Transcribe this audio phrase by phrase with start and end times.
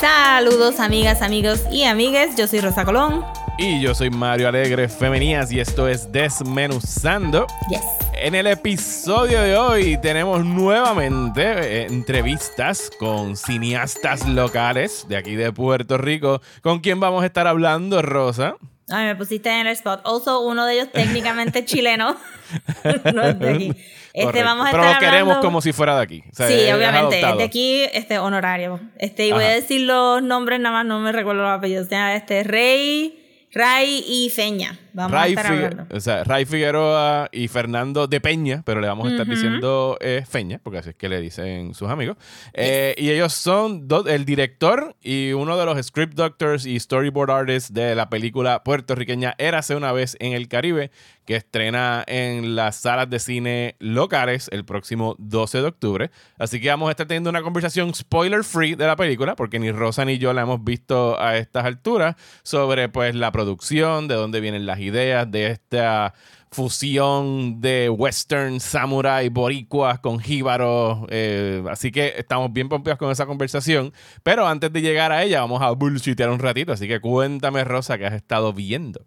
[0.00, 3.24] Saludos amigas, amigos y amigues, yo soy Rosa Colón.
[3.58, 7.46] Y yo soy Mario Alegre Femenías y esto es Desmenuzando.
[7.68, 7.82] Yes.
[8.14, 15.52] En el episodio de hoy tenemos nuevamente eh, entrevistas con cineastas locales de aquí de
[15.52, 16.40] Puerto Rico.
[16.62, 18.56] ¿Con quién vamos a estar hablando, Rosa?
[18.90, 20.00] Ay, me pusiste en el spot.
[20.04, 22.16] Also, uno de ellos técnicamente chileno.
[23.14, 23.72] no es de aquí.
[24.12, 26.24] Este, vamos a Pero estar lo queremos hablando- como si fuera de aquí.
[26.32, 27.20] O sea, Sí, es obviamente.
[27.20, 28.80] Es de aquí, este, honorario.
[28.98, 29.52] Este, y voy Ajá.
[29.52, 31.86] a decir los nombres, nada más no me recuerdo los apellidos.
[31.86, 33.19] O sea, este, Rey,
[33.52, 34.78] Ray y Feña.
[34.92, 35.86] Vamos Ray, a estar hablando.
[35.96, 40.24] o sea, Ray Figueroa y Fernando de Peña, pero le vamos a estar diciendo eh,
[40.28, 42.16] Feña, porque así es que le dicen sus amigos.
[42.54, 47.30] Eh, y ellos son do- el director y uno de los script doctors y storyboard
[47.30, 50.90] artists de la película puertorriqueña Érase una vez en el Caribe,
[51.24, 56.10] que estrena en las salas de cine locales el próximo 12 de octubre.
[56.38, 59.70] Así que vamos a estar teniendo una conversación spoiler free de la película, porque ni
[59.70, 64.40] Rosa ni yo la hemos visto a estas alturas, sobre pues la producción, de dónde
[64.40, 66.14] vienen las ideas de esta
[66.50, 71.06] fusión de western, samurai, boricuas con jíbaros.
[71.10, 73.92] eh, así que estamos bien pompeados con esa conversación.
[74.22, 76.72] Pero antes de llegar a ella, vamos a bullshitear un ratito.
[76.72, 79.06] Así que cuéntame, Rosa, que has estado viendo.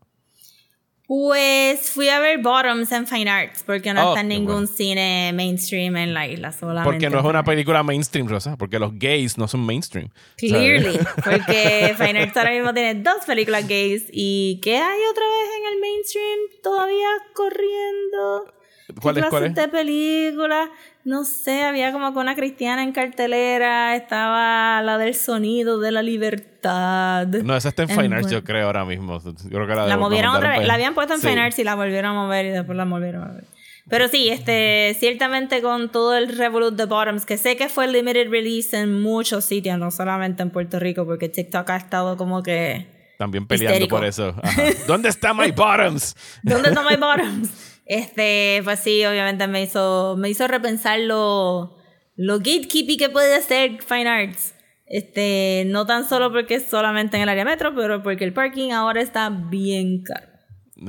[1.05, 4.67] Pues fui a ver Bottoms en Fine Arts, porque no Oh, está en ningún bueno.
[4.67, 6.89] cine mainstream en la isla solamente.
[6.89, 8.55] Porque no es una película mainstream, Rosa.
[8.57, 10.09] Porque los gays no son mainstream.
[10.37, 11.07] Clearly, ¿sabes?
[11.23, 15.73] porque Fine Arts ahora mismo tiene dos películas gays y ¿qué hay otra vez en
[15.73, 18.53] el mainstream todavía corriendo?
[18.87, 19.25] ¿Qué ¿Cuál es?
[19.25, 19.55] ¿Cuál es?
[19.55, 20.69] de películas?
[21.05, 26.01] No sé, había como que una cristiana en cartelera, estaba la del sonido de la
[26.01, 27.27] libertad.
[27.27, 28.29] No, esa está en Fine Arts, bueno.
[28.39, 29.19] yo creo, ahora mismo.
[29.21, 30.65] Yo creo que la, La movieron otra vez.
[30.65, 31.27] La habían puesto en Sí.
[31.27, 33.43] Fine Arts y la volvieron a mover y después la volvieron a ver.
[33.89, 38.29] Pero sí, este, ciertamente con todo el Revolut de Bottoms, que sé que fue limited
[38.29, 42.87] release en muchos sitios, no solamente en Puerto Rico, porque TikTok ha estado como que.
[43.17, 43.97] También peleando Histérico.
[43.97, 44.35] por eso.
[44.41, 44.61] Ajá.
[44.87, 46.15] ¿Dónde está My Bottoms?
[46.43, 47.71] ¿Dónde está My Bottoms?
[47.85, 51.77] Este, pues sí, obviamente me hizo, me hizo repensar lo,
[52.15, 54.55] lo gatekeepy que puede hacer Fine Arts.
[54.85, 58.71] Este, no tan solo porque es solamente en el área metro, pero porque el parking
[58.71, 60.32] ahora está bien caro.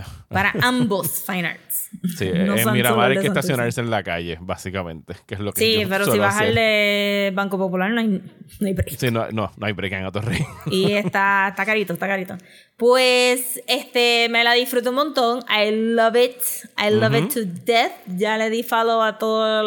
[0.29, 1.91] Para ambos Fine Arts.
[2.17, 5.61] Sí, No en Miramar hay que estacionarse en la calle, básicamente, que es lo que
[5.61, 8.97] Sí, yo pero si vas al de Banco Popular no hay, no hay break.
[8.97, 10.45] Sí, no, no, no hay break en Atorrey.
[10.71, 12.37] Y está, está carito, está carito.
[12.77, 15.45] Pues este me la disfruto un montón.
[15.49, 16.37] I love it.
[16.77, 17.93] I love it to death.
[18.07, 19.65] Ya le di follow a todas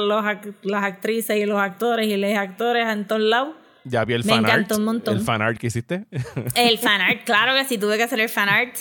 [0.63, 3.55] las actrices y los actores y los actores en todos lados.
[3.85, 4.79] Ya vi el Me fan encantó art.
[4.79, 5.17] un montón.
[5.17, 6.05] El fan art que hiciste.
[6.55, 8.75] El fan art, claro que sí, tuve que hacer el fan art.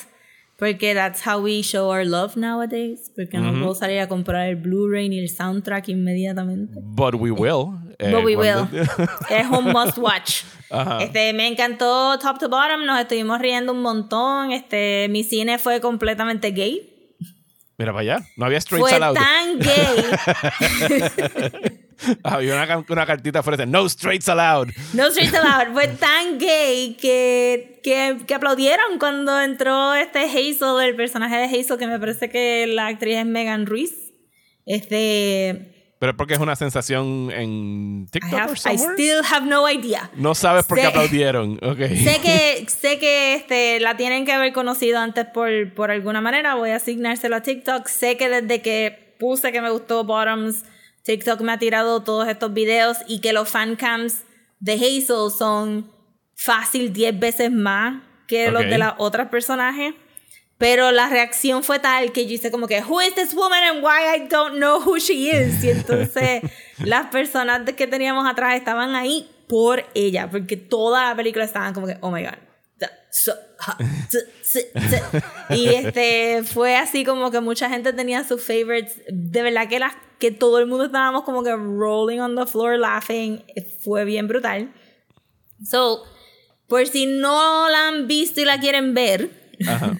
[0.58, 3.10] Porque that's how we show our love nowadays.
[3.14, 6.80] Porque no puedo salir a comprar el Blu-ray ni el soundtrack inmediatamente.
[6.82, 7.74] But we will.
[7.98, 8.66] eh, But we will.
[9.30, 10.44] es un must watch.
[10.70, 11.02] Ajá.
[11.02, 14.50] Este, me encantó top to bottom, nos estuvimos riendo un montón.
[14.52, 16.92] Este, mi cine fue completamente gay.
[17.78, 18.26] Mira para allá.
[18.38, 20.04] No había straight Fue tan gay.
[22.22, 23.66] Había una, una cartita fuerte.
[23.66, 24.68] No straights allowed.
[24.92, 25.72] No straight allowed.
[25.72, 31.78] Fue tan gay que, que, que aplaudieron cuando entró este Hazel, el personaje de Hazel,
[31.78, 33.94] que me parece que la actriz es Megan Ruiz.
[34.66, 35.72] Este.
[35.98, 39.68] Pero es porque es una sensación en I, TikTok have- or I still have no
[39.70, 40.10] idea.
[40.14, 41.58] No sabes por qué Sé- aplaudieron.
[41.62, 41.78] Ok.
[41.78, 46.54] Sé que, sé que este, la tienen que haber conocido antes por, por alguna manera.
[46.54, 47.86] Voy a asignárselo a TikTok.
[47.88, 50.64] Sé que desde que puse que me gustó Bottoms,
[51.06, 54.24] TikTok me ha tirado todos estos videos y que los fancams
[54.58, 55.88] de Hazel son
[56.34, 59.94] fácil 10 veces más que los de las otras personajes.
[60.58, 63.84] Pero la reacción fue tal que yo hice como que, Who is this woman and
[63.84, 65.62] why I don't know who she is?
[65.62, 66.42] Y entonces
[66.78, 71.86] las personas que teníamos atrás estaban ahí por ella, porque toda la película estaban como
[71.86, 72.45] que, oh my god.
[73.06, 73.78] Da- so- ha-
[74.08, 75.54] tsu- tsu- tsu".
[75.54, 79.00] Y este fue así como que mucha gente tenía sus favorites.
[79.08, 82.78] De verdad que, las, que todo el mundo estábamos como que rolling on the floor
[82.78, 83.42] laughing.
[83.84, 84.72] Fue bien brutal.
[85.64, 86.02] So,
[86.68, 89.30] por si no la han visto y la quieren ver,
[89.66, 89.96] Ajá.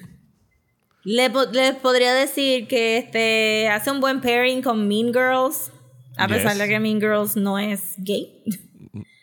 [1.05, 1.31] les
[1.76, 5.70] podría decir que este hace un buen pairing con Mean Girls,
[6.19, 6.59] a pesar Yes.
[6.59, 8.43] de que Mean Girls no es gay.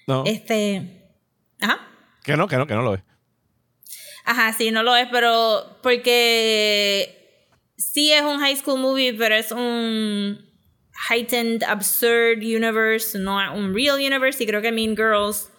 [0.08, 0.24] No.
[0.26, 1.12] Este,
[1.62, 1.80] ajá,
[2.24, 3.02] Que no, que no, que no lo es.
[4.24, 9.52] Ajá, sí, no lo es, pero porque sí es un high school movie, pero es
[9.52, 10.40] un
[11.10, 14.44] heightened, absurd universe, no un real universe.
[14.44, 15.50] Y creo que Mean Girls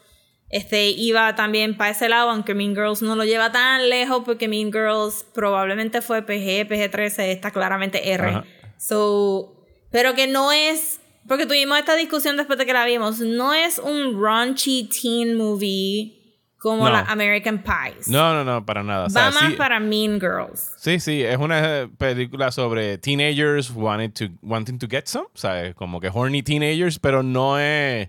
[0.50, 4.49] este, iba también para ese lado, aunque Mean Girls no lo lleva tan lejos, porque
[4.49, 8.28] Mean Girls probablemente fue PG, PG-13, está claramente R.
[8.28, 8.44] Ajá.
[8.78, 13.55] So, pero que no es porque tuvimos esta discusión después de que la vimos, no
[13.55, 16.24] es un raunchy teen movie
[16.64, 16.90] como No.
[16.93, 18.08] la American Pies.
[18.08, 19.05] No, no, no, para nada.
[19.05, 20.72] O sea, Va más sí, para Mean Girls.
[20.78, 25.75] sí, sí, es una película sobre teenagers wanting to, wanting to get some, ¿sabes?
[25.75, 28.08] Como que horny teenagers, pero no es,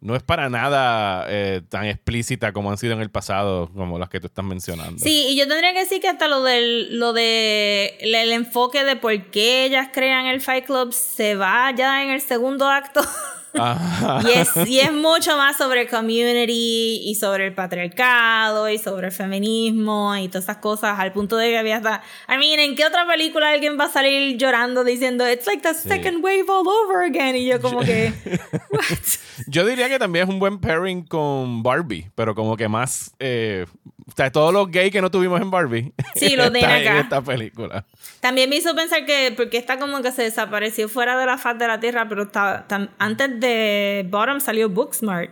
[0.00, 4.10] no es para nada eh, tan explícita como han sido en el pasado, como las
[4.10, 4.98] que tú estás mencionando.
[5.02, 8.84] Sí, y yo tendría que decir que hasta lo del lo de el, el enfoque
[8.84, 13.00] de por qué ellas crean el Fight Club se va ya en el segundo acto.
[13.54, 14.20] Ajá.
[14.28, 19.12] y, es, y es mucho más sobre community y sobre el patriarcado y sobre el
[19.12, 22.84] feminismo y todas esas cosas al punto de que había hasta I mean, ¿en qué
[22.84, 27.04] otra película alguien va a salir llorando diciendo it's like the second wave all over
[27.04, 27.36] again?
[27.36, 28.12] Y yo como que
[28.70, 28.98] what?
[29.46, 33.14] Yo diría que también es un buen pairing con Barbie, pero como que más.
[33.18, 33.66] Eh,
[34.06, 35.92] o sea, todos los gays que no tuvimos en Barbie.
[36.14, 36.78] Sí, los de acá.
[36.92, 37.84] en esta película.
[38.20, 41.58] También me hizo pensar que, porque está como que se desapareció fuera de la faz
[41.58, 45.30] de la tierra, pero está, tam- antes de Bottom salió Booksmart,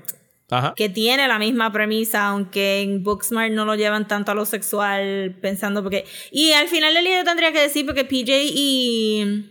[0.51, 0.75] Ajá.
[0.77, 5.35] que tiene la misma premisa, aunque en Booksmart no lo llevan tanto a lo sexual,
[5.41, 6.05] pensando porque...
[6.31, 9.49] Y al final del día yo tendría que decir, porque PJ y...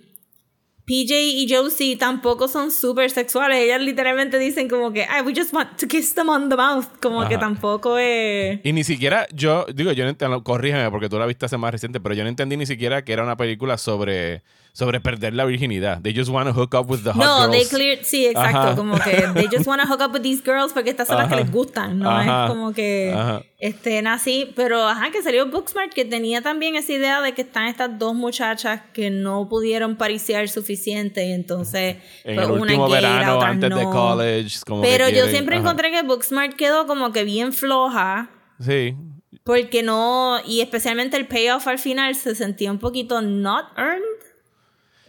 [0.92, 3.60] PJ y Josie tampoco son súper sexuales.
[3.60, 6.86] Ellas literalmente dicen como que, "Ay, we just want to kiss them on the mouth.
[7.02, 8.60] Como que tampoco es...
[8.62, 11.72] Y ni siquiera, yo digo, yo no entiendo, corrígeme porque tú la viste hace más
[11.72, 14.44] reciente, pero yo no entendí ni siquiera que era una película sobre,
[14.74, 16.02] sobre perder la virginidad.
[16.02, 17.70] They just want to hook up with the hot No, they girls.
[17.70, 18.76] clear, sí, exacto, Ajá.
[18.76, 21.28] como que they just want to hook up with these girls porque estas son las
[21.28, 21.44] que Ajá.
[21.44, 22.46] les gustan, no Ajá.
[22.46, 23.42] es como que Ajá.
[23.60, 27.68] estén así, pero ajá, que salió Booksmart que tenía también esa idea de que están
[27.68, 32.88] estas dos muchachas que no pudieron pariciar suficiente y entonces en pues, el una último
[32.90, 33.92] gay, la verano, otra antes de no.
[33.92, 34.60] college.
[34.66, 35.64] Como Pero yo siempre ajá.
[35.66, 38.30] encontré que Booksmart quedó como que bien floja.
[38.60, 38.96] Sí.
[39.44, 44.02] Porque no, y especialmente el payoff al final se sentía un poquito not earned.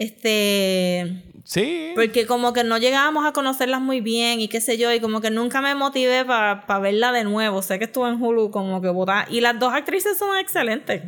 [0.02, 1.92] Este, Sí.
[1.94, 5.20] porque como que no llegábamos a conocerlas muy bien y qué sé yo, y como
[5.20, 7.62] que nunca me motivé para verla de nuevo.
[7.62, 9.26] Sé que estuvo en Hulu como que botada.
[9.28, 11.02] Y las dos actrices son excelentes.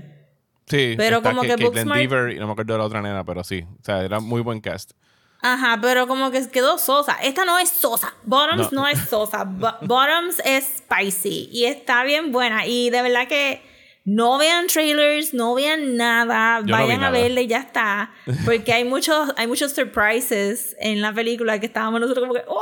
[0.66, 0.94] sí.
[0.96, 3.44] pero como que Caitlin Booksmart- Deaver y no me acuerdo de la otra nena, pero
[3.44, 3.64] sí.
[3.80, 4.92] O sea, era muy buen cast.
[5.42, 7.18] Ajá, pero como que quedó sosa.
[7.22, 8.14] Esta no es sosa.
[8.24, 8.80] Bottoms No.
[8.82, 9.44] no, es sosa.
[9.44, 11.50] Bo- Bottoms es spicy.
[11.52, 12.66] Y está bien buena.
[12.66, 13.60] Y de verdad que
[14.04, 16.60] no vean trailers, no vean nada.
[16.60, 17.40] Yo no vi Vayan a nada.
[17.40, 18.12] y ya está.
[18.44, 22.58] Porque hay muchos, hay muchos surprises en la película que estábamos nosotros como que, ¡Wow!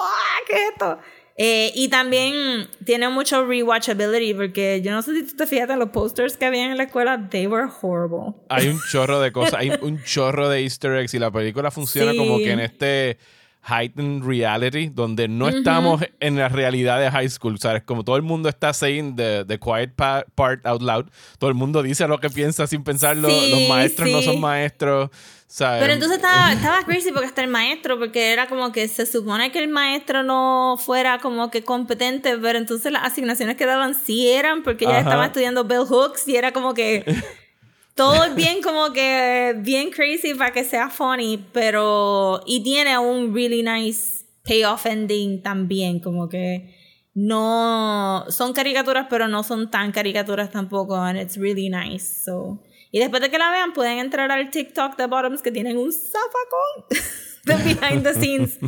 [0.47, 0.99] ¿Qué es esto?
[1.39, 5.79] Eh, y también tiene mucho rewatchability porque yo no sé si tú te fijas en
[5.79, 8.35] los posters que había en la escuela, they were horrible.
[8.51, 12.13] Hay un chorro de cosas, hay un chorro de easter eggs y la película funciona
[12.13, 12.19] Sí.
[12.19, 13.17] como que en este
[13.65, 17.83] heightened reality donde no estamos en la realidad de high school, ¿sabes?
[17.85, 21.07] Como todo el mundo está saying the, the quiet pa- part out loud,
[21.39, 24.25] todo el mundo dice lo que piensa sin pensarlo, Sí, los maestros no sí.
[24.25, 25.11] son maestros,
[25.47, 25.81] ¿sabes?
[25.81, 29.53] Pero entonces estaba, estaba crazy porque hasta el maestro, porque era como que se supone
[29.53, 34.29] que el maestro no fuera como que competente, pero entonces las asignaciones que daban sí
[34.29, 34.99] eran, porque Ajá.
[34.99, 37.05] estaba estudiando bell hooks y era como que
[37.95, 43.35] todo es bien como que bien crazy para que sea funny, pero y tiene un
[43.35, 46.75] really nice payoff ending también, como que
[47.15, 52.25] no son caricaturas, pero no son tan caricaturas tampoco, and it's really nice.
[52.25, 55.77] So, y después de que la vean, pueden entrar al TikTok de Bottoms que tienen
[55.77, 56.87] un zafacón
[57.45, 58.59] de behind the scenes,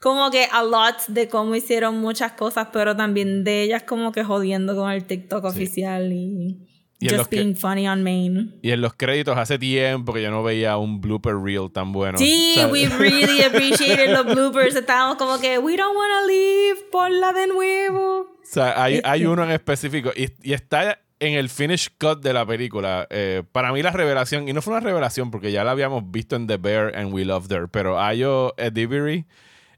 [0.00, 4.24] como que a lot de cómo hicieron muchas cosas, pero también de ellas como que
[4.24, 6.71] jodiendo con el TikTok oficial y,
[7.06, 8.54] Y just que- being funny on main.
[8.62, 12.18] Y en los créditos hace tiempo que yo no veía un blooper reel tan bueno.
[12.18, 12.72] Sí, ¿sabes?
[12.72, 14.74] we really appreciated los bloopers.
[14.76, 18.20] Estábamos como que, we don't want to leave, ponla de nuevo.
[18.20, 19.08] O sea, hay, Este.
[19.08, 23.06] hay uno en específico y, y está en el finish cut de la película.
[23.08, 26.34] Eh, para mí la revelación, y no fue una revelación porque ya la habíamos visto
[26.36, 29.24] en The Bear and We Loved Her, pero Ayo Edibiri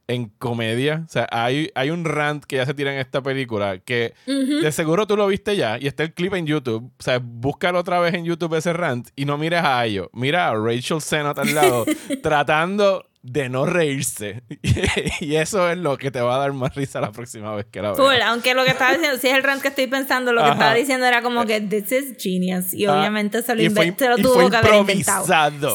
[0.07, 3.79] en comedia, o sea, hay, hay un rant que ya se tira en esta película
[3.79, 6.91] que de seguro tú lo viste ya y está el clip en YouTube.
[6.99, 10.49] O sea, búscalo otra vez en YouTube ese rant y no mires a Ayo, mira
[10.49, 11.85] a Rachel Sennott al lado
[12.23, 14.43] tratando de no reírse.
[15.21, 17.81] y eso es lo que te va a dar más risa la próxima vez que
[17.81, 17.97] la veas.
[17.97, 20.45] Full, aunque lo que estaba diciendo, si es el rant que estoy pensando, lo que
[20.49, 20.53] Ajá.
[20.53, 22.75] estaba diciendo era como que this is genius.
[22.75, 25.25] Y Ah, obviamente se lo, y fue inven- se lo tuvo que haber inventado.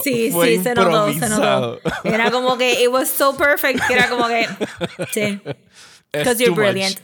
[0.03, 1.79] Sí, Fue sí, se notó, se notó.
[2.03, 4.47] Era como que it was so perfect que era como que
[5.11, 5.41] sí.
[6.13, 6.99] Because you're brilliant.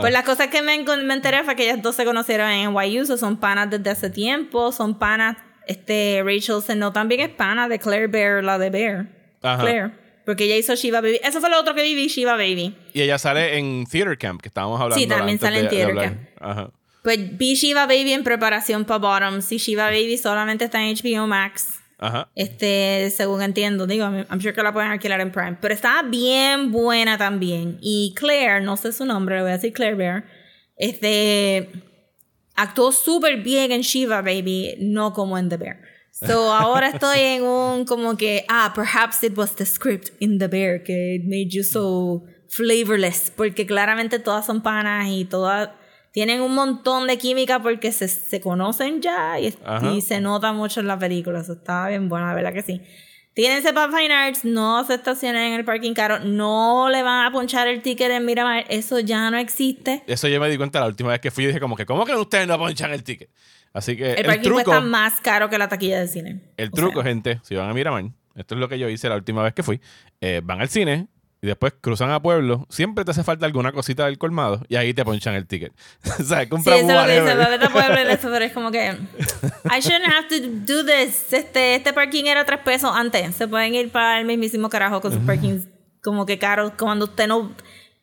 [0.00, 3.04] Pues las cosas que me, me enteré fue que ellas dos se conocieron en NYU,
[3.04, 7.78] so son panas desde hace tiempo, son panas, este, Rachel Sennott también es pana de
[7.78, 9.19] Claire Bear, la de Bear.
[9.42, 9.62] Ajá.
[9.62, 9.90] Claire.
[10.26, 11.18] Porque ella hizo Shiva Baby.
[11.24, 12.74] Eso fue lo otro que viví, Shiva Baby.
[12.92, 15.00] Y ella sale en Theater Camp, que estábamos hablando.
[15.02, 15.94] Sí, también sale en de- Theater.
[15.96, 16.18] Camp.
[16.40, 16.70] Ajá.
[17.02, 21.26] Pues vi Shiva Baby en preparación para Bottoms y Shiva Baby solamente está en HBO
[21.26, 21.78] Max.
[21.98, 22.28] Ajá.
[22.34, 25.56] Este, según entiendo, digo, I'm sure que la pueden alquilar en Prime.
[25.60, 27.78] Pero estaba bien buena también.
[27.80, 30.24] Y Claire, no sé su nombre, le voy a decir Claire Bear.
[30.76, 31.68] Este,
[32.54, 35.80] actuó súper bien en Shiva Baby, no como en The Bear.
[36.12, 40.48] So ahora estoy en un como que, ah, perhaps it was the script in The
[40.48, 43.32] Bear que made you so flavorless.
[43.34, 45.70] Porque claramente todas son panas y todas
[46.12, 49.54] tienen un montón de química porque se, se conocen ya y,
[49.94, 51.40] y, se nota mucho en la película.
[51.40, 52.82] Eso estaba bien bueno, la verdad que sí.
[53.32, 57.30] Tírense para Fine Arts, no se estacionen en el parking caro, no le van a
[57.30, 60.02] ponchar el ticket en Miramar, eso ya no existe.
[60.08, 62.04] Eso yo me di cuenta la última vez que fui y dije como que, ¿cómo
[62.04, 63.30] que ustedes no ponchan el ticket?
[63.72, 66.40] Así que el, parking truco, cuesta más caro que la taquilla de cine.
[66.56, 69.42] El truco, gente, si van a Miramar, esto es lo que yo hice la última
[69.42, 69.80] vez que fui,
[70.20, 71.08] eh, van al cine,
[71.42, 74.92] y después cruzan a pueblo, siempre te hace falta alguna cosita del colmado y ahí
[74.92, 75.72] te ponchan el ticket.
[76.20, 78.44] o sea, compra sí, eso es lo que dice, vete a pueblo y eso, pero
[78.44, 80.36] es como que I shouldn't have to
[80.66, 81.32] do this.
[81.32, 83.34] Este, este parking era tres pesos antes.
[83.36, 85.66] Se pueden ir para el mismísimo carajo con sus parkings
[86.02, 87.52] como que caros cuando usted no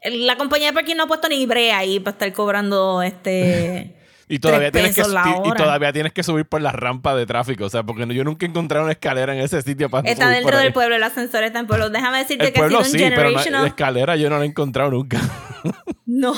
[0.03, 3.96] la compañía de parking no ha puesto ni brea ahí para estar cobrando este
[4.29, 7.65] y todavía, tienes que, y, todavía tienes que subir por la rampa de tráfico.
[7.65, 10.57] O sea, porque yo nunca he encontrado una escalera en ese sitio para Está dentro
[10.57, 11.89] del pueblo, el ascensor está en pueblo.
[11.89, 13.43] Déjame decirte que pueblo, ha sido un generational...
[13.43, 15.21] Pero la escalera yo no la he encontrado nunca.
[16.05, 16.33] no.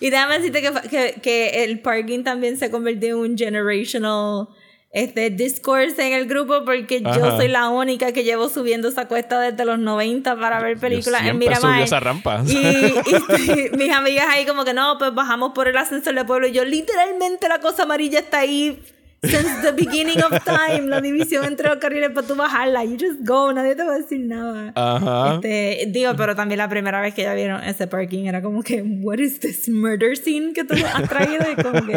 [0.00, 4.48] Y déjame decirte que, que, que el parking también se convirtió en un generational
[4.92, 9.40] este discourse en el grupo porque yo soy la única que llevo subiendo esa cuesta
[9.40, 11.80] desde los 90 para ver películas en Miramar.
[11.80, 12.42] esa rampa.
[12.46, 16.46] Y, y, mis amigas ahí como que no, pues bajamos por el ascensor del pueblo
[16.46, 18.82] y yo literalmente la cosa amarilla está ahí
[19.22, 22.84] since the beginning of time, la división entre los carriles para tú bajarla.
[22.84, 24.72] You just go, nadie te va a decir nada.
[24.74, 25.34] Ajá.
[25.34, 28.82] Este, digo, pero también la primera vez que ya vieron ese parking era como que,
[28.82, 31.44] what is this murder scene que tú has traído?
[31.50, 31.92] Y como que,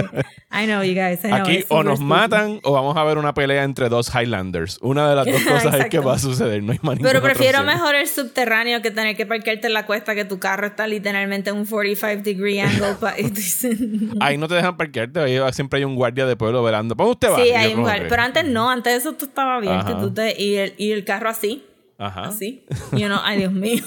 [0.51, 1.41] I know, you guys, I know.
[1.41, 4.77] Aquí o nos matan o vamos a ver una pelea entre dos Highlanders.
[4.81, 7.63] Una de las dos cosas es que va a suceder, no hay más Pero prefiero
[7.63, 11.49] mejor el subterráneo que tener que parquearte en la cuesta que tu carro está literalmente
[11.49, 12.95] en un 45 degree angle.
[14.19, 16.95] ahí no te dejan parquearte, ahí siempre hay un guardia de pueblo velando.
[17.19, 18.05] Sí, hay igual.
[18.09, 19.83] Pero antes no, antes eso tú estaba bien.
[19.85, 21.63] Que tú te, y, el, y el carro así.
[21.97, 22.23] Ajá.
[22.25, 22.65] Así.
[22.91, 23.83] You know, ay Dios mío.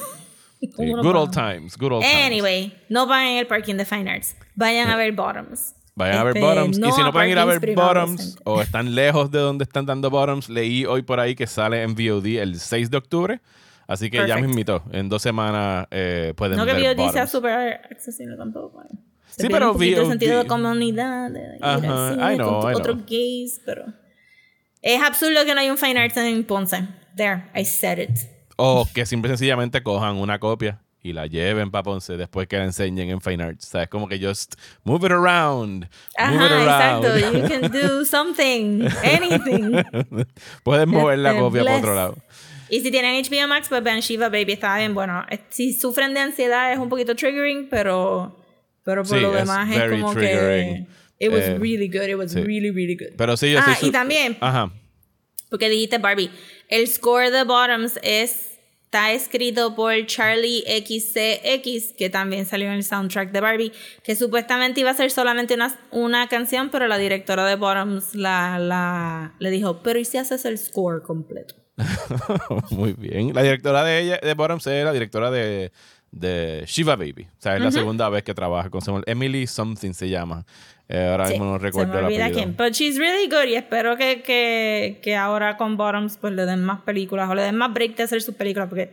[0.76, 2.26] good old times, good old times.
[2.26, 4.37] Anyway, no vayan el parking de Fine Arts.
[4.54, 5.75] Vayan a ver Bottoms.
[5.94, 6.78] Vayan a ver este, Bottoms.
[6.78, 10.11] y si no pueden ir a ver Bottoms o están lejos de donde están dando
[10.11, 13.40] Bottoms, leí hoy por ahí que sale en VOD el 6 de octubre.
[13.88, 14.85] Así que ya me invitó.
[14.92, 18.85] En dos semanas eh, pueden ver No que VOD sea súper accesible tampoco.
[19.38, 23.85] Sí, pero un el sentido de comunidad, de Ajá, I know, con otros gays, pero
[24.83, 26.88] es absurdo que no hay un Fine Arts en Ponce.
[27.16, 28.18] There, I said it.
[28.57, 32.64] O que simple sencillamente cojan una copia y la lleven para Ponce después que la
[32.64, 33.66] enseñen en Fine Arts.
[33.66, 34.54] O sea, es como que just
[34.85, 35.88] move it around.
[36.16, 37.04] Ajá, move it around.
[37.04, 37.38] exacto.
[37.38, 39.85] You can do something, anything.
[40.64, 42.16] Puedes mover la copia para otro lado.
[42.71, 44.95] Y si tienen HBO Max, pues vean Shiva Baby, está bien.
[44.95, 48.38] Bueno, si sufren de ansiedad es un poquito triggering, pero
[48.88, 50.87] pero por lo demás es como que.
[51.18, 52.09] It was eh, really good.
[52.09, 53.16] It was really, really good.
[53.18, 54.38] Pero sí, yo Ah, y también.
[54.40, 54.73] Ajá.
[55.50, 56.30] Porque dijiste Barbie.
[56.68, 62.83] El score de Bottoms es, está escrito por Charlie XCX, que también salió en el
[62.83, 67.45] soundtrack de Barbie, que supuestamente iba a ser solamente una, una canción, pero la directora
[67.45, 71.57] de Bottoms la, la, le dijo, pero ¿y si haces el score completo?
[72.71, 73.35] Muy bien.
[73.35, 75.73] La directora de ella, de Bottoms es la directora de
[76.10, 77.26] de Shiva Baby.
[77.30, 79.04] O sea, es la segunda vez que trabaja con Samuel.
[79.06, 80.44] Emily Something se llama.
[80.88, 82.54] Eh, ahora mismo no recuerdo se me olvida quién.
[82.54, 86.64] Pero she's really good y espero que, que, que, ahora con Bottoms pues le den
[86.64, 88.90] más películas o le den más break de hacer sus películas porque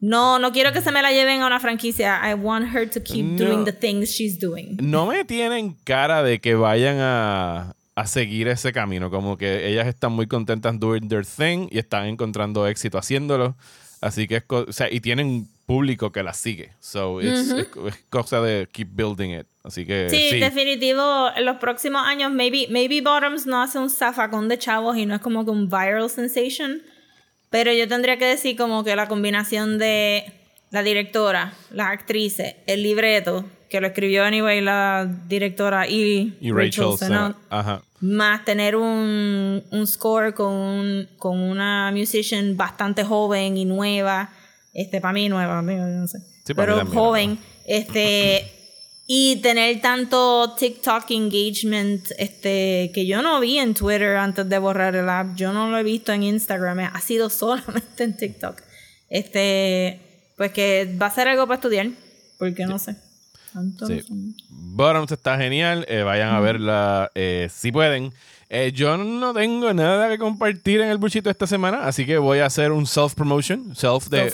[0.00, 2.20] no, no quiero que se me la lleven a una franquicia.
[2.24, 4.78] I want her to keep doing the things she's doing.
[4.80, 9.10] No me tienen cara de que vayan a, a seguir ese camino.
[9.10, 13.56] Como que ellas están muy contentas doing their thing y están encontrando éxito haciéndolo.
[14.00, 16.72] Así que es, o sea, y tienen público que la sigue.
[16.80, 17.66] So, it's, es,
[18.08, 19.46] cosa de keep building it.
[19.64, 20.08] Así que.
[20.08, 21.30] Sí, definitivo.
[21.34, 25.16] En los próximos años, maybe, maybe Bottoms no hace un zafacón de chavos y no
[25.16, 26.82] es como que un viral sensation.
[27.50, 30.32] Pero yo tendría que decir como que la combinación de
[30.70, 36.86] la directora, las actrices, el libreto, que lo escribió anyway la directora y, y Rachel,
[38.00, 44.30] más tener un, un score con, con una musician bastante joven y nueva
[44.76, 46.18] este, para mí nueva, no sé.
[46.54, 48.46] pero joven, este,
[49.06, 54.94] y tener tanto TikTok engagement, este, que yo no vi en Twitter antes de borrar
[54.94, 58.60] el app, yo no lo he visto en Instagram, ha sido solamente en TikTok.
[59.08, 59.98] Este,
[60.36, 61.88] pues que va a ser algo para estudiar,
[62.38, 62.96] porque no sé.
[64.50, 68.12] Bottoms está genial, eh, vayan a verla eh, si pueden.
[68.48, 72.38] Eh, yo no tengo nada que compartir en el bullshit esta semana, así que voy
[72.38, 74.32] a hacer un self-promotion, self de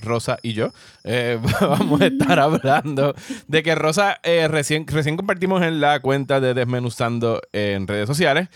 [0.00, 0.70] Rosa y yo.
[1.04, 3.14] Eh, vamos a estar hablando
[3.46, 8.48] de que Rosa eh, recién, recién compartimos en la cuenta de Desmenuzando en redes sociales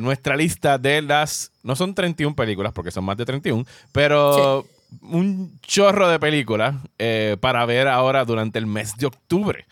[0.00, 4.66] nuestra lista de las, no son 31 películas porque son más de 31, pero...
[5.02, 6.74] un chorro de películas
[7.40, 9.66] para ver ahora durante el mes de octubre.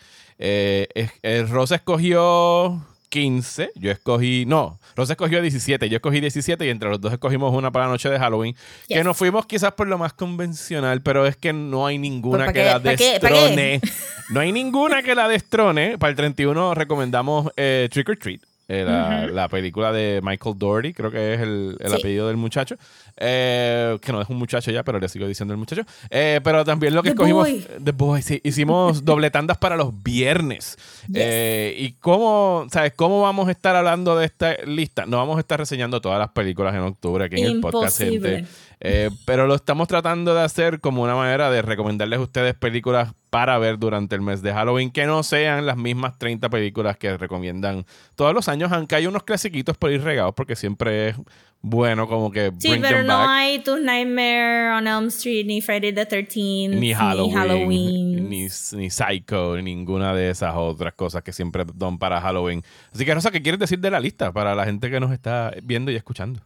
[1.49, 7.01] Rosa escogió 15, yo escogí, no, Rosa escogió 17, yo escogí 17 y entre los
[7.01, 8.55] dos escogimos una para la noche de Halloween,
[8.87, 12.63] que nos fuimos quizás por lo más convencional, pero es que no hay ninguna que
[12.63, 13.81] la destrone.
[14.29, 15.97] No hay ninguna que la destrone.
[15.97, 18.41] Para el 31 recomendamos eh, Trick or Treat.
[18.71, 18.85] Eh,
[19.33, 22.75] la, película de Michael Doherty, creo que es el, apellido del muchacho.
[23.17, 25.81] Eh, que no es un muchacho ya, pero le sigo diciendo el muchacho.
[26.11, 27.49] Eh, pero también lo que escogimos.
[27.83, 28.39] The Boy, sí.
[28.43, 30.77] Hicimos doble tandas para los viernes.
[31.11, 32.93] y cómo, ¿sabes?
[32.95, 35.07] ¿Cómo vamos a estar hablando de esta lista?
[35.07, 38.45] No vamos a estar reseñando todas las películas en octubre aquí en el podcast, gente.
[38.81, 43.13] Eh, pero lo estamos tratando de hacer como una manera de recomendarles a ustedes películas
[43.29, 47.17] para ver durante el mes de Halloween que no sean las mismas 30 películas que
[47.17, 51.15] recomiendan todos los años, aunque hay unos clasiquitos por ir regados porque siempre es
[51.61, 56.07] bueno como que Sí, pero no hay tus Nightmare on Elm Street ni Friday the
[56.07, 61.97] 13th ni Halloween ni, ni, Psycho ni ninguna de esas otras cosas que siempre dan
[61.97, 62.63] para Halloween.
[62.93, 65.53] Así que Rosa, ¿qué quieres decir de la lista para la gente que nos está
[65.63, 66.39] viendo y escuchando?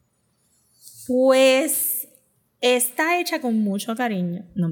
[1.05, 1.92] Pues
[2.63, 4.45] Está hecha con mucho cariño.
[4.55, 4.71] No,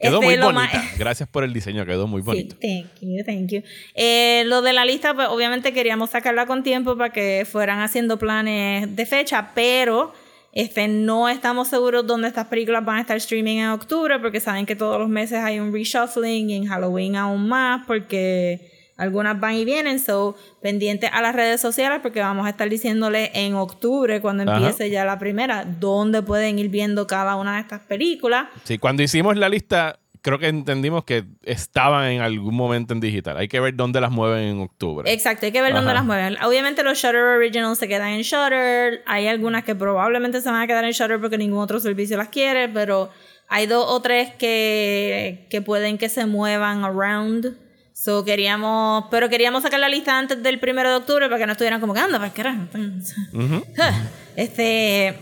[0.00, 0.82] Quedó muy bonita.
[0.98, 2.56] Gracias por el diseño, quedó muy bonito.
[2.60, 3.62] Sí, thank you, thank you.
[3.94, 8.18] Eh, lo de la lista, pues obviamente queríamos sacarla con tiempo para que fueran haciendo
[8.18, 10.12] planes de fecha, pero
[10.52, 14.66] este, no estamos seguros dónde estas películas van a estar streaming en octubre, porque saben
[14.66, 19.54] que todos los meses hay un reshuffling y en Halloween aún más, porque algunas van
[19.54, 24.20] y vienen, so pendiente a las redes sociales porque vamos a estar diciéndole en octubre,
[24.20, 28.48] cuando empiece ya la primera, dónde pueden ir viendo cada una de estas películas.
[28.64, 33.36] Sí, cuando hicimos la lista, creo que entendimos que estaban en algún momento en digital.
[33.36, 35.10] Hay que ver dónde las mueven en octubre.
[35.12, 36.36] Exacto, hay que ver dónde las mueven.
[36.42, 39.02] Obviamente los Shutter Originals se quedan en Shutter.
[39.06, 42.28] Hay algunas que probablemente se van a quedar en Shutter porque ningún otro servicio las
[42.28, 43.10] quiere, pero
[43.48, 47.67] hay dos o tres que, que pueden que se muevan around
[48.00, 51.52] So queríamos, pero queríamos sacar la lista antes del primero de octubre para que no
[51.52, 52.44] estuvieran como que anda, para qué
[54.36, 55.18] Este,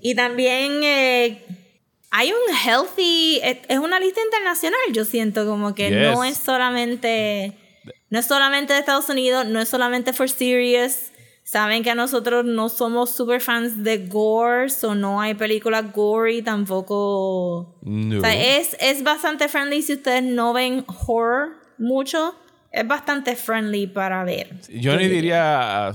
[0.00, 1.44] y también eh,
[2.12, 7.52] hay un healthy, es una lista internacional, yo siento como que no es solamente,
[8.10, 11.10] no es solamente de Estados Unidos, no es solamente for serious.
[11.42, 17.74] Saben que nosotros no somos super fans de gore, o no hay películas gory tampoco.
[17.84, 22.36] O sea, es, es bastante friendly si ustedes no ven horror mucho,
[22.70, 24.60] es bastante friendly para ver.
[24.68, 25.92] Yo ni diría.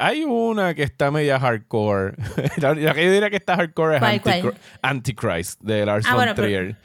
[0.00, 2.14] Hay una que está media hardcore.
[2.58, 4.44] la, que yo diría que está hardcore es
[4.82, 6.76] Antichrist de Lars ah, von Trier.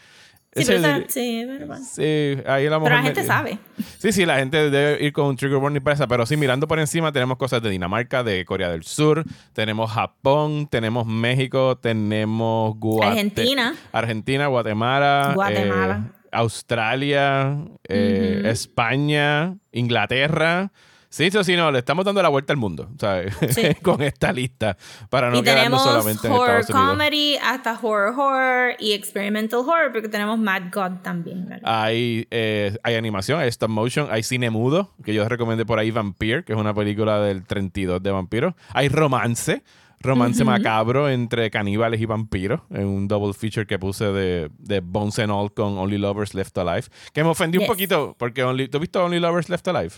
[0.55, 1.47] Sí, pero, sí,
[1.95, 3.57] sí, ahí la Pero la gente sabe.
[3.97, 6.07] Sí, sí, la gente debe ir con un trigger warning para esa.
[6.07, 10.67] Pero sí, mirando por encima, tenemos cosas de Dinamarca, de Corea del Sur, tenemos Japón,
[10.67, 13.75] tenemos México, tenemos Argentina.
[13.91, 15.31] Argentina, Guatemala.
[15.33, 16.03] Guatemala.
[16.07, 20.71] Eh, Australia, eh, España, Inglaterra.
[21.13, 23.35] Sí, eso sí, no, le estamos dando la vuelta al mundo, ¿sabes?
[23.83, 24.75] Con esta lista,
[25.11, 30.09] para no quedarnos solamente en horror Estados comedy, hasta horror horror y experimental horror, porque
[30.09, 31.69] tenemos Mad God también, ¿verdad?
[31.71, 35.91] Hay, eh, hay animación, hay stop motion, hay cine mudo, que yo recomendé por ahí
[35.91, 38.55] Vampire, que es una película del 32 de vampiros.
[38.73, 39.61] Hay romance,
[40.03, 45.17] romance macabro entre caníbales y vampiros en un double feature que puse de, de Bones
[45.19, 46.87] and All con Only Lovers Left Alive.
[47.13, 49.93] Que me ofendí un poquito porque only, ¿tú has visto Only Lovers Left Alive?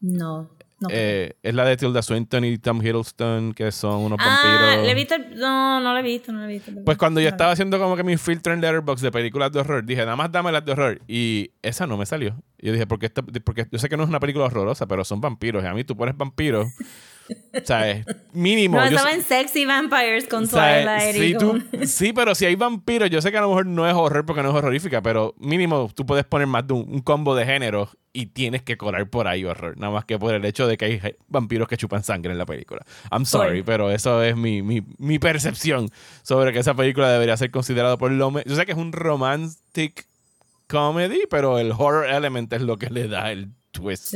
[0.00, 0.50] No.
[0.90, 4.84] Eh, es la de Tilda Swinton y Tom Hiddleston, que son unos ah, vampiros.
[4.84, 5.14] ¿le he visto?
[5.36, 6.70] No, no lo he visto, no lo he visto.
[6.84, 9.84] Pues cuando yo estaba haciendo como que mi filtro en Letterboxd de películas de horror,
[9.84, 11.00] dije, nada más dame las de horror.
[11.08, 12.36] Y esa no me salió.
[12.58, 15.20] Y yo dije, porque, porque yo sé que no es una película horrorosa, pero son
[15.20, 15.64] vampiros.
[15.64, 16.68] Y a mí tú pones vampiros
[17.64, 18.04] ¿Sabes?
[18.32, 18.76] Mínimo.
[18.76, 21.16] No, estaba en Sexy Vampires con Twilight.
[21.16, 24.24] Sí, sí, pero si hay vampiros, yo sé que a lo mejor no es horror
[24.26, 27.88] porque no es horrorífica, pero mínimo tú puedes poner más de un, combo de género
[28.12, 29.76] y tienes que colar por ahí horror.
[29.78, 32.46] Nada más que por el hecho de que hay vampiros que chupan sangre en la
[32.46, 32.82] película.
[33.10, 35.90] I'm sorry, pero eso es mi, mi, mi, percepción
[36.22, 40.06] sobre que esa película debería ser considerada por lo Yo sé que es un romantic
[40.68, 44.14] comedy, pero el horror element es lo que le da el twist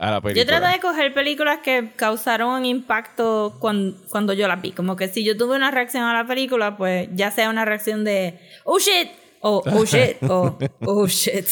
[0.00, 0.42] a la película.
[0.42, 4.72] Yo trato de coger películas que causaron un impacto cuando, cuando yo las vi.
[4.72, 8.02] Como que si yo tuve una reacción a la película, pues ya sea una reacción
[8.02, 9.10] de oh shit,
[9.40, 11.46] o oh shit, o oh shit.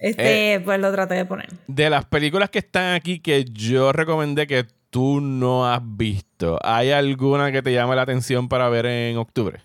[0.00, 1.48] Este, eh, pues lo traté de poner.
[1.66, 6.90] De las películas que están aquí que yo recomendé que tú no has visto, ¿hay
[6.90, 9.60] alguna que te llame la atención para ver en octubre?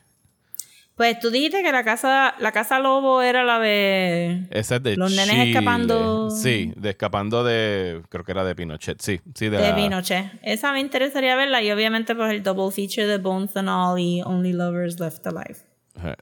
[0.99, 4.43] Pues tú dijiste que la casa, la casa lobo era la de.
[4.49, 5.49] Esa es de Los nenes Chile.
[5.51, 6.29] escapando.
[6.29, 8.01] Sí, de escapando de.
[8.09, 8.99] Creo que era de Pinochet.
[9.01, 10.25] Sí, sí, de, De la- Pinochet.
[10.43, 14.21] Esa me interesaría verla y obviamente pues el double feature de Bones and All y
[14.23, 15.55] Only Lovers Left Alive.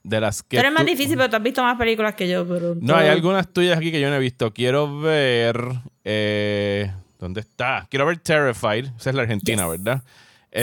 [0.04, 0.58] De las que.
[0.58, 2.76] Tú eres más tú- difícil, pero tú has visto más películas que yo, pero...
[2.80, 4.54] No, hay algunas tuyas aquí que yo no he visto.
[4.54, 5.60] Quiero ver.
[6.04, 7.88] eh, ¿Dónde está?
[7.90, 8.86] Quiero ver Terrified.
[9.00, 9.72] Esa es la Argentina, Yes.
[9.84, 10.04] ¿verdad?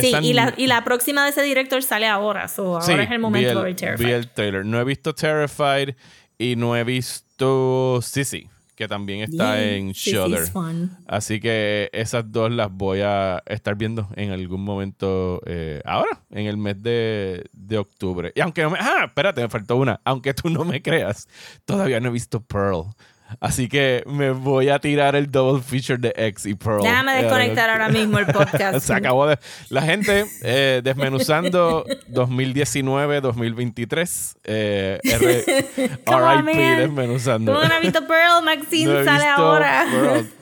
[0.01, 2.93] Sí, Esa y la, y la próxima de ese director sale ahora, so ahora Sí,
[2.93, 4.07] es el momento vi de el, ver Terrified.
[4.07, 4.65] vi el trailer.
[4.67, 5.95] No he visto Terrified
[6.39, 10.49] y no he visto Sissy, que también está Yeah, en Shudder.
[11.07, 16.47] Así que esas dos las voy a estar viendo en algún momento eh, ahora, en
[16.47, 18.33] el mes de, de octubre.
[18.35, 18.79] Y aunque no me...
[18.81, 20.01] Ah, espérate, me faltó una.
[20.05, 21.29] Aunque tú no me creas,
[21.65, 22.87] todavía no he visto Pearl.
[23.41, 26.83] Así que me voy a tirar el double feature de X y Pearl.
[26.83, 28.79] Déjame Eh, desconectar ahora mismo el podcast.
[28.87, 29.39] Se acabó de...
[29.69, 34.37] La gente eh, desmenuzando 2019-2023.
[34.45, 35.45] Eh, R-
[36.07, 37.53] RIP desmenuzando.
[37.55, 38.45] ¿Cómo no has visto Pearl?
[38.45, 39.87] Maxine No he sale ahora.
[39.91, 40.27] Pearl.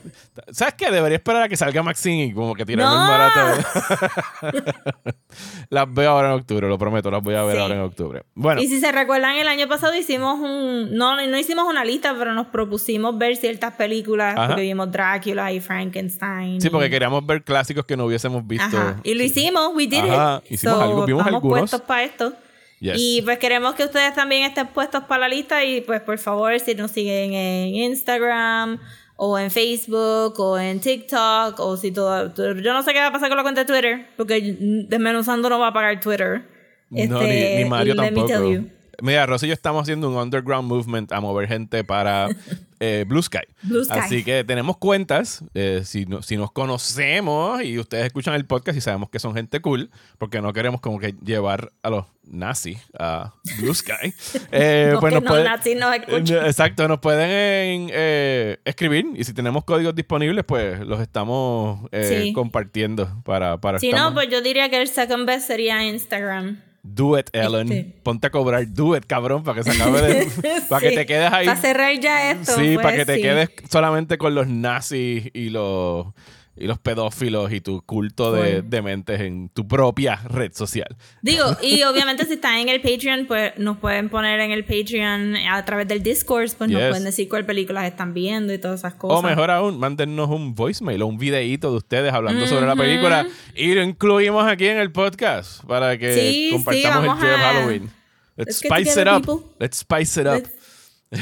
[0.51, 0.91] ¿Sabes qué?
[0.91, 3.03] Debería esperar a que salga Maxine y como que tirarme No.
[3.05, 4.73] el barato.
[5.71, 7.63] las veo ahora en octubre, lo prometo, las voy a ver Sí.
[7.63, 8.23] ahora en octubre.
[8.35, 10.95] Bueno, Y si se recuerdan, el año pasado hicimos un...
[10.95, 14.35] No, no hicimos una lista, pero nos propusimos ver ciertas películas.
[14.37, 14.47] Ajá.
[14.49, 16.61] Porque vimos Drácula y Frankenstein.
[16.61, 18.77] sí, porque queríamos ver clásicos que no hubiésemos visto.
[18.77, 19.01] Ajá.
[19.03, 20.53] Y lo hicimos, we did Ajá, it.
[20.53, 21.59] hicimos algo, vimos algunos.
[21.61, 22.33] puestos para esto.
[22.81, 22.95] Yes.
[22.97, 26.59] Y pues queremos que ustedes también estén puestos para la lista y pues por favor
[26.59, 28.79] si nos siguen en Instagram
[29.25, 32.35] o en Facebook o en TikTok o si todo...
[32.35, 34.57] Yo no sé qué va a pasar con la cuenta de Twitter porque
[34.89, 36.43] Desmenuzando no va a pagar Twitter.
[36.91, 38.33] No, Este, ni, ni Mario tampoco.
[39.03, 42.29] Mira, Rosy y yo estamos haciendo un underground movement a mover gente para
[42.81, 43.41] eh, Blue Sky.
[43.63, 43.99] Blue Sky.
[43.99, 45.43] Así que tenemos cuentas.
[45.55, 49.35] eh, si, no- si nos conocemos y ustedes escuchan el podcast y sabemos que son
[49.35, 54.15] gente cool, porque no queremos como que llevar a los nazis a Blue Sky.
[54.53, 56.37] eh, No, pues que nos no, pueden- nazis nos escuchan.
[56.45, 57.91] eh, Exacto, nos pueden
[58.65, 62.33] escribir y si tenemos códigos disponibles, pues los estamos Sí.
[62.33, 66.63] compartiendo para, para Si no, pues yo diría que el second best sería Instagram.
[66.83, 67.71] Do it, Ellen.
[67.71, 68.01] Este.
[68.03, 68.67] Ponte a cobrar.
[68.67, 70.61] Do it, cabrón, para que se acabe de.
[70.69, 71.47] para que te quedes ahí.
[71.47, 72.57] Para cerrar ya esto.
[72.57, 73.23] sí, pues, para que te sí.
[73.23, 76.07] quedes solamente con los nazis y los,
[76.55, 80.97] y los pedófilos y tu culto de, de mentes en tu propia red social.
[81.23, 85.37] Digo, y obviamente si están en el Patreon, pues nos pueden poner en el Patreon
[85.37, 88.95] a través del Discord, pues nos pueden decir cuál películas están viendo y todas esas
[88.95, 89.19] cosas.
[89.19, 93.27] O mejor aún, mándennos un voicemail o un videíto de ustedes hablando sobre la película
[93.55, 97.39] y lo incluimos aquí en el podcast para que Sí, sí, compartamos vamos el día
[97.39, 97.91] de a- Halloween.
[98.37, 99.27] Let's spice it up.
[99.27, 99.51] people.
[99.59, 100.35] Let's spice it up.
[100.35, 100.51] Let's,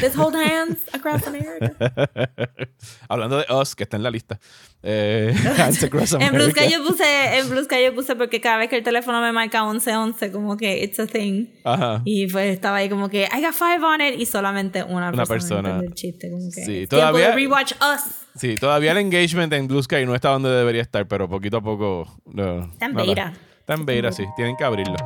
[0.00, 1.74] let's hold hands across America.
[3.08, 4.38] Hablando de Us, que está en la lista.
[4.82, 6.62] Eh, Hands Across en Blue America.
[6.62, 9.30] Sky yo puse, en Blue Sky yo puse porque cada vez que el teléfono me
[9.32, 11.46] marca 1111, como que it's a thing.
[11.64, 12.00] Ajá.
[12.04, 15.26] Y pues estaba ahí como que I got five on it y solamente una, Una
[15.26, 15.80] persona, persona.
[15.86, 18.02] el chiste, como que Sí, todavía- rewatch us.
[18.36, 21.60] Sí, todavía el engagement en Blue Sky no está donde debería estar, pero poquito a
[21.62, 22.06] poco.
[22.26, 23.32] no, Está en beta.
[23.60, 24.24] Está en beta, sí.
[24.36, 24.96] Tienen que abrirlo.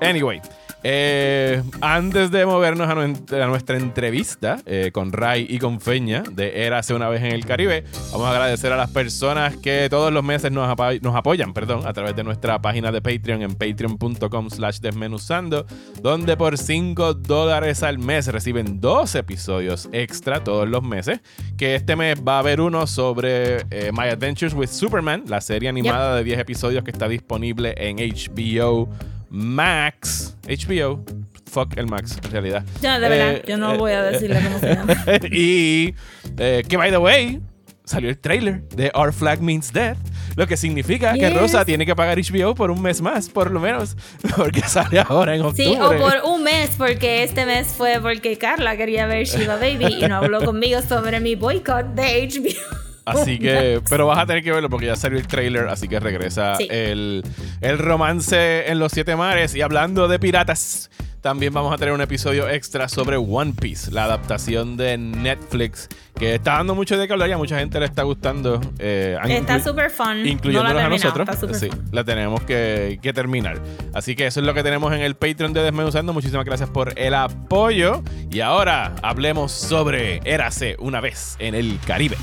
[0.00, 0.40] Anyway,
[0.84, 6.94] eh, antes de movernos a, nuestra entrevista eh, con Ray y con Feña de Érase
[6.94, 7.82] una vez en el Caribe,
[8.12, 12.14] vamos a agradecer a las personas que todos los meses nos apoyan perdón, a través
[12.14, 15.66] de nuestra página de Patreon en patreon.com slash desmenuzando,
[16.00, 21.20] donde por 5 dólares al mes reciben dos episodios extra todos los meses,
[21.56, 25.68] que este mes va a haber uno sobre eh, My Adventures with Superman, la serie
[25.68, 28.88] animada de 10 episodios que está disponible en HBO
[29.30, 30.36] Max.
[30.46, 31.04] HBO.
[31.50, 32.64] Fuck el Max, en realidad.
[32.82, 34.94] Yo, de verdad, Eh, yo no eh, voy a decirle cómo se llama.
[35.32, 35.94] y
[36.36, 37.40] eh, que, by the way,
[37.84, 39.96] salió el trailer de Our Flag Means Death.
[40.36, 41.34] Lo que significa que Yes.
[41.34, 43.96] Rosa tiene que pagar HBO por un mes más, por lo menos.
[44.36, 45.64] Porque sale ahora en octubre.
[45.64, 49.96] Sí, o por un mes, porque este mes fue porque Carla quería ver Shiva Baby
[50.00, 52.87] y no habló conmigo sobre mi boicot de HBO.
[53.10, 56.00] Así que, pero vas a tener que verlo porque ya salió el trailer, así que
[56.00, 56.66] regresa Sí.
[56.70, 57.22] el,
[57.60, 59.54] el romance en los siete mares.
[59.54, 60.90] Y hablando de piratas,
[61.20, 66.36] también vamos a tener un episodio extra sobre One Piece, la adaptación de Netflix, que
[66.36, 68.60] está dando mucho de que hablar y a mucha gente le está gustando.
[68.78, 70.24] eh, Está súper fun.
[70.26, 71.28] Incluyéndonos no a nosotros.
[71.28, 71.84] Está Sí, fun.
[71.90, 73.60] la tenemos que, que terminar.
[73.94, 76.12] Así que eso es lo que tenemos en el Patreon de Desmenuzando.
[76.12, 78.02] Muchísimas gracias por el apoyo.
[78.30, 82.16] Y ahora hablemos sobre Érase una vez en el Caribe.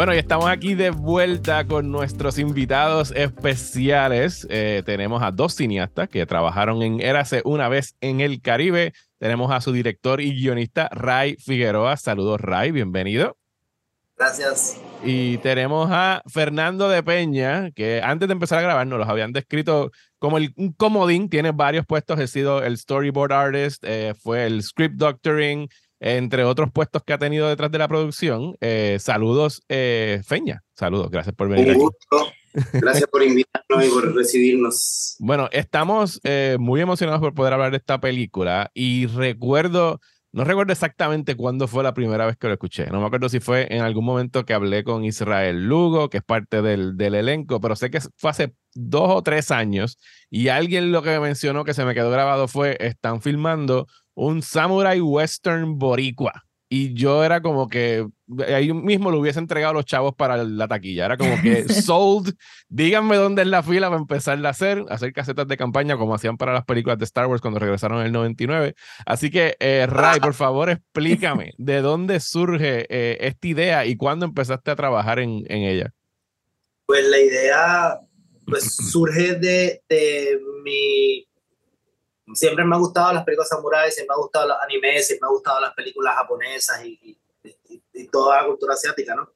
[0.00, 4.46] Bueno, y estamos aquí de vuelta con nuestros invitados especiales.
[4.48, 8.94] Eh, tenemos a dos cineastas que trabajaron en Érase una vez en el Caribe.
[9.18, 11.98] Tenemos a su director y guionista, Ray Figueroa.
[11.98, 13.36] Saludos, Ray, bienvenido.
[14.16, 14.80] Gracias.
[15.04, 19.32] Y tenemos a Fernando de Peña, que antes de empezar a grabar nos los habían
[19.32, 24.46] descrito como el, un comodín, tiene varios puestos, ha sido el storyboard artist, eh, fue
[24.46, 28.54] el script doctoring, entre otros puestos que ha tenido detrás de la producción.
[28.60, 30.62] Eh, saludos, eh, Feña.
[30.74, 31.72] Saludos, gracias por venir.
[31.72, 32.32] Un gusto.
[32.74, 35.16] Gracias por invitarnos y por recibirnos.
[35.20, 40.00] Bueno, estamos eh, muy emocionados por poder hablar de esta película y recuerdo,
[40.32, 42.86] no recuerdo exactamente cuándo fue la primera vez que lo escuché.
[42.86, 46.22] No me acuerdo si fue en algún momento que hablé con Israel Lugo, que es
[46.22, 49.98] parte del, del elenco, pero sé que fue hace dos o tres años
[50.30, 54.42] y alguien lo que me mencionó que se me quedó grabado fue, están filmando un
[54.42, 56.44] samurai western boricua.
[56.68, 58.06] Y yo era como que
[58.46, 61.06] ahí mismo lo hubiese entregado a los chavos para la taquilla.
[61.06, 62.34] Era como que sold,
[62.68, 66.36] díganme dónde es la fila para empezar a hacer, hacer casetas de campaña como hacían
[66.36, 68.74] para las películas de Star Wars cuando regresaron en el 99.
[69.06, 74.26] Así que, eh, Ray, por favor, explícame de dónde surge eh, esta idea y cuándo
[74.26, 75.92] empezaste a trabajar en, en ella.
[76.86, 78.00] Pues la idea
[78.46, 81.26] pues, surge de, de mi
[82.34, 85.28] siempre me ha gustado las películas samuráis, siempre me ha gustado los animes, siempre me
[85.28, 87.19] ha gustado las películas japonesas y, y,
[87.92, 89.32] y, toda la cultura asiática, ¿no?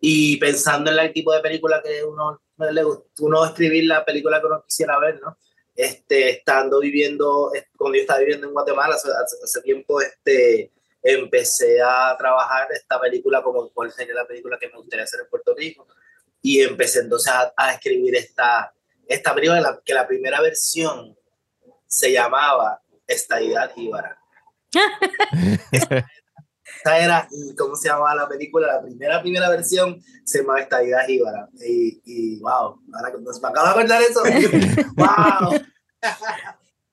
[0.00, 2.82] Y pensando en el tipo de película que uno le
[3.20, 5.38] uno escribir la película que uno quisiera ver, ¿no?
[5.74, 9.08] Este, estando viviendo, cuando yo estaba viviendo en Guatemala hace,
[9.44, 14.76] hace tiempo, este, empecé a trabajar esta película como cuál sería la película que me
[14.76, 15.86] gustaría hacer en Puerto Rico
[16.40, 18.72] y empecé entonces a, a escribir esta,
[19.06, 21.16] esta película, la, que la primera versión
[21.86, 24.18] se llamaba Estadidad Jíbara.
[26.86, 28.68] Esta era, ¿cómo se llamaba la película?
[28.68, 31.48] La primera, primera versión se llamaba Estadidad Jíbara.
[31.60, 34.22] Y, y wow, ahora nos acabo de acordar eso.
[34.94, 35.60] wow.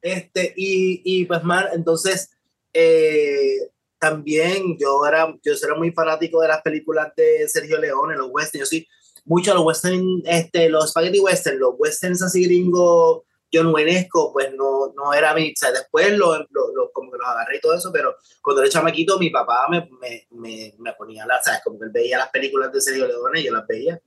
[0.02, 2.32] este, y, y pues, man, entonces,
[2.74, 8.32] eh, también yo era, yo era muy fanático de las películas de Sergio Leone, los
[8.32, 8.62] westerns.
[8.62, 8.88] Yo sí,
[9.26, 13.22] mucho los western, este, los spaghetti western, los westerns así gringos
[13.54, 17.18] John Wenesco, pues no, no era mi, o sea, después lo, lo, lo, como que
[17.18, 20.94] los agarré y todo eso, pero cuando era chamaquito mi papá me, me, me, me
[20.94, 21.62] ponía las, ¿sabes?
[21.64, 24.02] Como que él veía las películas de Sergio Leone y yo las veía,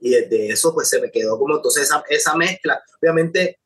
[0.00, 3.60] y desde eso pues se me quedó como entonces esa, esa mezcla, obviamente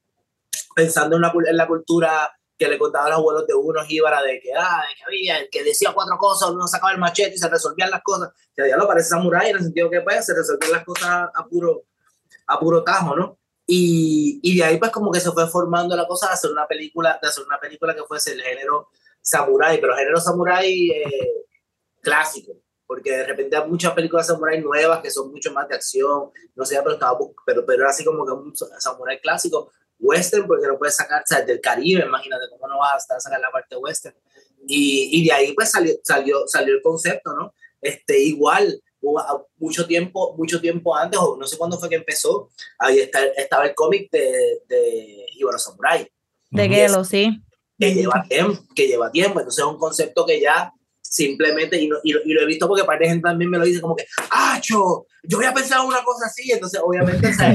[0.74, 4.22] pensando en la, en la cultura que le contaba a los abuelos de uno, Jíbara,
[4.22, 7.34] de que, ah, de que había, el que decía cuatro cosas, uno sacaba el machete
[7.34, 10.24] y se resolvían las cosas, que ya lo parece samurái en el sentido que pues
[10.24, 11.82] se resolvían las cosas a puro,
[12.46, 13.38] a puro tajo, ¿no?
[13.74, 16.66] Y, y, de ahí pues como que se fue formando la cosa de hacer una
[16.66, 18.90] película, de hacer una película que fuese el género
[19.22, 21.46] samurai, pero género samurai eh,
[22.02, 22.52] clásico,
[22.86, 26.66] porque de repente hay muchas películas samurai nuevas que son mucho más de acción, no
[26.66, 30.78] sé, pero, estaba, pero, pero era así como que un samurai clásico, western, porque lo
[30.78, 33.74] puedes sacar o sea, del Caribe, imagínate cómo no vas a estar sacar la parte
[33.76, 34.14] western.
[34.68, 37.54] Y, y de ahí pues salió, salió, salió el concepto, ¿no?
[37.80, 38.82] Este, igual,
[39.58, 43.66] mucho tiempo, mucho tiempo antes, o no sé cuándo fue que empezó, ahí está, estaba
[43.66, 46.10] el cómic de, de Ibaro Samurai.
[46.50, 47.42] De Gelo, sí.
[47.78, 50.72] Que lleva, tiempo, que lleva tiempo, entonces es un concepto que ya
[51.12, 53.82] simplemente, y, y, y, lo he visto porque parte de gente también me lo dice
[53.82, 55.04] como que, ¡ah, yo,
[55.36, 56.50] había pensado una cosa así!
[56.50, 57.52] Entonces, obviamente, o sea,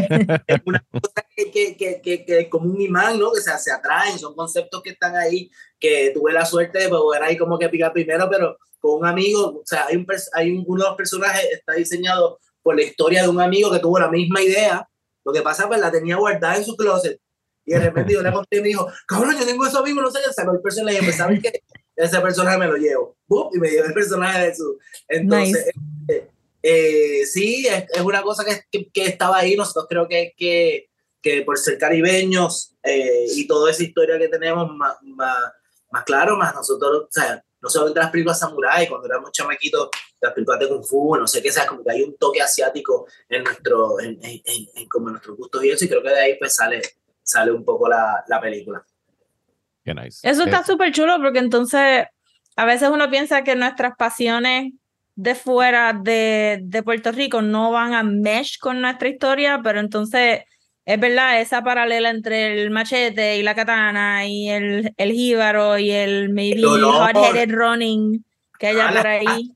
[0.47, 3.31] es una cosa que, que, que, que, que como un imán, ¿no?
[3.31, 7.23] Que se, se atraen, son conceptos que están ahí, que tuve la suerte de poder
[7.23, 10.63] ahí como que picar primero, pero con un amigo, o sea, hay, un, hay un,
[10.67, 14.07] uno de los personajes está diseñado por la historia de un amigo que tuvo la
[14.07, 14.87] misma idea,
[15.25, 17.19] lo que pasa pues la tenía guardada en su closet,
[17.65, 20.11] y de repente yo le conté y me dijo, cabrón, yo tengo eso mismo, no
[20.11, 21.63] sé, sacó el personaje y ¿sabes qué?
[21.97, 23.49] Ese personaje me lo llevo, ¡Bum!
[23.53, 24.77] y me llevo el personaje de su...
[25.07, 25.65] Entonces,
[26.07, 26.13] nice.
[26.13, 26.29] eh,
[26.61, 30.89] eh, sí, es, es, una cosa que, que, que, estaba ahí, nosotros creo que, que,
[31.21, 35.37] que por ser caribeños eh, y toda esa historia que tenemos, más, más,
[35.89, 39.89] más claro, más nosotros, o sea, no solamente las películas samurai, cuando éramos chamaquitos,
[40.21, 43.07] las películas de Kung Fu, no sé qué sea, como que hay un toque asiático
[43.27, 46.19] en, nuestro, en, en, en, como en nuestros gustos y eso, y creo que de
[46.19, 46.81] ahí pues sale,
[47.23, 48.85] sale un poco la, la película.
[49.87, 50.19] Qué nice.
[50.29, 52.07] Eso está súper chulo porque entonces
[52.57, 54.73] a veces uno piensa que nuestras pasiones
[55.15, 60.41] de fuera de, de Puerto Rico no van a mesh con nuestra historia, pero entonces
[60.83, 65.91] es verdad, esa paralela entre el machete y la katana y el, el jíbaro y
[65.91, 68.25] el maybe hard-headed running
[68.59, 69.53] que haya ah, por ahí.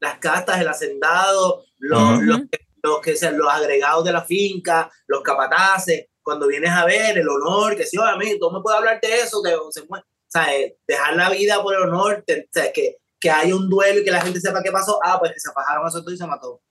[0.00, 2.22] Las castas, el hacendado, los, uh -huh.
[2.22, 2.40] los,
[2.82, 7.28] los, que sean los agregados de la finca, los capataces, cuando vienes a ver el
[7.28, 10.46] honor, que sí, obviamente, tú me puedes hablar de eso, de, se, o sea,
[10.86, 14.04] dejar la vida por el honor, te, o sea, que, que haya un duelo y
[14.04, 16.26] que la gente sepa qué pasó, ah, pues que se bajaron a eso y se
[16.26, 16.52] mató.
[16.52, 16.62] O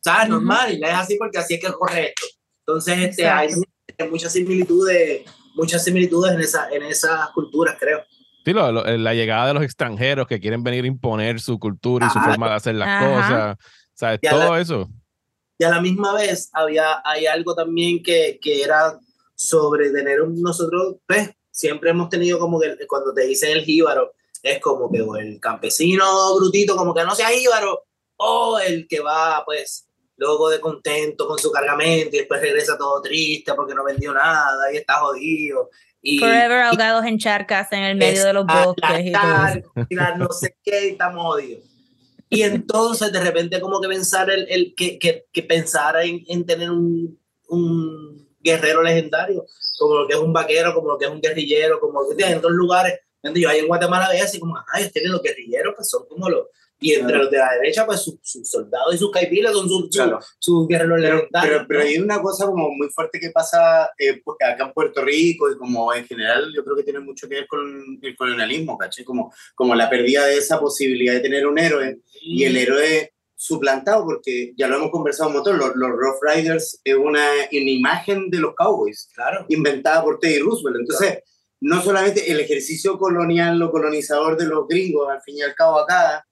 [0.00, 0.28] ¿sabes?
[0.28, 2.26] Normal, y la es así porque así es que es correcto.
[2.66, 3.48] Entonces, este, hay
[4.10, 8.04] muchas similitudes, muchas similitudes en, esa, en esas culturas, creo.
[8.44, 12.18] Sí, la llegada de los extranjeros que quieren venir a imponer su cultura y su
[12.18, 13.56] forma de hacer las cosas,
[13.92, 14.20] ¿sabes?
[14.22, 14.88] Todo eso.
[15.58, 18.98] Y a la misma vez había, hay algo también que, que era
[19.34, 24.14] sobre tener un, nosotros, pues, siempre hemos tenido como que cuando te dicen el jíbaro,
[24.42, 27.84] es como que el campesino brutito, como que no sea jíbaro,
[28.16, 33.00] o el que va, pues, luego de contento con su cargamento y después regresa todo
[33.00, 35.70] triste porque no vendió nada y está jodido.
[36.02, 40.90] Y, Forever ahogados en charcas en el medio de los bosques y no sé qué,
[40.90, 41.64] estamos jodidos.
[42.30, 46.44] Y entonces de repente como que pensar el, el que, que, que pensar en, en
[46.44, 49.46] tener un, un guerrero legendario,
[49.78, 52.38] como lo que es un vaquero, como lo que es un guerrillero, como que en
[52.38, 53.00] otros lugares.
[53.34, 56.46] Yo ahí en Guatemala veía así como, ay, tienen los guerrilleros que son como los,
[56.80, 59.90] y entre los de la derecha, pues sus su soldados y sus caipilas son sus
[60.38, 61.32] su, guerreros legendarios.
[61.42, 65.50] Pero, pero, hay una cosa como muy fuerte que pasa eh, acá en Puerto Rico
[65.50, 69.04] y como en general yo creo que tiene mucho que ver con el colonialismo, ¿caché?
[69.04, 74.04] Como, como la pérdida de esa posibilidad de tener un héroe y el héroe suplantado,
[74.04, 78.30] porque ya lo hemos conversado un montón, los, los Rough Riders es una, una, imagen
[78.30, 79.46] de los cowboys, claro.
[79.48, 80.80] inventada por Teddy Roosevelt.
[80.80, 81.18] Entonces,
[81.60, 85.78] no solamente el ejercicio colonial o colonizador de los gringos, al fin y al cabo
[85.78, 86.24] acá,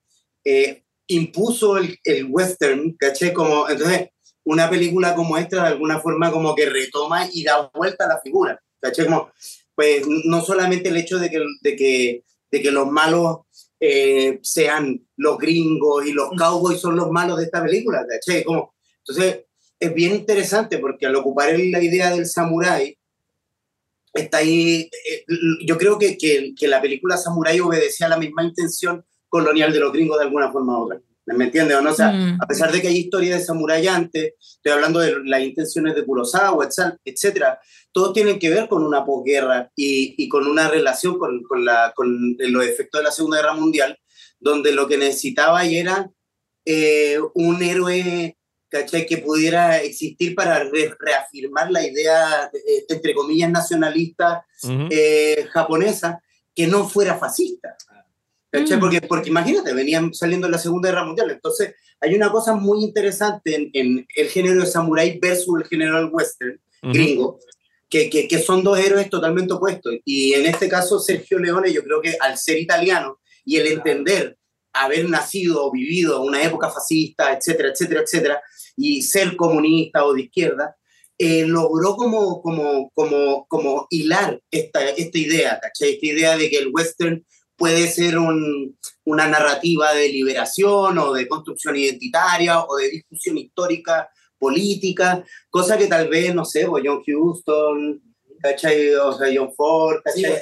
[0.49, 3.33] eh, impuso el, el, western, ¿caché?
[3.33, 4.11] Como, entonces,
[4.45, 8.21] una película como esta, de alguna forma, como que retoma y da vuelta a la
[8.21, 9.07] figura, ¿caché?
[9.07, 9.33] Como,
[9.75, 13.39] pues, no solamente el hecho de que, de que, de que los malos
[13.81, 18.07] eh, sean los gringos y los cowboys son los malos de esta película,
[18.45, 19.47] Como, entonces,
[19.81, 22.97] es bien interesante porque al ocupar la idea del samurái,
[24.15, 25.25] está ahí, eh,
[25.67, 29.81] yo creo que, que, que, la película Samurai obedecía a la misma intención colonial de
[29.81, 31.01] los gringos de alguna forma u otra.
[31.27, 31.83] ¿Me entiendes?
[31.83, 31.91] no?
[31.91, 32.39] O sea, mm.
[32.41, 36.05] a pesar de que hay historias de samurái antes, estoy hablando de las intenciones de
[36.05, 36.69] Kurosawa,
[37.05, 37.59] etcétera,
[37.91, 41.93] todos tienen que ver con una posguerra y, y con una relación con, con, la,
[41.97, 43.99] con los efectos de la Segunda Guerra Mundial,
[44.39, 46.11] donde lo que necesitaba era
[46.65, 48.37] eh, un héroe
[48.69, 49.07] ¿cachai?
[49.07, 50.63] que pudiera existir para
[50.99, 52.51] reafirmar la idea,
[52.89, 54.45] entre comillas, nacionalista
[54.91, 56.21] eh, japonesa,
[56.55, 57.77] que no fuera fascista.
[58.61, 58.81] Mm.
[58.81, 61.31] Porque, porque imagínate, venían saliendo en la Segunda Guerra Mundial.
[61.31, 66.09] Entonces, hay una cosa muy interesante en, en el género de samurai versus el género
[66.09, 67.39] western gringo,
[67.89, 69.95] que, que, que, son dos héroes totalmente opuestos.
[70.05, 74.37] Y en este caso, Sergio Leone, yo creo que al ser italiano y el entender
[74.77, 78.43] haber nacido o vivido una época fascista, etcétera, etcétera, etcétera,
[78.77, 80.77] y ser comunista o de izquierda,
[81.19, 85.95] eh, logró como, como, como, como hilar esta, esta idea, ¿cachai?
[85.95, 87.25] Esta idea de que el western
[87.57, 94.09] puede ser un, una narrativa de liberación o de construcción identitaria o de discusión histórica,
[94.39, 98.03] política, cosa que tal vez, no sé, pues, John Houston,
[98.41, 98.95] ¿cachai?
[98.95, 100.35] O sea, John Ford, ¿cachai?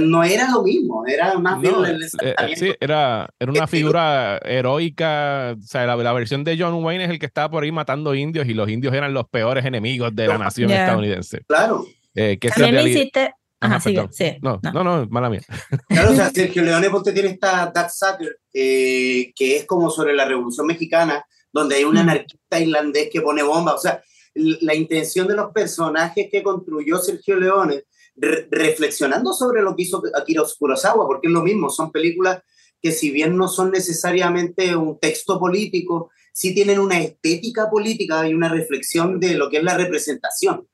[0.00, 5.56] no era lo mismo, era más bien el eh, sí, era, era una figura heroica,
[5.58, 8.48] o sea, la, versión de John Wayne es el que estaba por ahí matando indios
[8.48, 11.42] y los indios eran los peores enemigos de la nación estadounidense.
[11.46, 11.86] Claro.
[12.14, 13.94] Eh, que También me hiciste, Ajá, sí,
[14.42, 15.40] no, no, no, mala mía.
[15.88, 20.14] Claro, o sea, Sergio Leone Ponte tiene esta Dark Sucker, eh, que es como sobre
[20.14, 23.74] la Revolución Mexicana, donde hay un anarquista irlandés que pone bomba.
[23.74, 24.02] O sea,
[24.34, 27.84] la intención de los personajes que construyó Sergio Leone,
[28.16, 32.42] reflexionando sobre lo que hizo Akira Kurosawa, porque es lo mismo, son películas
[32.80, 38.34] que si bien no son necesariamente un texto político, sí tienen una estética política y
[38.34, 40.68] una reflexión de lo que es la representación.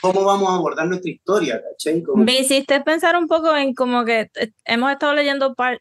[0.00, 1.62] Cómo vamos a abordar nuestra historia,
[2.16, 5.80] Me hiciste pensar un poco en como que eh, hemos estado leyendo par,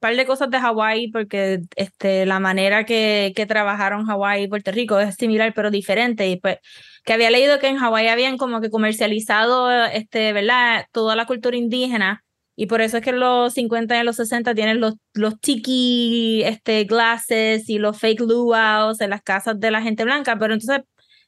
[0.00, 4.70] par de cosas de Hawái porque este, la manera que, que trabajaron Hawái y Puerto
[4.72, 6.28] Rico es similar pero diferente.
[6.28, 6.58] Y pues
[7.04, 10.86] que había leído que en Hawái habían como que comercializado este, ¿verdad?
[10.92, 12.24] toda la cultura indígena.
[12.58, 15.38] Y por eso es que en los 50 y en los 60 tienen los, los
[15.40, 20.54] tiki este, glasses y los fake luau's en las casas de la gente blanca, pero
[20.54, 20.84] entonces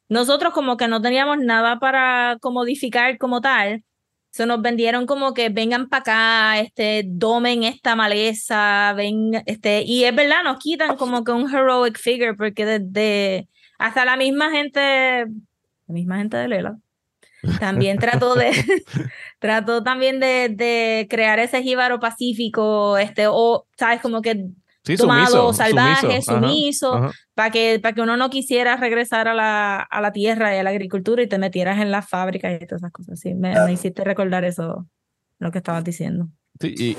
[0.08, 3.84] nosotros como que no teníamos nada para comodificar como tal.
[4.30, 10.04] Se nos vendieron como que vengan para acá, este, domen esta maleza, ven, este, y
[10.04, 14.80] es verdad, nos quitan como que un heroic figure, porque desde hasta la misma gente,
[15.86, 16.78] la misma gente de Lela,
[17.58, 18.50] también trató de,
[19.38, 24.46] trató también de, de crear ese jíbaro pacífico, este, o, sabes, como que
[24.96, 30.12] tomado, salvaje, sumiso, para que, para que uno no quisiera regresar a la, a la
[30.12, 33.20] tierra y a la agricultura y te metieras en las fábricas y todas esas cosas.
[33.20, 34.86] Sí, me, me hiciste recordar eso,
[35.38, 36.28] lo que estabas diciendo.
[36.60, 36.96] Sí, y,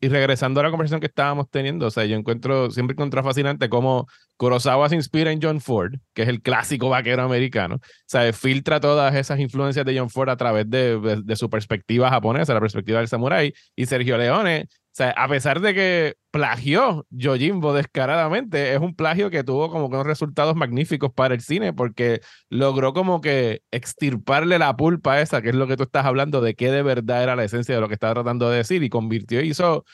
[0.00, 3.68] y, regresando a la conversación que estábamos teniendo, o sea, yo encuentro, siempre encuentro fascinante
[3.68, 4.06] cómo
[4.36, 8.78] Kurosawa se inspira en John Ford, que es el clásico vaquero americano, o sea, filtra
[8.78, 13.00] todas esas influencias de John Ford a través de, de su perspectiva japonesa, la perspectiva
[13.00, 14.68] del samurái, y Sergio Leone
[14.98, 19.94] sea, a pesar de que plagió Yojimbo descaradamente, es un plagio que tuvo como que
[19.94, 22.20] unos resultados magníficos para el cine porque
[22.50, 26.54] logró como que extirparle la pulpa esa, que es lo que tú estás hablando, de
[26.54, 29.40] qué de verdad era la esencia de lo que estaba tratando de decir y convirtió,
[29.40, 29.84] hizo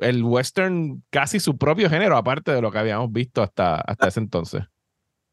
[0.00, 4.20] el western casi su propio género, aparte de lo que habíamos visto hasta, hasta ese
[4.20, 4.64] entonces.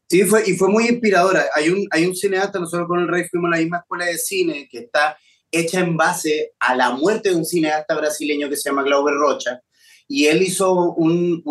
[0.07, 1.45] Sí, fue, y fue muy inspiradora.
[1.55, 4.17] Hay un, hay un cineasta, nosotros con el Rey fuimos a la misma escuela de
[4.17, 5.17] cine, que está
[5.51, 9.61] hecha en base a la muerte de un cineasta brasileño que se llama Glauber Rocha.
[10.07, 10.95] Y él hizo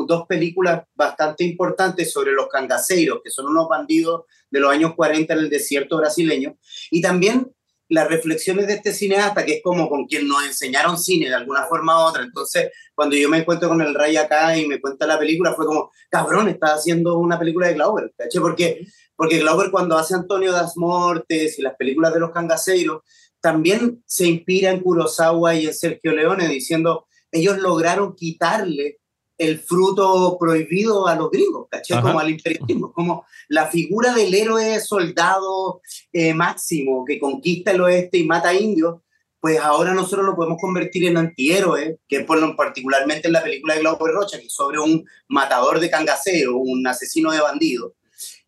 [0.06, 5.32] dos películas bastante importantes sobre los cangaceiros, que son unos bandidos de los años 40
[5.32, 6.56] en el desierto brasileño.
[6.90, 7.50] Y también
[7.88, 11.64] las reflexiones de este cineasta, que es como con quien nos enseñaron cine de alguna
[11.64, 12.22] forma u otra.
[12.22, 15.66] Entonces, cuando yo me encuentro con el Ray acá y me cuenta la película, fue
[15.66, 18.12] como, cabrón, está haciendo una película de Glauber.
[18.40, 18.86] Porque,
[19.16, 23.02] porque Glauber cuando hace Antonio das Mortes y las películas de los cangaceiros,
[23.44, 29.00] también se inspira en Kurosawa y en Sergio Leone, diciendo, ellos lograron quitarle
[29.36, 32.00] el fruto prohibido a los gringos, ¿caché?
[32.00, 38.16] Como al imperialismo, como la figura del héroe soldado eh, máximo que conquista el oeste
[38.16, 39.02] y mata a indios,
[39.40, 43.74] pues ahora nosotros lo podemos convertir en antihéroe, que por lo, particularmente en la película
[43.74, 47.92] de Glauber Rocha, que es sobre un matador de cangacero, un asesino de bandidos.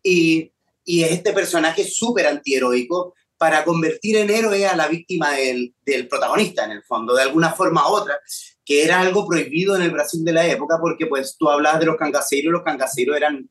[0.01, 0.51] Y,
[0.83, 6.07] y es este personaje súper antiheroico para convertir en héroe a la víctima del, del,
[6.07, 8.19] protagonista, en el fondo, de alguna forma u otra,
[8.65, 11.85] que era algo prohibido en el Brasil de la época, porque pues tú hablabas de
[11.85, 13.49] los cangaceiros, los cangaceiros eran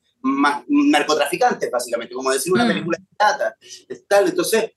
[0.69, 2.69] narcotraficantes, básicamente, como decir una mm.
[2.69, 3.57] película de plata,
[4.09, 4.29] tal.
[4.29, 4.73] Entonces,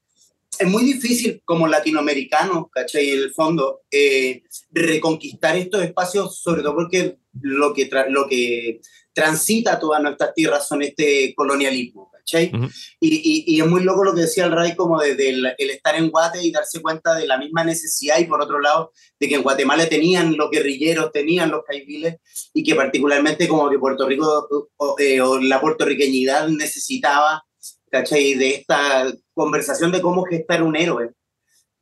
[0.60, 3.10] es muy difícil como latinoamericanos, ¿cachai?
[3.10, 8.82] En el fondo, eh, reconquistar estos espacios, sobre todo porque lo que, lo que
[9.14, 14.46] transita todas nuestras tierras son este colonialismo, y, y, es muy loco lo que decía
[14.46, 18.20] el Ray, como desde el, estar en Guate y darse cuenta de la misma necesidad,
[18.20, 22.18] y por otro lado, de que en Guatemala tenían los guerrilleros, tenían los caibiles,
[22.54, 27.44] y que particularmente como que Puerto Rico o, eh, la puertorriqueñidad necesitaba,
[27.92, 28.36] ¿cachai?
[28.36, 31.12] De esta conversación de cómo gestar un héroe,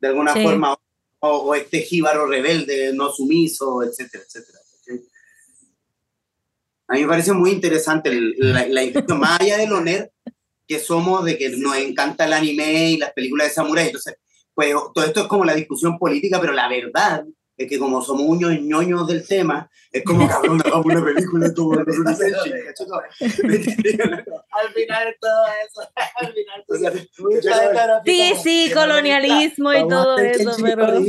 [0.00, 0.76] de alguna forma,
[1.20, 4.58] o, este jíbaro rebelde, no sumiso, etcétera, etcétera.
[6.90, 8.82] A mí me parece muy interesante la, la,
[9.14, 10.10] más allá del honor
[10.68, 13.86] que somos, de que nos encanta el anime y las películas de samurai.
[13.86, 14.16] Entonces,
[14.54, 17.24] pues todo esto es como la discusión política, pero la verdad
[17.56, 21.72] es que como somos unos ñoños del tema, es como, cabrón, hagamos una película todo
[21.80, 21.84] Al
[24.74, 25.80] final todo eso,
[26.16, 26.64] al final
[28.04, 31.00] Sí, sí, colonialismo y todo eso, pero...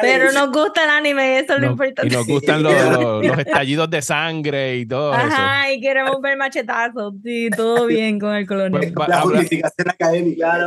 [0.00, 2.12] Pero nos gusta el anime, eso es lo importante.
[2.12, 2.72] Y nos gustan los,
[3.24, 5.22] los, estallidos de sangre y todo eso.
[5.22, 7.14] Ajá, y queremos ver machetazos.
[7.24, 8.92] Sí, todo bien con el colonial.
[8.94, 10.66] Pues, la justificación académica.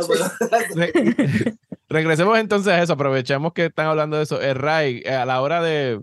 [1.88, 2.94] regresemos entonces a eso.
[2.94, 4.40] Aprovechemos que están hablando de eso.
[4.40, 6.00] Eh, Ray, eh, a la hora de,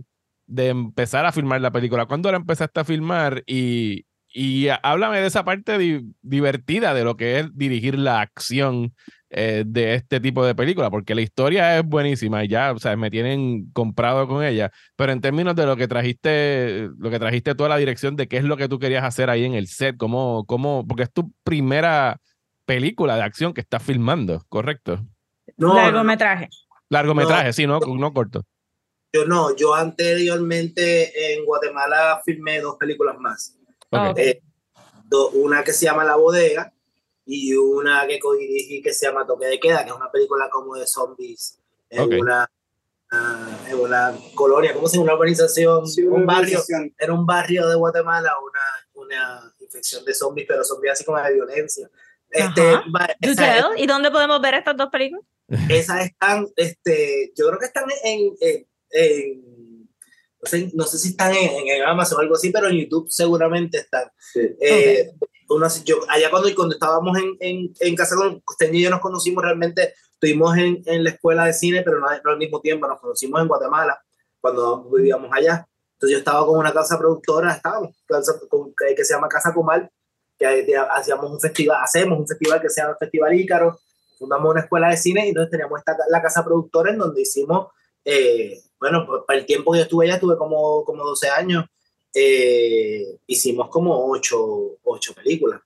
[0.47, 3.43] de empezar a filmar la película, ¿cuándo la empezaste a filmar?
[3.45, 5.77] Y, y háblame de esa parte
[6.21, 8.93] divertida de lo que es dirigir la acción
[9.36, 12.95] eh, de este tipo de película, porque la historia es buenísima y ya, o sea,
[12.95, 17.55] me tienen comprado con ella, pero en términos de lo que trajiste, lo que trajiste
[17.55, 19.97] toda la dirección de qué es lo que tú querías hacer ahí en el set,
[19.97, 22.21] cómo, cómo, porque es tu primera
[22.65, 24.99] película de acción que estás filmando, ¿correcto?
[25.57, 26.49] largometraje.
[26.89, 28.45] Largometraje, sí, no, no corto.
[29.11, 33.57] Yo no, yo anteriormente en Guatemala filmé dos películas más.
[34.15, 34.41] Eh,
[35.34, 36.71] una que se llama La Bodega,
[37.26, 40.76] y una que co-dirigí que se llama Toque de Queda, que es una película como
[40.76, 41.59] de zombies
[41.89, 42.49] en, una,
[43.67, 45.05] en una colonia, ¿cómo se llama?
[45.05, 46.61] Una organización, un barrio,
[46.97, 51.34] era un barrio de Guatemala, una, una infección de zombies, pero zombies así como de
[51.34, 51.89] violencia.
[52.30, 52.74] Este,
[53.78, 55.24] ¿Y dónde podemos ver estas dos películas?
[55.69, 59.43] Esas están, este, yo creo que están en, en,
[60.41, 63.07] no, sé, no, sé, si están en, en, Amazon o algo así, pero en YouTube
[63.09, 64.11] seguramente están.
[64.59, 65.11] Eh,
[65.83, 69.43] yo, allá cuando, cuando estábamos en, en, en casa con usted y yo nos conocimos
[69.43, 73.41] realmente, estuvimos en, en la escuela de cine, pero no, al mismo tiempo, nos conocimos
[73.41, 74.01] en Guatemala
[74.39, 75.67] cuando vivíamos allá.
[75.93, 77.95] Entonces yo estaba con una casa productora, estábamos,
[78.49, 79.89] con, que, se llama Casa Comal,
[80.37, 83.79] que hacíamos un festival, hacemos un festival que se llama Festival Ícaro,
[84.19, 87.67] fundamos una escuela de cine y entonces teníamos esta, la casa productora en donde hicimos,
[88.03, 91.65] eh, bueno, para el tiempo que yo estuve allá, estuve como, como 12 años,
[92.14, 95.61] eh, hicimos como ocho, ocho películas.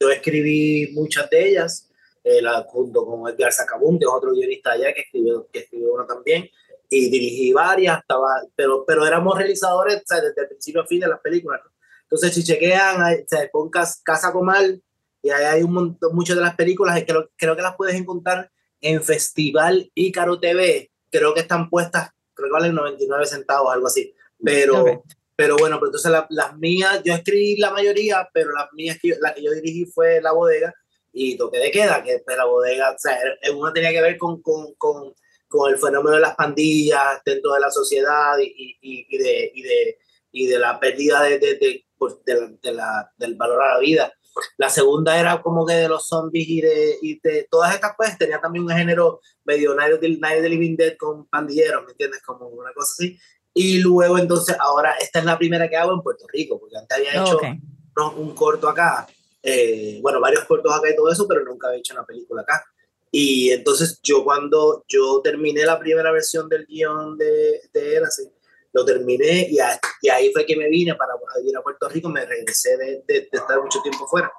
[0.00, 1.88] Yo, escribí muchas de ellas,
[2.24, 5.94] eh, la, junto con Edgar Sacabún, que es otro guionista allá que escribió, que escribió
[5.94, 6.48] una también.
[6.90, 11.20] y dirigí varias, estaba, pero, pero éramos realizadores desde el principio a fin de las
[11.20, 11.60] películas.
[12.02, 14.82] Entonces, si chequean, se pon Casa Comal
[15.22, 17.94] y ahí hay un montón, muchas de las películas, y creo, creo que las puedes
[17.94, 18.50] encontrar
[18.80, 24.12] en Festival Ícaro TV, creo que están puestas, creo que valen 99 centavos, algo así.
[24.44, 25.04] Pero,
[25.36, 29.34] pero bueno, pero entonces las mías, yo escribí la mayoría, pero las mías, que la
[29.34, 30.74] que yo dirigí fue La Bodega
[31.12, 33.18] y Toque de Queda, que pues, la bodega, o sea,
[33.54, 35.14] uno tenía que ver con, con, con,
[35.46, 39.62] con, el fenómeno de las pandillas dentro de la sociedad y, y, y de, y,
[39.62, 39.98] de,
[40.32, 44.12] y de la pérdida de, de, de, pues, de la, del valor a la vida.
[44.56, 48.16] La segunda era como que de los zombies y de, y de todas estas, pues
[48.16, 50.08] tenía también un género medio Night of the,
[50.48, 52.22] Living Dead con pandilleros, ¿me entiendes?
[52.22, 53.18] Como una cosa así.
[53.54, 56.96] Y luego entonces, ahora esta es la primera que hago en Puerto Rico, porque antes
[56.96, 57.38] había hecho
[58.16, 59.06] un corto acá,
[59.42, 62.64] eh, bueno, varios cortos acá y todo eso, pero nunca había hecho una película acá.
[63.10, 68.22] Y entonces yo cuando yo terminé la primera versión del guion de, de él, así,
[68.72, 69.58] lo terminé y,
[70.00, 71.12] y, ahí fue que me vine para
[71.44, 74.32] ir a Puerto Rico, me regresé de, de, estar mucho tiempo fuera.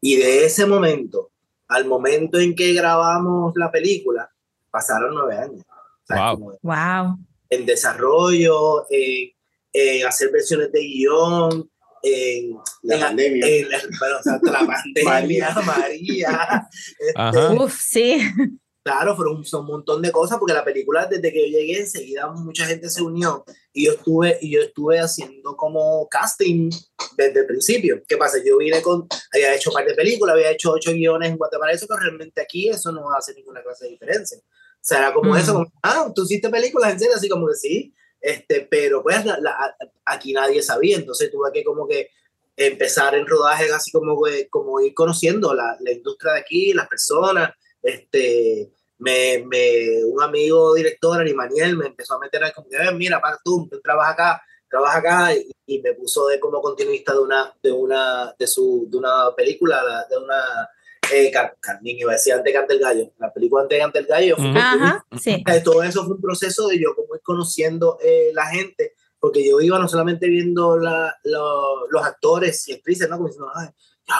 [0.00, 1.32] Y de ese momento
[1.68, 4.30] al momento en que grabamos la película,
[4.70, 5.64] pasaron nueve años.
[6.08, 6.58] wow.
[6.62, 7.18] wow
[7.52, 11.70] en desarrollo, en, hacer versiones de guion,
[12.02, 13.46] en la pandemia.
[13.46, 16.68] En la, la pandemia, María.
[16.98, 18.20] Este, Uf, sí.
[18.82, 22.66] Claro, fueron un, montón de cosas porque la película desde que yo llegué enseguida mucha
[22.66, 26.68] gente se unió y yo estuve y yo estuve haciendo como casting
[27.16, 28.02] desde el principio.
[28.08, 28.38] ¿Qué pasa?
[28.44, 31.72] Yo vine con había hecho un par de películas, había hecho ocho guiones en Guatemala,
[31.72, 34.38] eso que realmente aquí eso no hace ninguna clase de diferencia.
[34.82, 37.54] O sea, era como eso, como, ah, tú hiciste películas en serio, así como que
[37.54, 39.18] sí, este, pero pues
[40.04, 42.10] aquí nadie sabía, entonces tuve que como que
[42.56, 44.20] empezar en rodajes así como,
[44.50, 50.74] como ir conociendo la, la industria de aquí, las personas, este, me, me, un amigo
[50.74, 54.42] director, Arimaniel, me empezó a meter ahí como que, mira, para tú, tú trabajas acá,
[54.68, 58.88] trabaja acá, y, y, me puso de como continuista de una, de una, de su,
[58.90, 60.68] de una película, de una
[61.12, 64.36] eh, Carmín, iba a decir antes Cante el Gallo, la película antes Cante el Gallo.
[64.38, 65.42] Ajá, sí.
[65.46, 69.46] Eh, todo eso fue un proceso de yo como ir conociendo eh, la gente, porque
[69.48, 73.16] yo iba no solamente viendo la, los actores y actrices, ¿no?
[73.16, 73.68] Como diciendo, ay,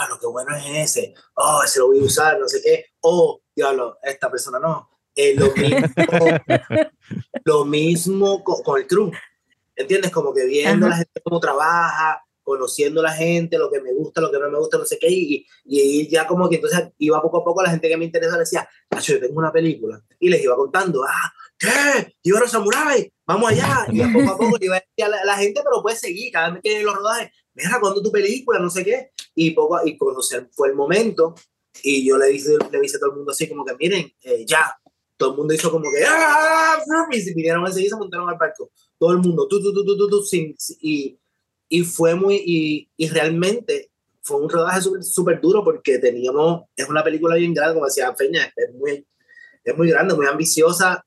[0.09, 3.41] lo que bueno es ese, oh, ese lo voy a usar, no sé qué, oh,
[3.55, 4.89] diablo, esta persona no.
[5.15, 5.79] Eh, lo mismo,
[7.45, 9.11] lo mismo con, con, el crew,
[9.77, 10.11] ¿entiendes?
[10.11, 14.21] Como que viendo la gente cómo trabaja, conociendo a la gente, lo que me gusta,
[14.21, 17.23] lo que no me gusta, no sé qué, y, y, ya como que entonces iba
[17.23, 18.69] poco a poco la gente que me interesa le decía,
[19.03, 22.15] yo tengo una película, y les iba contando, ah, ¿qué?
[22.23, 23.11] ¿Y ahora Samurai?
[23.27, 26.51] Vamos allá, y poco a poco iba a la, la, gente, pero puede seguir, cada
[26.51, 28.59] vez que en los rodajes, mira, cuando tu película?
[28.59, 31.35] No sé qué, y poco, y conocer fue el momento,
[31.83, 34.45] y yo le dije, le dije a todo el mundo así como que, miren, eh,
[34.47, 34.77] ya,
[35.17, 36.77] todo el mundo hizo como que, ¡ah!
[37.11, 38.71] Y se vinieron enseguida se montaron al barco.
[38.99, 41.19] Todo el mundo, tú, tú, tú, tú, tú, tú sin, y,
[41.73, 47.03] y fue muy, y, y realmente fue un rodaje súper duro porque teníamos, es una
[47.03, 49.07] película bien grande, como decía Feña, es muy,
[49.65, 51.03] es muy grande, muy ambiciosa,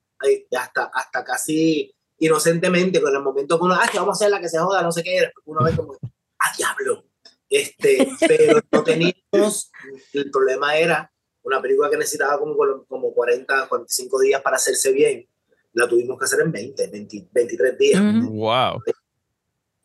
[0.57, 4.41] hasta, hasta casi inocentemente, con el momento que uno, ah, que vamos a hacer la
[4.41, 5.99] que se joda, no sé qué, uno ve como,
[6.39, 7.05] ah, diablo.
[7.47, 9.72] Este, pero no teníamos,
[10.13, 11.13] el problema era
[11.43, 12.55] una película que necesitaba como,
[12.88, 15.28] como 40, 45 días para hacerse bien,
[15.74, 18.01] la tuvimos que hacer en 20, 20 23 días.
[18.32, 18.82] Wow.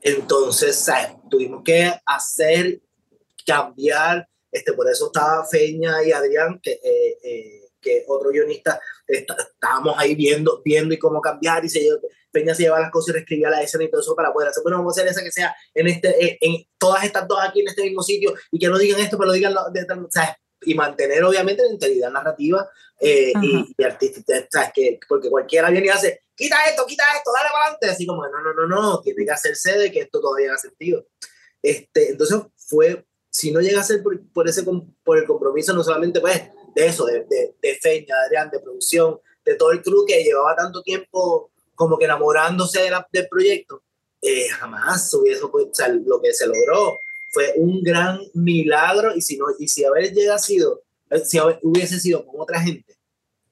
[0.03, 0.86] Entonces,
[1.30, 2.80] tuvimos que hacer,
[3.46, 9.94] cambiar, este, por eso estaba Feña y Adrián, que, eh, eh, que otro guionista, estábamos
[9.98, 11.86] ahí viendo, viendo y cómo cambiar, y se,
[12.30, 14.62] Peña se llevaba las cosas y reescribía la escena y todo eso para poder hacer,
[14.62, 17.68] bueno, vamos a hacer esa que sea en, este, en, todas estas dos aquí en
[17.68, 19.86] este mismo sitio, y que no digan esto, pero lo digan, de,
[20.63, 24.71] y mantener obviamente la integridad narrativa eh, y, y, artística, ¿sabes?
[24.75, 28.27] Que, porque cualquiera viene y hace, quita esto, quita esto, dale para adelante, así como,
[28.27, 31.07] no, no, no, no, tiene que hacerse de que esto todavía haga sentido.
[31.63, 35.83] Este, entonces fue, si no llega a ser por, por, ese, por el compromiso, no
[35.83, 36.43] solamente pues
[36.75, 40.23] de eso, de, de, de Feña, de Adrián, de producción, de todo el crew que
[40.23, 43.83] llevaba tanto tiempo como que enamorándose de la, del proyecto,
[44.21, 46.99] eh, jamás hubiese, o sea, lo que se logró
[47.31, 51.99] fue un gran milagro y si no y si haber llegado sido eh, si hubiese
[51.99, 52.97] sido con otra gente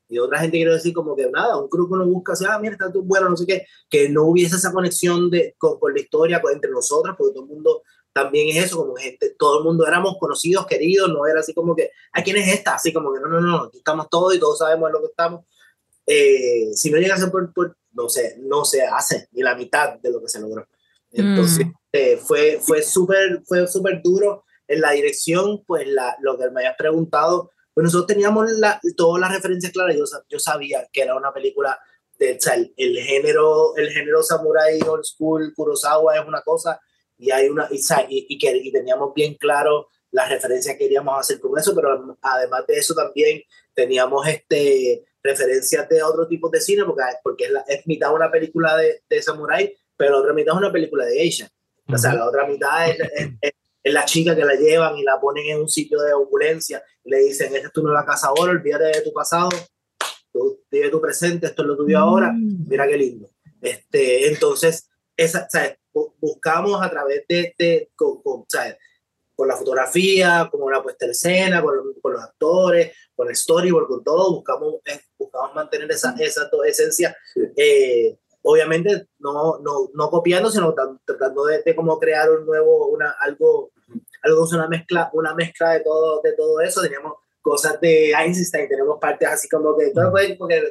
[0.09, 2.73] y otra gente quiero decir como que nada un grupo no busca así, ah mira
[2.73, 6.43] está tú bueno no sé qué que no hubiese esa conexión de con, la historia
[6.53, 10.17] entre nosotros porque todo el mundo también es eso como gente todo el mundo éramos
[10.19, 13.29] conocidos queridos no era así como que a quién es esta así como que no
[13.29, 15.45] no no aquí estamos todos y todos sabemos lo que estamos
[16.07, 19.55] eh, si no llega a ser por, por no sé no se hace ni la
[19.55, 20.67] mitad de lo que se logró.
[21.11, 21.73] Entonces, mm.
[21.93, 26.61] Eh, fue, fue súper fue super duro en la dirección, pues la, lo que me
[26.61, 31.15] habías preguntado, pues nosotros teníamos la, todas las referencias claras, yo, yo sabía que era
[31.15, 31.79] una película
[32.19, 36.81] de, o sea, el, el género, el género samurai old school, Kurosawa es una cosa,
[37.17, 41.19] y hay una, y, y, y que y teníamos bien claro las referencias que queríamos
[41.19, 43.43] hacer con eso, pero además de eso también
[43.75, 48.31] teníamos este, referencias de otro tipo de cine, porque, porque es, la, es mitad una
[48.31, 51.51] película de, de samurai, pero la otra mitad es una película de Asia.
[51.93, 55.03] O sea, la otra mitad es, es, es, es, la chica que la llevan y
[55.03, 58.29] la ponen en un sitio de opulencia y le dicen, esta es tu nueva casa
[58.29, 59.49] ahora, olvídate de tu pasado,
[60.33, 63.31] tú vive tu presente, esto es lo tuyo ahora, mira qué lindo.
[63.61, 65.77] Este, entonces, esa, sea,
[66.21, 68.77] buscamos a través de, de con, con, ¿sabes?
[69.35, 73.87] con la fotografía, con la puesta en escena, con, con, los actores, con el storyboard,
[73.87, 77.17] con todo, buscamos, eh, buscamos mantener esa, esa esencia.
[77.57, 78.19] Eh,
[78.51, 80.75] obviamente no, no, no copiando, sino
[81.05, 83.73] tratando de, de como crear un nuevo, una, algo,
[84.23, 86.81] algo, una mezcla, una mezcla de todo, de todo eso.
[86.81, 90.63] Teníamos cosas de Einstein, tenemos partes así como que, todo, pues, porque,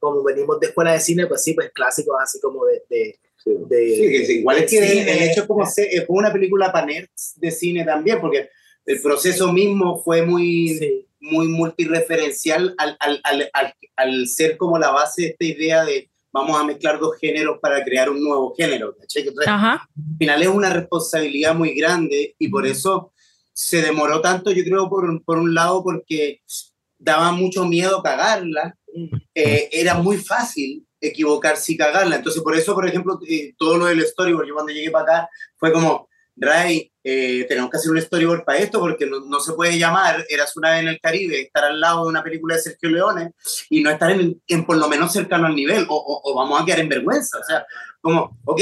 [0.00, 3.94] como venimos de escuela de cine, pues sí, pues clásicos así como de, de de,
[3.94, 5.12] sí, que igual es que cine.
[5.12, 8.50] el hecho como se, es una película para nerds de cine también, porque
[8.84, 11.06] el proceso mismo fue muy, sí.
[11.20, 16.10] muy multireferencial al, al, al, al, al ser como la base de esta idea de
[16.32, 18.94] vamos a mezclar dos géneros para crear un nuevo género.
[19.00, 19.88] Entonces, Ajá.
[19.96, 23.12] al final es una responsabilidad muy grande y por eso
[23.52, 26.42] se demoró tanto, yo creo, por, por un lado, porque
[26.98, 28.76] daba mucho miedo cagarla,
[29.34, 32.16] eh, era muy fácil equivocarse y cagarla.
[32.16, 35.30] Entonces, por eso, por ejemplo, eh, todo lo del storyboard, yo cuando llegué para acá,
[35.56, 39.54] fue como, Ray, eh, tenemos que hacer un storyboard para esto porque no, no, se
[39.54, 42.60] puede llamar Eras una vez en el Caribe, estar al lado de una película de
[42.60, 43.32] Sergio Leone
[43.70, 46.60] y no estar en, en por lo menos cercano al nivel o, o, o, vamos
[46.60, 47.38] a quedar en vergüenza.
[47.38, 47.66] O sea,
[48.02, 48.60] como, ok,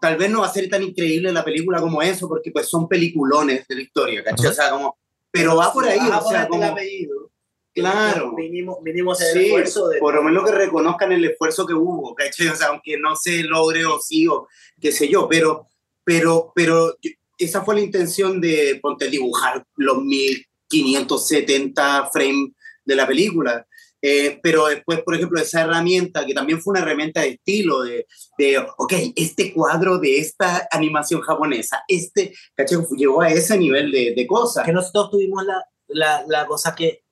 [0.00, 2.88] tal vez no va a ser tan increíble la película como eso porque pues son
[2.88, 4.48] peliculones de la historia, ¿cachai?
[4.48, 4.96] O sea, como,
[5.30, 6.62] pero va por ahí, o sea, como...
[6.62, 7.30] El apellido.
[7.74, 8.32] Claro.
[8.32, 9.88] Mínimo, mínimo sí, esfuerzo.
[9.88, 9.98] De...
[9.98, 12.48] Por lo menos que reconozcan el esfuerzo que hubo, ¿cachai?
[12.48, 14.48] O sea, aunque no se logre o sí o
[14.80, 15.66] qué sé yo, pero,
[16.02, 16.96] pero, pero
[17.44, 22.50] esa fue la intención de, ponte, dibujar los 1570 frames
[22.84, 23.66] de la película.
[24.04, 28.08] Eh, pero después, por ejemplo, esa herramienta, que también fue una herramienta de estilo, de,
[28.36, 32.78] de ok, este cuadro de esta animación japonesa, este, ¿cachai?
[32.96, 34.66] Llegó a ese nivel de, de cosas.
[34.66, 37.04] Que nosotros tuvimos la, la, la cosa que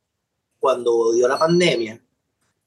[0.58, 2.02] cuando dio la pandemia,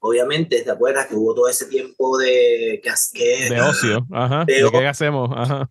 [0.00, 2.80] obviamente, ¿te acuerdas que hubo todo ese tiempo de...
[2.82, 4.46] Que, que, de ocio, ajá.
[4.46, 5.30] De, ¿De qué hacemos?
[5.34, 5.70] Ajá.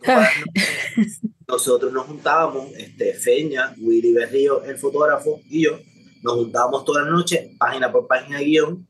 [1.48, 5.78] Nosotros nos juntábamos, este, Feña, Willy Berrío, el fotógrafo, y yo,
[6.22, 8.86] nos juntábamos toda la noche, página por página guion,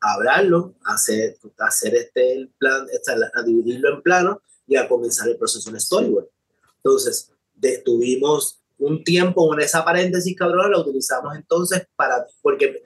[0.00, 2.86] a hablarlo, a hacer, a hacer este, el plan,
[3.34, 6.28] a dividirlo en planos y a comenzar el proceso de storyboard.
[6.76, 7.32] Entonces,
[7.84, 12.82] tuvimos un tiempo, en esa paréntesis cabrón, la utilizamos entonces para, porque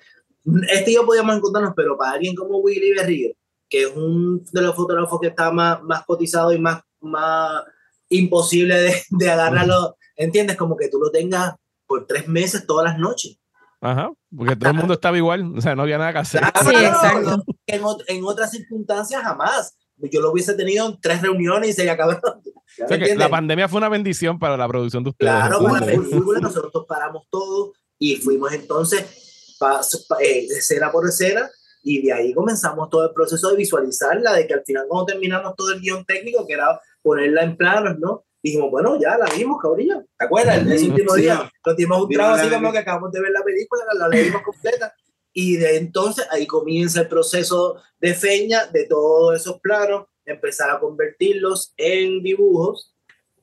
[0.71, 3.33] este y yo podíamos encontrarnos, pero para alguien como Willy Berrío,
[3.69, 7.63] que es un de los fotógrafos que está más, más cotizado y más, más
[8.09, 10.57] imposible de, de agarrarlo, ¿entiendes?
[10.57, 11.55] Como que tú lo tengas
[11.87, 13.39] por tres meses todas las noches.
[13.81, 16.43] Ajá, porque todo el mundo estaba igual, o sea, no había nada que hacer.
[16.63, 17.45] Sí, exacto.
[17.67, 19.77] En, en, otras circunstancias jamás.
[19.97, 22.13] Yo lo hubiese tenido en tres reuniones y se acabó.
[22.13, 25.33] O sea que la pandemia fue una bendición para la producción de ustedes.
[25.33, 31.51] Claro, bueno, fue, nosotros paramos todo y fuimos entonces pa, pa, eh, escena por escena
[31.83, 35.55] y de ahí comenzamos todo el proceso de visualizarla, de que al final cuando terminamos
[35.57, 38.25] todo el guion técnico, que era ponerla en planos, ¿no?
[38.43, 40.05] Dijimos, bueno, ya la vimos, cabrillo.
[40.19, 40.59] ¿Te acuerdas?
[40.59, 41.23] El, ese último sí.
[41.23, 44.09] día nos dimos un trago así como que acabamos de ver la película, la, la
[44.09, 44.95] leímos completa.
[45.33, 50.81] Y de entonces ahí comienza el proceso de feña de todos esos planos, empezar a
[50.81, 52.93] convertirlos en dibujos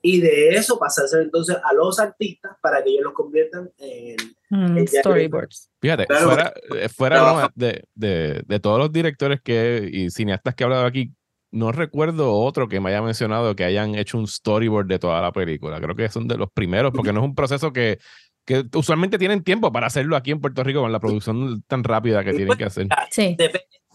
[0.02, 4.16] y de eso pasarse entonces a los artistas para que ellos los conviertan en,
[4.50, 5.70] mm, en storyboards.
[5.82, 6.54] Fíjate, claro, fuera,
[6.96, 7.50] fuera no.
[7.56, 11.12] de, de, de, todos los directores que, y cineastas que he hablado aquí,
[11.52, 15.32] no recuerdo otro que me haya mencionado que hayan hecho un storyboard de toda la
[15.32, 15.80] película.
[15.82, 18.00] Creo que son de los primeros, porque no es un proceso que,
[18.46, 22.24] que usualmente tienen tiempo para hacerlo aquí en Puerto Rico con la producción tan rápida
[22.24, 22.88] que tienen que hacer.
[23.12, 23.36] Sí.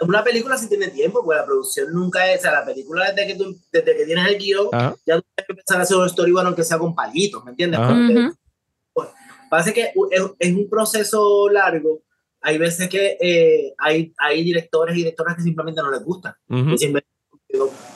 [0.00, 3.26] Una película sí tiene tiempo, porque la producción nunca es, o sea, la película desde
[3.28, 4.94] que, tú, desde que tienes el guion, Ajá.
[5.06, 7.78] ya tú tienes que empezar a hacer un storyboard aunque sea con palitos, ¿me entiendes?
[7.78, 8.30] Porque,
[8.92, 9.08] pues,
[9.48, 12.02] pasa que es, es, un proceso largo,
[12.40, 16.54] hay veces que eh, hay, hay directores y directoras que simplemente no les gusta, uh
[16.54, 16.76] -huh.
[16.76, 17.13] simplemente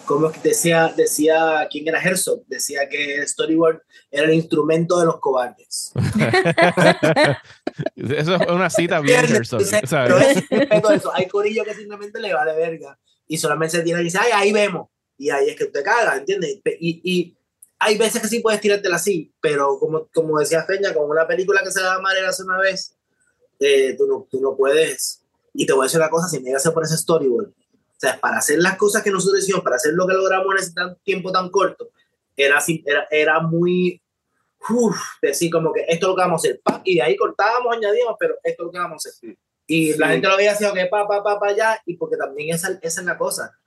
[0.05, 2.45] como decía, decía, ¿quién era Herzog?
[2.47, 5.93] Decía que el storyboard era el instrumento de los cobardes.
[7.97, 9.61] eso es una cita bien Herzog.
[9.61, 11.13] Eso.
[11.15, 14.53] Hay corillo que simplemente le vale verga y solamente se tira y dice, ay, ahí
[14.53, 14.89] vemos.
[15.17, 16.61] Y ahí es que usted caga, ¿entiendes?
[16.81, 17.37] Y, y
[17.79, 21.63] hay veces que sí puedes tirártela así, pero como, como decía Feña, con una película
[21.63, 22.97] que se va a llamar hace una vez,
[23.61, 26.55] eh, tú, no, tú no puedes Y te voy a decir una cosa, si me
[26.55, 27.53] hacer por ese storyboard,
[27.99, 30.59] o sea, para hacer las cosas que nosotros hicimos, para hacer lo que logramos en
[30.59, 30.73] ese
[31.03, 31.91] tiempo tan corto,
[32.37, 34.01] era, era, era muy,
[34.71, 37.77] uff, decir como que esto es lo que vamos a hacer, y de ahí cortábamos,
[37.77, 39.37] añadíamos, pero esto es lo que vamos a hacer.
[39.67, 42.55] Y la gente lo veía así, que pa, pa, pa, pa, allá, y porque también
[42.55, 43.59] esa, esa es la cosa.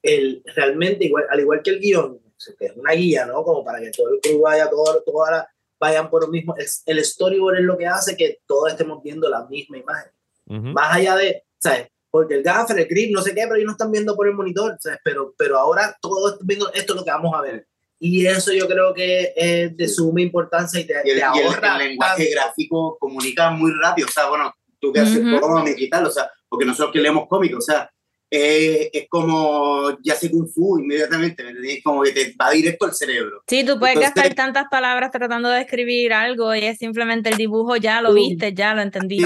[0.00, 2.20] El, realmente, igual, al igual que el guion,
[2.56, 3.42] que es una guía, ¿no?
[3.42, 6.54] Como para que todo el crew vaya, todo, toda vayan por lo mismo.
[6.86, 10.12] El, storyboard es lo que hace que todos estemos viendo la misma imagen.
[10.46, 11.88] Más allá de, ¿sabes?
[12.10, 14.34] Porque el gaffer, el grip, no sé qué, pero ellos no están viendo por el
[14.34, 14.98] monitor, ¿sabes?
[15.04, 17.66] Pero, pero ahora todos están viendo esto es lo que vamos a ver.
[17.98, 22.30] Y eso yo creo que es de suma importancia y te, y el, el, lenguaje
[22.30, 24.08] gráfico comunica muy rápido.
[24.08, 27.28] O sea, bueno, tú que haces cómic y tal, o sea, porque nosotros que leemos
[27.28, 27.90] cómics, o sea,
[28.32, 31.82] eh, es como ya sé Kung Fu inmediatamente, ¿me entendés?
[31.82, 33.42] Como que te va directo al cerebro.
[33.48, 37.76] Sí, tú puedes gastar tantas palabras tratando de escribir algo y es simplemente el dibujo,
[37.76, 39.20] ya lo viste, ya lo entendí.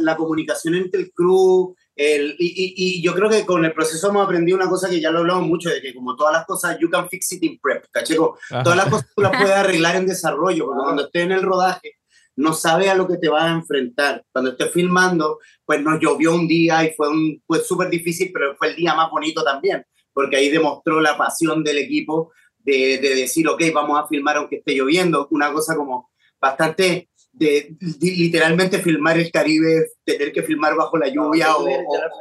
[0.00, 4.24] la comunicación entre el crew, el, y, y, yo creo que con el proceso hemos
[4.24, 6.88] aprendido una cosa que ya lo hablamos mucho, de que como todas las cosas, you
[6.88, 8.38] can fix it in prep, ¿cacheco?
[8.62, 11.97] Todas las cosas tú las puedes arreglar en desarrollo, porque cuando estés en el rodaje,
[12.38, 14.24] no sabes a lo que te vas a enfrentar.
[14.32, 18.56] Cuando estés filmando, pues nos llovió un día y fue un, fue súper difícil, pero
[18.56, 23.14] fue el día más bonito también, porque ahí demostró la pasión del equipo de, de
[23.16, 26.10] decir, ok, vamos a filmar aunque esté lloviendo, una cosa como
[26.40, 31.66] bastante de, literalmente filmar el Caribe, tener que filmar bajo la lluvia o,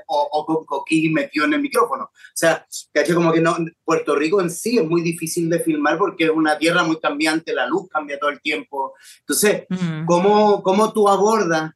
[0.07, 2.03] o, con coquín metido en el micrófono.
[2.05, 5.97] O sea, caché como que no, Puerto Rico en sí es muy difícil de filmar
[5.97, 8.93] porque es una tierra muy cambiante, la luz cambia todo el tiempo.
[9.19, 9.65] Entonces,
[10.05, 11.71] ¿cómo, ¿cómo, tú abordas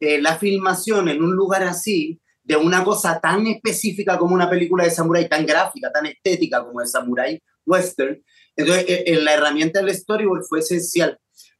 [0.00, 2.20] eh, la filmación en un lugar así?
[2.42, 6.80] de una cosa tan específica como una película de samurái, tan gráfica, tan estética como
[6.80, 8.22] el samurái western.
[8.54, 11.18] Entonces, eh, eh, la herramienta del storyboard fue esencial.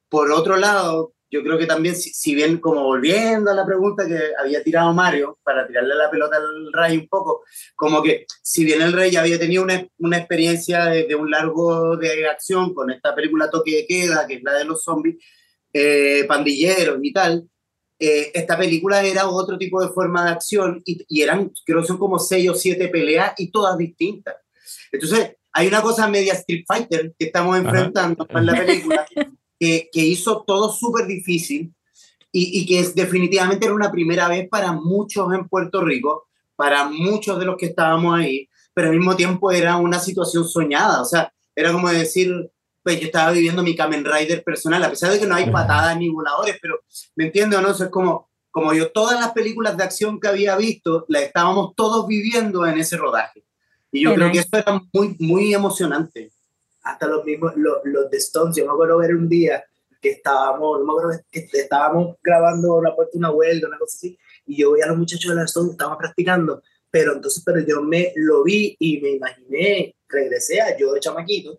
[0.09, 4.18] Por otro lado, yo creo que también, si, bien como volviendo a la pregunta que
[4.38, 7.42] había tirado Mario, para tirarle la pelota al Rey un poco,
[7.74, 11.96] como que si bien el Rey ya había tenido una, una experiencia de, un largo
[11.96, 15.16] de acción con esta película Toque de Queda, que es la de los zombies,
[15.72, 17.48] eh, pandilleros y tal,
[17.98, 21.88] eh, esta película era otro tipo de forma de acción y, y, eran, creo que
[21.88, 24.36] son como seis o siete peleas y todas distintas.
[24.92, 29.06] Entonces, hay una cosa media Street Fighter que estamos enfrentando en la película
[29.59, 31.74] que, hizo todo súper difícil
[32.32, 36.88] y, y, que es, definitivamente era una primera vez para muchos en Puerto Rico, para
[36.88, 41.04] muchos de los que estábamos ahí, pero al mismo tiempo era una situación soñada, o
[41.04, 42.50] sea, era como decir,
[42.82, 45.96] pues yo estaba viviendo mi Kamen Rider personal, a pesar de que no hay patadas
[45.96, 46.80] ni voladores, pero
[47.16, 47.70] ¿me entiendes o no?
[47.70, 51.74] Eso es como, como yo todas las películas de acción que había visto, las estábamos
[51.74, 53.44] todos viviendo en ese rodaje.
[53.90, 56.30] Y yo creo que eso era muy, muy emocionante
[56.87, 59.64] hasta los mismos, los, los de Stones, yo me acuerdo ver un día
[60.01, 63.97] que estábamos, no me acuerdo que estábamos grabando la puerta de una vuelta, una cosa
[63.97, 67.59] así, y yo veía a los muchachos de los Stones, estaban practicando, pero entonces, pero
[67.61, 71.59] yo me lo vi y me imaginé, regresé a yo de chamaquito,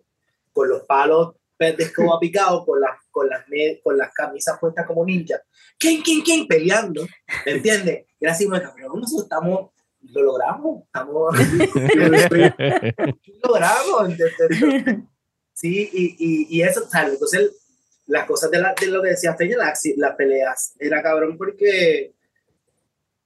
[0.50, 3.44] con los palos de escoba picados, con las, con, las,
[3.82, 5.42] con las camisas puestas como ninja,
[5.78, 6.46] ¿quién, quién, quién?
[6.46, 7.06] Peleando,
[7.44, 8.06] ¿me entiendes?
[8.18, 11.36] Y era así, pero nosotros estamos, lo logramos, estamos,
[13.42, 14.08] lo logramos,
[15.58, 17.50] Sí, y, y, y eso, tal, entonces
[18.06, 22.14] las cosas de, la, de lo que decía Feña, las, las peleas, era cabrón porque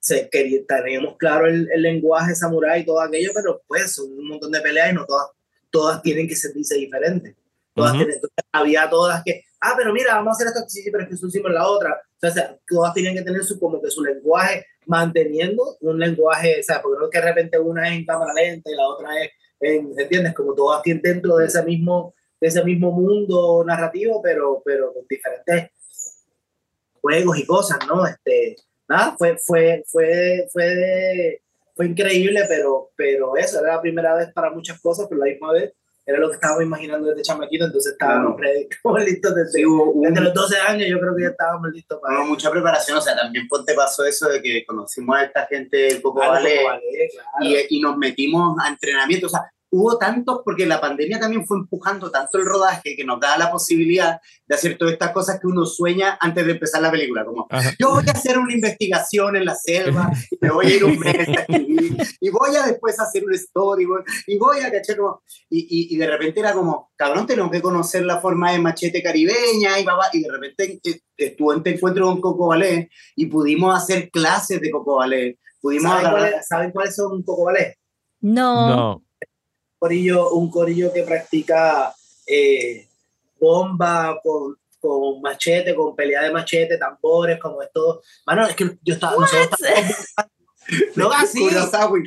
[0.01, 4.29] se quería, teníamos claro el, el, lenguaje samurái y todo aquello, pero pues son un
[4.29, 5.27] montón de peleas y no todas,
[5.69, 7.37] todas tienen que sentirse diferentes.
[7.75, 8.19] Todas tienen,
[8.51, 11.27] había todas que, ah, pero mira, vamos a hacer esto, sí, pero es que eso
[11.27, 12.01] hicimos la otra.
[12.23, 16.63] O sea, todas tienen que tener su, como que su lenguaje, manteniendo un lenguaje, o
[16.63, 19.23] sea, porque no es que de repente una es en cámara lenta y la otra
[19.23, 20.33] es en, ¿entiendes?
[20.33, 25.07] Como todas tienen dentro de ese mismo de ese mismo mundo narrativo, pero, pero con
[25.09, 25.71] diferentes
[27.01, 28.05] juegos y cosas, ¿no?
[28.05, 28.57] Este,
[28.89, 31.41] nada, fue, fue, fue, fue,
[31.73, 35.53] fue increíble, pero, pero eso era la primera vez para muchas cosas, pero la misma
[35.53, 35.73] vez
[36.05, 38.37] era lo que estábamos imaginando desde chamaquito, entonces estábamos
[39.07, 42.25] listos desde, los 12 años, yo creo que ya estábamos listos para...
[42.25, 46.03] mucha preparación, o sea, también te pasó eso de que conocimos a esta gente del
[46.03, 46.43] Coco ah,
[47.41, 51.57] y, y nos metimos a entrenamiento, o sea, hubo tantos, porque la pandemia también fue
[51.57, 55.47] empujando tanto el rodaje que nos da la posibilidad de hacer todas estas cosas que
[55.47, 57.49] uno sueña antes de empezar la película, como
[57.79, 60.99] yo voy a hacer una investigación en la selva, y me voy a ir un
[60.99, 65.23] mes a escribir, y voy a después hacer un storyboard, y voy a cachar como,
[65.49, 69.81] y, y, de repente era como, cabrón, tenemos que conocer la forma de machete caribeña,
[69.81, 74.61] y, y de repente eh, estuvo en encuentro con Coco Ballet, y pudimos hacer clases
[74.61, 75.39] de Coco Ballet.
[75.63, 75.93] Pudimos
[76.47, 77.77] ¿Saben, cuáles, son Coco Ballet?
[78.21, 78.69] No.
[78.69, 79.12] No
[79.83, 81.93] corillo, un corillo que practica
[82.27, 82.87] eh,
[83.41, 88.03] bomba con con machete, con pelea de machete, tambores, como esto.
[88.27, 89.15] Mano, es que yo estaba.
[89.17, 90.27] Nosotros estábamos
[90.97, 91.47] no así.
[91.47, 92.01] Estábamos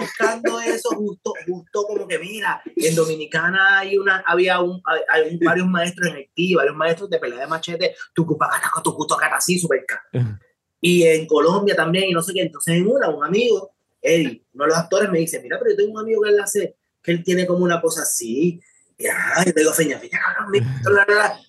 [0.00, 5.38] buscando eso justo, justo como que mira, en Dominicana hay una, había un, hay, un,
[5.38, 8.96] varios maestros en Haití, varios maestros de pelea de machete, tu cupacata, tu
[9.32, 10.38] así, súper caro.
[10.80, 12.42] Y en Colombia también, y no sé qué.
[12.42, 15.76] Entonces, en una, un amigo, Eddie, uno de los actores, me dice: Mira, pero yo
[15.76, 16.77] tengo un amigo que él hace,
[17.08, 18.60] que él tiene como una cosa así.
[18.98, 20.20] Y yo te digo, Feña, Feña,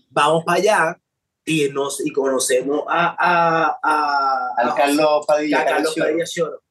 [0.09, 1.01] vamos para allá
[1.43, 6.61] y, nos, y conocemos a, a, a, a Carlos Padilla, a Carlos Padilla Choro,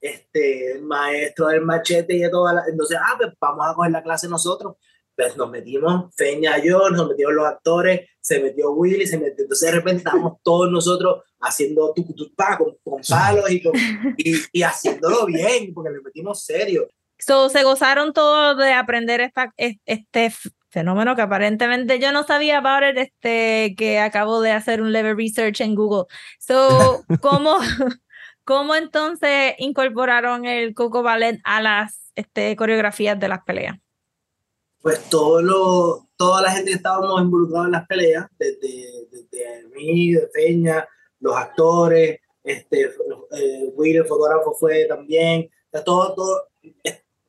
[0.00, 2.68] este, maestro del machete y de todas las.
[2.68, 4.76] Entonces, ah, pues vamos a coger la clase nosotros.
[5.16, 9.42] Pues nos metimos, Feña yo, nos metimos los actores, se metió Willy, se metió.
[9.44, 13.72] Entonces, de repente estábamos todos nosotros haciendo tu, tu, con, con palos y, con,
[14.18, 16.86] y, y haciéndolo bien, porque le metimos serio.
[17.18, 20.30] So, se gozaron todos de aprender esta, este
[20.68, 25.62] fenómeno que aparentemente yo no sabía about este, que acabo de hacer un level research
[25.62, 26.04] en Google.
[26.38, 27.56] So, ¿cómo,
[28.44, 33.78] ¿cómo entonces incorporaron el Coco Ballet a las este, coreografías de las peleas?
[34.82, 40.12] Pues todo lo, toda la gente que estábamos involucrados en las peleas, desde, desde mí,
[40.12, 40.86] de Peña,
[41.20, 45.50] los actores, este, eh, Will, el fotógrafo fue también,
[45.84, 46.42] todo, todo,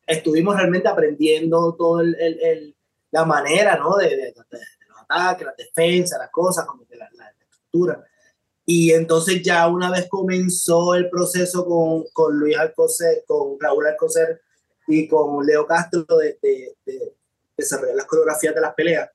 [0.08, 2.76] estuvimos realmente aprendiendo todo el, el,
[3.12, 3.98] la manera, ¿no?
[3.98, 8.04] De, de, los ataques, la defensa, las cosas, como de la, la, estructura.
[8.66, 14.42] Y entonces ya una vez comenzó el proceso con, con Luis Alcocer, con Raúl Alcocer
[14.88, 17.14] y con Leo Castro de, de, de,
[17.56, 19.10] desarrollar las coreografías de las peleas,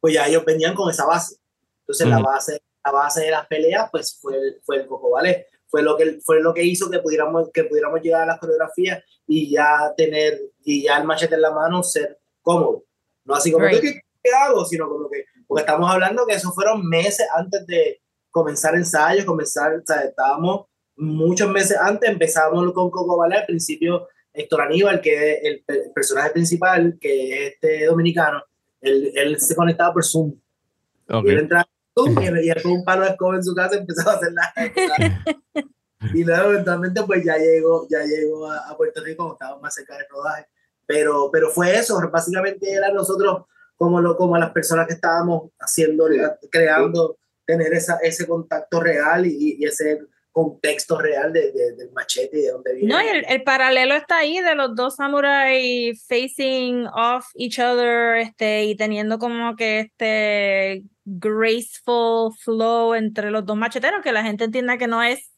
[0.00, 1.36] pues ya ellos venían con esa base.
[1.80, 5.46] Entonces la, base, la base de las peleas pues fue el, fue el Coco Ballet
[5.72, 9.02] fue lo que, fue lo que hizo que pudiéramos, que pudiéramos llegar a las coreografías
[9.26, 12.84] y ya tener, y ya el machete en la mano ser cómodo.
[13.24, 14.02] No así como, ¿qué,
[14.44, 14.66] hago?
[14.66, 19.74] Sino como que, porque estamos hablando que eso fueron meses antes de comenzar ensayos, comenzar,
[19.74, 25.32] o sea, estábamos muchos meses antes, empezamos con Coco Ballet, al principio Héctor Aníbal, que
[25.32, 25.64] es el,
[25.94, 28.44] personaje principal, que es este dominicano,
[28.82, 30.34] él, él se conectaba por Zoom.
[31.08, 34.16] Y él entraba y él con un palo de escoba en su casa empezaba a
[34.16, 34.54] hacer la...
[36.14, 40.06] y luego eventualmente pues ya llegó, ya llegó a, Puerto Rico, estaba más cerca del
[40.08, 40.46] rodaje.
[40.86, 43.44] Pero, pero fue eso, básicamente era nosotros
[43.76, 46.06] como, lo, como las personas que estábamos haciendo,
[46.50, 50.00] creando, tener esa, ese contacto real y, y ese
[50.32, 52.88] contexto real de, del machete y de dónde viene.
[52.88, 58.64] No, el, el, paralelo está ahí de los dos samuráis facing off each other este,
[58.64, 64.78] y teniendo como que este graceful flow entre los dos macheteros, que la gente entienda
[64.78, 65.32] que no es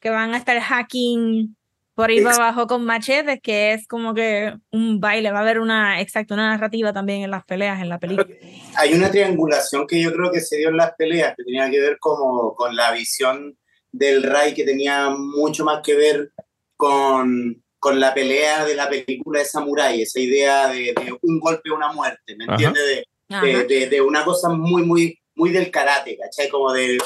[0.00, 1.56] que van a estar hacking
[1.94, 5.58] por ahí para abajo con machetes, que es como que un baile, va a haber
[5.58, 8.28] una, exacto, una narrativa también en las peleas, en la película.
[8.76, 11.80] Hay una triangulación que yo creo que se dio en las peleas, que tenía que
[11.80, 13.58] ver como con la visión
[13.92, 16.32] del Ray, que tenía mucho más que ver
[16.76, 21.92] con, con la pelea de la película de Samurai, esa idea de, un golpe, una
[21.92, 23.04] muerte, ¿me entiendes?
[23.28, 26.48] de, de, una cosa muy, muy, muy del karate, ¿cachai?
[26.48, 26.98] Como de,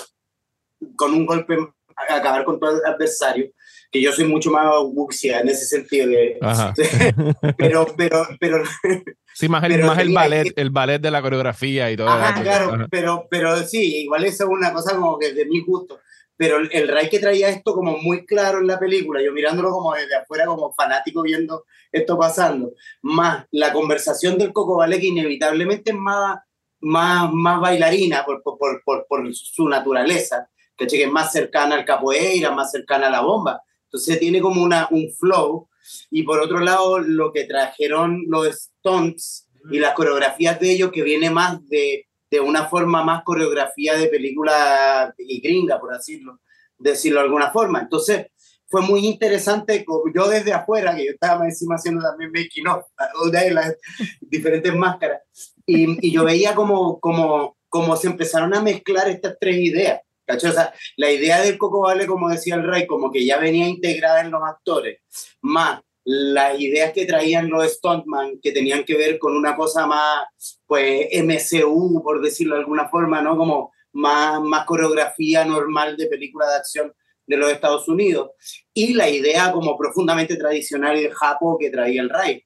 [0.96, 1.56] con un golpe,
[1.96, 3.50] acabar con todo el adversario,
[3.90, 6.08] que yo soy mucho más wuxia en ese sentido.
[6.08, 6.38] De,
[7.58, 8.62] pero, pero, pero...
[9.34, 12.10] Sí, más el, más el ballet, el ballet de la coreografía y todo.
[12.10, 16.00] Ajá, claro, pero, pero sí, igual eso es una cosa como que de mi gusto
[16.42, 19.94] pero el Ray que traía esto como muy claro en la película, yo mirándolo como
[19.94, 25.92] desde afuera, como fanático viendo esto pasando, más la conversación del Coco Ballet que inevitablemente
[25.92, 26.40] es más,
[26.80, 32.50] más, más bailarina por, por, por, por su naturaleza, que es más cercana al capoeira,
[32.50, 33.62] más cercana a la bomba.
[33.84, 35.68] Entonces tiene como una, un flow.
[36.10, 41.04] Y por otro lado, lo que trajeron los stunts y las coreografías de ellos, que
[41.04, 46.40] viene más de de una forma más coreografía de película y gringa, por decirlo,
[46.78, 47.80] decirlo de alguna forma.
[47.80, 48.28] Entonces,
[48.68, 52.86] fue muy interesante, yo desde afuera, que yo estaba encima haciendo también making of,
[53.30, 53.76] de las
[54.22, 55.20] diferentes máscaras,
[55.66, 60.00] y, yo veía como, como, como se empezaron a mezclar estas tres ideas.
[60.26, 63.68] O sea, la idea del Coco Vale, como decía el Rey, como que ya venía
[63.68, 65.00] integrada en los actores,
[65.42, 70.26] más las ideas que traían los Stuntman, que tenían que ver con una cosa más,
[70.66, 73.36] pues, MCU, por decirlo de alguna forma, ¿no?
[73.36, 76.92] Como más, más coreografía normal de película de acción
[77.26, 78.30] de los Estados Unidos.
[78.74, 82.44] Y la idea como profundamente tradicional de Japón que traía el Ray.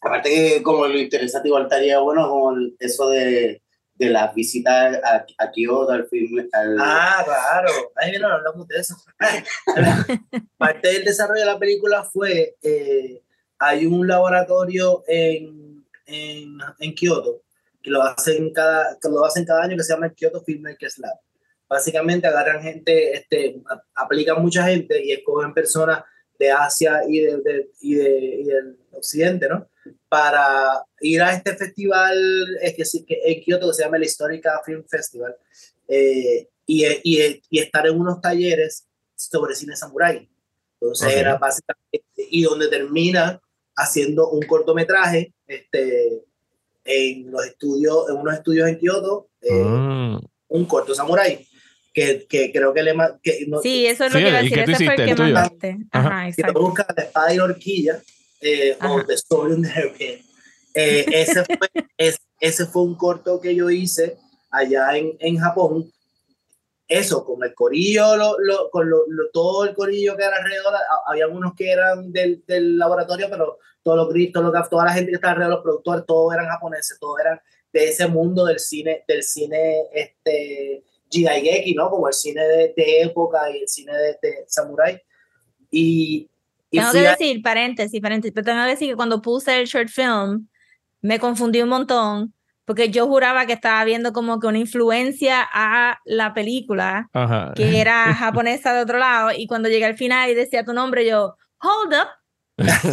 [0.00, 3.61] Aparte que como lo interesante igual estaría bueno como eso de
[4.04, 6.48] de la visita a, a Kyoto, al film.
[6.80, 7.92] Ah, claro.
[7.96, 8.96] Ahí no hablamos de eso.
[10.58, 13.22] Parte del desarrollo de la película fue, eh,
[13.58, 17.42] hay un laboratorio en, en, en Kioto
[17.80, 20.98] que lo hacen cada, que lo hacen cada año, que se llama el Kyoto Filmmakers
[20.98, 21.18] Lab.
[21.68, 23.62] Básicamente agarran gente, este,
[23.94, 26.02] aplican mucha gente y escogen personas
[26.42, 29.68] de Asia y, de, y, de, y del occidente, ¿no?
[30.08, 32.18] Para ir a este festival
[32.60, 35.36] es que, que en Kyoto que se llama el Historica Film Festival
[35.86, 40.28] eh, y, y, estar en unos talleres sobre cine samurai.
[40.80, 43.40] Entonces era básicamente, y donde termina
[43.76, 46.24] haciendo un cortometraje este,
[46.84, 50.18] en los estudios, en unos estudios en Kioto, eh, mm.
[50.48, 51.46] un corto samurai.
[51.92, 54.58] Que, que, creo que le que no, Sí, eso es lo que iba a decir.
[54.60, 55.78] Ese fue el que mandaste.
[55.90, 56.58] Ajá, exacto.
[56.58, 58.02] Si busca la espada y la horquilla
[58.40, 60.24] eh, o The Story in the
[60.74, 61.68] eh, ese, fue,
[61.98, 64.16] es, ese fue un corto que yo hice
[64.50, 65.92] allá en, en Japón
[66.92, 69.00] eso, con el corillo, lo, lo, con lo,
[69.32, 70.74] todo el corillo que era alrededor,
[71.06, 75.16] había unos que eran del, del laboratorio, pero todos los gritos, toda la gente que
[75.16, 77.40] estaba alrededor, los productores, todos eran japoneses, todos eran
[77.72, 81.90] de ese mundo del cine, del cine este, Jidaigeki, ¿no?
[81.90, 85.00] Como el cine de, de época y el cine de, de samurai.
[85.70, 86.28] Y,
[86.70, 89.88] y tengo que decir, paréntesis, paréntesis, pero tengo que decir que cuando puse el short
[89.88, 90.48] film,
[91.02, 92.34] me confundí un montón
[92.64, 97.10] porque yo juraba que estaba viendo como que una influencia a la película,
[97.54, 101.04] que era japonesa de otro lado, y cuando llegué al final y decía tu nombre,
[101.06, 102.08] yo, hold up,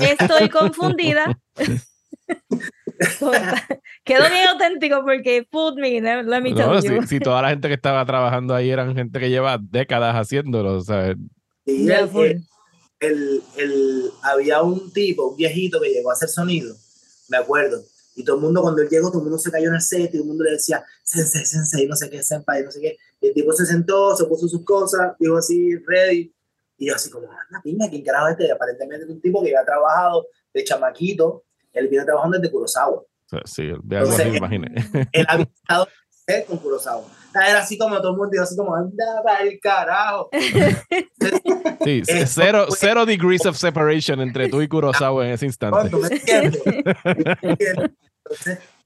[0.02, 1.40] estoy confundida.
[4.04, 7.08] Quedó bien auténtico porque put me, let me tell you.
[7.08, 10.82] Si, toda la gente que estaba trabajando ahí eran gente que lleva décadas haciéndolo, o
[10.82, 11.16] sea.
[13.00, 16.76] el, el, había un tipo, un viejito que llegó a hacer sonido,
[17.30, 17.82] me acuerdo,
[18.16, 20.10] y todo el mundo, cuando él llegó, todo el mundo se cayó en el set
[20.10, 22.98] y todo el mundo le decía, sensei, sensei, no sé qué, senpai, no sé qué.
[23.22, 26.34] Y el tipo se sentó, se puso sus cosas, dijo así, ready.
[26.78, 28.48] Y yo así como, anda, pinga, ¿quién carajo este?
[28.48, 33.04] Y aparentemente es un tipo que había trabajado de chamaquito, él viene trabajando desde Kurosawa.
[33.46, 34.74] Sí, de algo así, imaginé.
[35.12, 35.88] Él había estado
[36.48, 37.06] con Kurosawa.
[37.36, 40.30] Era así como todo el mundo, así como, anda para el carajo.
[41.82, 45.90] Sí, cero, cero degrees of separation entre tú y Kurosawa en ese instante.
[45.90, 46.62] No, me entiendes.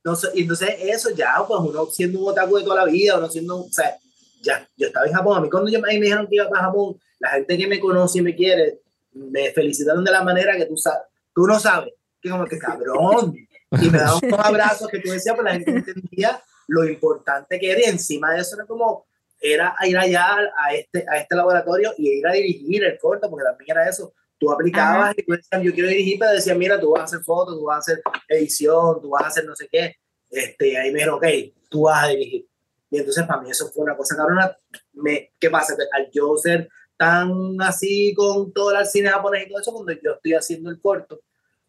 [0.04, 3.62] Entonces, entonces, eso ya, pues uno siendo un otaku de toda la vida, uno siendo,
[3.62, 3.98] o sea,
[4.42, 7.00] ya, yo estaba en Japón, a mí cuando yo, me dijeron que iba para Japón,
[7.20, 8.82] la gente que me conoce y me quiere,
[9.14, 11.94] me felicitaron de la manera que tú sabes, tú no sabes,
[12.24, 13.36] que como que cabrón,
[13.72, 17.72] y me daban unos abrazos que tú decías, pues la gente entendía lo importante que
[17.72, 19.06] era, y encima de eso era como,
[19.40, 23.44] era ir allá a este, a este laboratorio y ir a dirigir el corto, porque
[23.46, 26.92] también era eso, tú aplicabas y tú decías, yo quiero dirigir, pero decían, mira, tú
[26.92, 29.68] vas a hacer fotos, tú vas a hacer edición, tú vas a hacer no sé
[29.70, 29.96] qué.
[30.30, 31.26] Este, ahí me dijeron, ok,
[31.70, 32.48] tú vas a dirigir.
[32.90, 34.58] Y entonces para mí eso fue una cosa cabrona.
[34.94, 35.76] Me, ¿Qué pasa?
[35.94, 40.12] al yo ser tan así con todo el cine japonés y todo eso, cuando yo
[40.14, 41.22] estoy haciendo el corto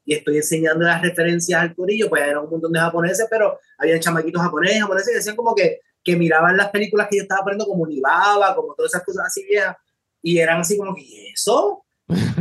[0.05, 3.99] y estoy enseñando las referencias al corillo, pues era un montón de japoneses, pero había
[3.99, 7.67] chamaquitos japoneses, japoneses que decían como que, que miraban las películas que yo estaba poniendo
[7.67, 9.77] como Nibaba, como todas esas cosas así viejas,
[10.23, 11.85] y eran así como que, ¿y eso?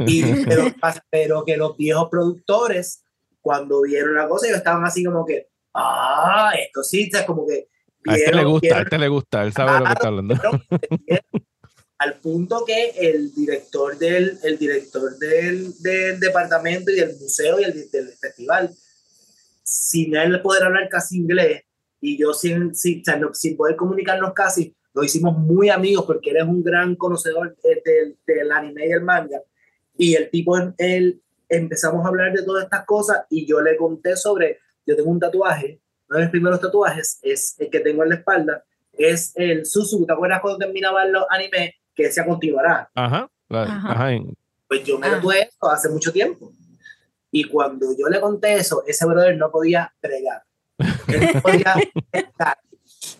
[0.05, 0.23] Y,
[1.09, 3.03] pero, que los viejos productores,
[3.41, 7.67] cuando vieron la cosa, ellos estaban así como que, ah, esto sí, es como que...
[8.07, 10.35] a este le gusta, a este le gusta, él sabe lo que está hablando.
[12.03, 17.63] al punto que el director del, el director del, del departamento y del museo y
[17.63, 18.69] el, del festival,
[19.63, 21.63] sin él poder hablar casi inglés,
[22.01, 26.43] y yo sin, sin, sin poder comunicarnos casi, lo hicimos muy amigos porque él es
[26.43, 29.41] un gran conocedor del, del anime y el manga.
[29.97, 34.17] Y el tipo, él, empezamos a hablar de todas estas cosas y yo le conté
[34.17, 35.79] sobre, yo tengo un tatuaje,
[36.09, 40.05] uno de mis primeros tatuajes es el que tengo en la espalda, es el Suzuki,
[40.05, 41.75] ¿te acuerdas cuando terminaban los animes?
[41.95, 42.89] Que decía continuará.
[42.95, 44.09] Ajá, ajá.
[44.67, 46.51] Pues yo me tatué eso hace mucho tiempo.
[47.31, 50.43] Y cuando yo le conté eso, ese brother no podía pregar.
[51.07, 51.75] Él no podía
[52.11, 52.57] estar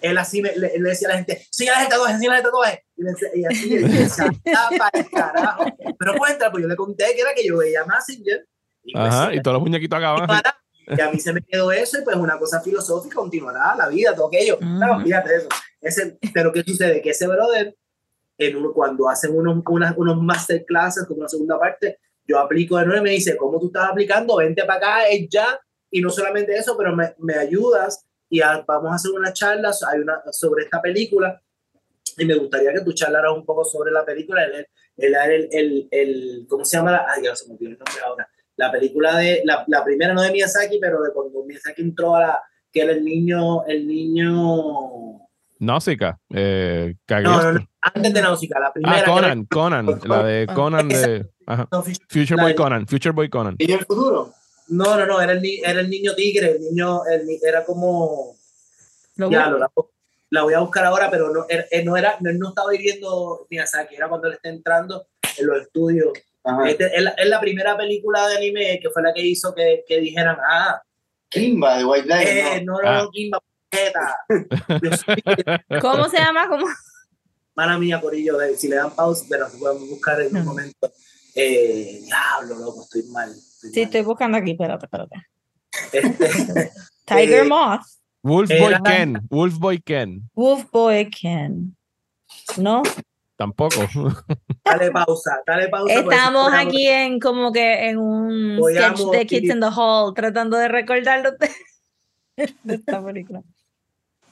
[0.02, 2.86] él así le, decía a la gente, síguele el tatuaje, síguele el tatuaje.
[2.98, 4.32] Y, y así, él decía,
[4.78, 5.66] para el carajo.
[5.98, 8.46] Pero cuenta, pues yo le conté que era que yo veía Massinger.
[8.84, 10.30] Y pues, Ajá, y todos los muñequitos acaban.
[10.88, 14.14] Y, a mí se me quedó eso, y pues una cosa filosófica continuará la vida,
[14.14, 14.60] todo aquello.
[14.62, 15.48] Uh fíjate eso.
[15.80, 17.02] Ese, pero ¿qué sucede?
[17.02, 17.76] Que ese brother,
[18.38, 22.86] en uno, cuando hacen unos, unas, unos masterclasses, como una segunda parte, yo aplico de
[22.86, 24.38] nuevo y me dice, ¿cómo tú estás aplicando?
[24.38, 25.60] Vente para acá, es ya.
[25.92, 30.00] Y no solamente eso, pero me, me ayudas y vamos a hacer una charla hay
[30.00, 31.40] una, sobre esta película
[32.18, 34.68] y me gustaría que tú charlaras un poco sobre la película, el,
[34.98, 36.92] el, el, el, ¿cómo se llama?
[36.92, 38.28] La, ay, ya se me olvidó el nombre ahora.
[38.56, 42.22] La película de, la, la, primera no de Miyazaki, pero de cuando Miyazaki entró a
[42.22, 45.28] la, que era el niño, el niño...
[45.60, 49.00] Náusica, eh, no, no, antes de Náusica, la primera.
[49.00, 51.28] Ah, Conan, Conan, la de Conan de...
[51.46, 51.68] Ajá.
[52.10, 53.56] Future Boy Conan, Future Boy Conan.
[53.60, 54.34] ¿Y el futuro?
[54.70, 58.36] No, no, no, era el, era el niño tigre, el niño, el, era como,
[59.18, 59.58] Lo Ya, bueno.
[59.58, 59.70] la,
[60.30, 62.72] la voy a buscar ahora, pero no, er- eh, no era, no, él no estaba
[62.72, 65.06] viviendo Miyazaki, era cuando él está entrando
[65.38, 66.14] en los estudios.
[66.46, 66.70] Ajá.
[66.70, 69.84] Este, es, la, es la primera película de anime que fue la que hizo que,
[69.88, 70.82] que dijeran, ah,
[71.30, 72.22] Kimba de White Lion.
[72.26, 72.74] eh, ¿no?
[72.74, 73.02] no, no, Ah.
[73.04, 73.40] no, Kimba.
[75.82, 76.48] ¿Cómo se llama?
[76.48, 76.66] ¿Cómo?
[77.56, 80.92] Mala mía, Corillo, eh, si le dan pausa, pero podemos buscar en un momento.
[81.36, 83.30] Eh, diablo, loco, estoy mal.
[83.30, 83.86] estoy Sí, mal.
[83.86, 85.16] estoy buscando aquí, espérate, espérate.
[85.92, 86.72] Este,
[87.06, 87.82] Tiger Eh, Moth,
[88.24, 89.20] Wolfboy Era- Ken.
[89.30, 90.30] Wolfboy Ken.
[90.34, 91.76] Wolf Boy Ken.
[92.58, 92.82] ¿No?
[93.36, 93.82] Tampoco.
[94.66, 95.94] dale pausa, dale pausa.
[95.94, 100.58] Estamos aquí en como que en un Voy sketch de Kids in the Hall, tratando
[100.58, 101.50] de recordarlo de,
[102.64, 103.42] de esta película.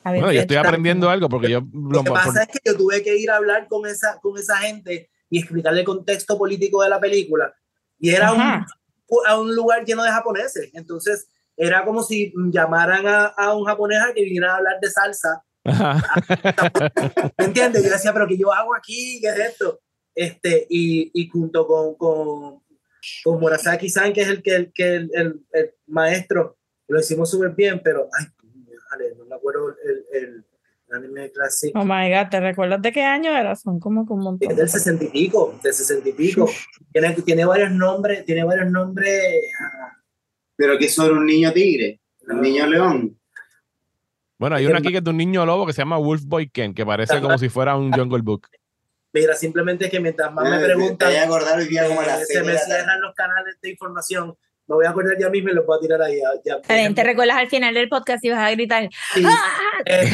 [0.03, 2.59] Había Bueno, yo estoy aprendiendo algo porque yo Lo lo que por- pasa es que
[2.65, 6.37] yo tuve que ir a hablar con esa, con esa gente y explicarle el contexto
[6.37, 7.53] político de la película.
[7.99, 8.41] Y era un,
[9.27, 10.71] a un lugar lleno de japoneses.
[10.73, 14.89] Entonces, era como si llamaran a, a un japonés a que viniera a hablar de
[14.89, 15.43] salsa.
[17.37, 17.83] ¿Me entiendes?
[17.83, 19.19] Yo decía, pero ¿qué yo hago aquí?
[19.21, 19.79] ¿Qué es esto?
[20.15, 22.63] Este, y, y junto con, con,
[23.23, 27.51] con Murasaki-san, que es el, que, el, que el, el, el maestro, lo hicimos súper
[27.51, 28.25] bien, pero, ay,
[29.29, 30.45] no acuerdo el, el,
[30.89, 31.79] el anime clásico.
[31.79, 33.55] Oh my god, ¿te recuerdas de qué año era?
[33.55, 36.49] Son como como un Es del sesenta y pico, del sesenta y pico.
[36.91, 39.41] Tiene, tiene varios nombres, tiene varios nombres.
[39.61, 39.97] ah,
[40.55, 43.17] Pero que son un niño tigre, un niño león.
[44.37, 46.73] Bueno, hay una aquí que es de un niño lobo que se llama Wolfboy Ken,
[46.73, 48.47] que parece como si fuera un Jungle Book.
[49.13, 53.57] Mira, simplemente es que mientras más me Te preguntan, eh, se me cierran los canales
[53.61, 54.35] de información.
[54.71, 56.17] Me voy a acordar ya mismo y los voy a tirar ahí.
[56.45, 56.73] Ya, ya.
[56.75, 58.89] Bien, te recuerdas al final del podcast y vas a gritar.
[59.13, 59.81] Sí, ¡Ah!
[59.85, 60.05] eh,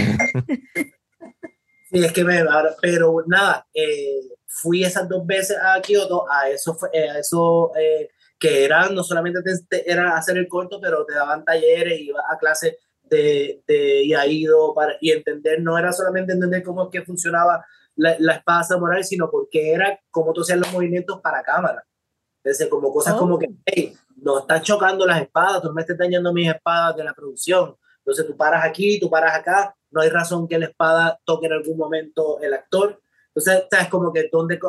[1.92, 2.44] sí, es que me.
[2.82, 8.10] Pero nada, eh, fui esas dos veces a Kioto, a eso, eh, a eso eh,
[8.40, 12.24] que era no solamente te- te- era hacer el corto, pero te daban talleres, ibas
[12.30, 17.04] a clases de, de Iaido para, y entender, no era solamente entender cómo es que
[17.06, 17.64] funcionaba
[17.96, 21.84] la, la espada samurai, sino porque era cómo tú hacías los movimientos para cámara.
[22.44, 23.20] Entonces, como cosas Oh.
[23.20, 27.04] como que, hey, no están chocando las espadas, tú me estás dañando mis espadas de
[27.04, 27.76] la producción.
[28.00, 31.54] Entonces tú paras aquí, tú paras acá, no hay razón que la espada toque en
[31.54, 33.00] algún momento el actor.
[33.28, 34.60] Entonces, sabes como que donde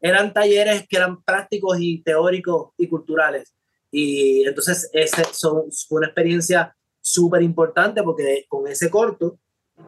[0.00, 3.54] eran talleres que eran prácticos y teóricos y culturales.
[3.90, 9.38] Y entonces ese son, fue una experiencia súper importante porque con ese corto,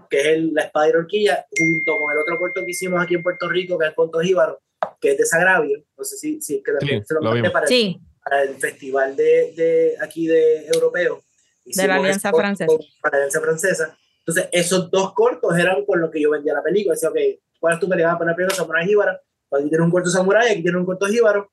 [0.09, 3.03] que es el- la espada y la horquilla, junto con el otro corto que hicimos
[3.03, 4.61] aquí en Puerto Rico, que es el Conto Jíbaro,
[5.01, 7.64] que es desagravio, no sé si, si es que también Sí, se lo lo para,
[7.66, 11.16] el- Sí, para el festival de, de aquí de europeo.
[11.64, 12.73] De la Hicimos Alianza corto Francesa.
[13.01, 13.99] Para la Alianza Francesa.
[14.18, 16.95] Entonces, esos dos cortos eran con lo que yo vendía la película.
[16.95, 17.16] Decía, ok,
[17.59, 18.12] ¿cuál es tu película?
[18.12, 19.18] Voy a poner primero Samurai Jíbaro.
[19.51, 21.51] Aquí tiene un corto Samurai, aquí tiene un corto Jíbaro.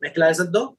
[0.00, 0.74] Mezcla esos dos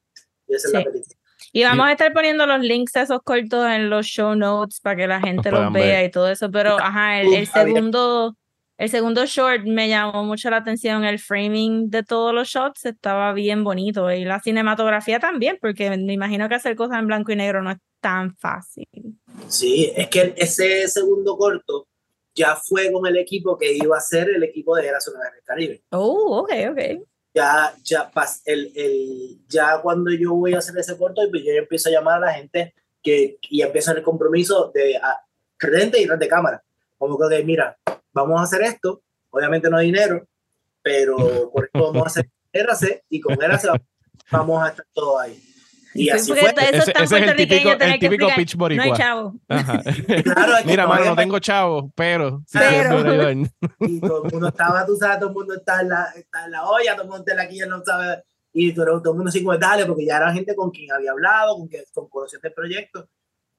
[0.48, 0.78] y esa es Sí.
[0.78, 1.16] la película.
[1.52, 4.96] y vamos a estar poniendo los links a esos cortos en los show notes para
[4.96, 6.06] que la gente los vea ver.
[6.06, 6.50] y todo eso.
[6.52, 8.36] Pero, ajá, el, el segundo,
[8.78, 11.06] el segundo short me llamó mucho la atención.
[11.06, 16.14] El framing de todos los shots estaba bien bonito y la cinematografía también, porque me
[16.14, 18.88] imagino que hacer cosas en blanco y negro no es tan fácil.
[19.48, 21.88] Sí, es que ese segundo corto
[22.36, 25.44] ya fue con el equipo que iba a ser el equipo de Era Zona del
[25.44, 25.84] Caribe.
[25.92, 27.08] Oh, ok, ok.
[27.34, 28.12] ya, ya,
[28.46, 32.18] el, el, ya cuando yo voy a hacer ese corto, pues yo empiezo a llamar
[32.18, 35.22] a la gente que, y empiezo el compromiso de a,
[35.58, 36.64] frente y detrás de cámara.
[36.98, 37.78] Como que, mira,
[38.16, 40.26] vamos a hacer esto, obviamente no hay dinero,
[40.82, 41.18] pero
[41.54, 43.68] por esto vamos a hacer RC y con RC
[44.32, 45.40] vamos a estar todos ahí.
[45.94, 46.40] Y Sí, así fue.
[46.42, 48.98] Eso Ese, es tan ese es el típico, el típico pitch No hay boricua.
[48.98, 49.36] chavo.
[49.48, 49.82] Ajá.
[50.24, 53.32] Claro, es que Mira, mano, no tengo chavo, pero sí Pero.
[53.80, 56.52] y todo el mundo estaba, tú sabes, todo el mundo está en la, está en
[56.52, 59.18] la olla, todo el mundo está en la quilla, no sabe, y todo, todo el
[59.18, 62.38] mundo como, dale, porque ya era gente con quien había hablado, con quien con conocía
[62.38, 63.08] este proyecto.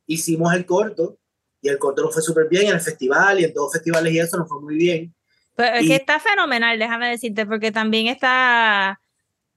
[0.07, 1.19] Hicimos el corto,
[1.67, 4.13] y el corto nos fue súper bien en el festival, y en todos los festivales
[4.13, 5.15] y eso nos fue muy bien.
[5.55, 9.01] Pero es Y- que está fenomenal, déjame decirte, porque también está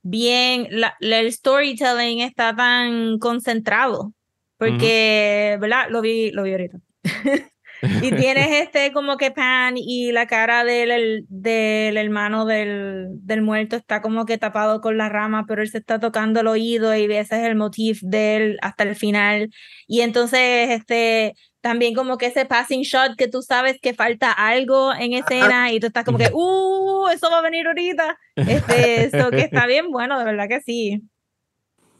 [0.01, 4.13] bien, la, la- el storytelling está tan concentrado,
[4.57, 5.87] porque, ¿verdad?
[5.89, 6.77] Lo vi, lo vi ahorita.
[8.03, 13.41] y tienes este como que pan y la cara del, el- del hermano del, del
[13.41, 16.95] muerto está como que tapado con la rama, pero él se está tocando el oído
[16.95, 19.49] y ese es el motif de él hasta el final.
[19.87, 24.93] Y entonces, este, también como que ese passing shot que tú sabes que falta algo
[24.93, 28.17] en escena y tú estás como que, uh, eso va a venir ahorita.
[28.35, 31.01] Este, eso que está bien bueno, de verdad que sí.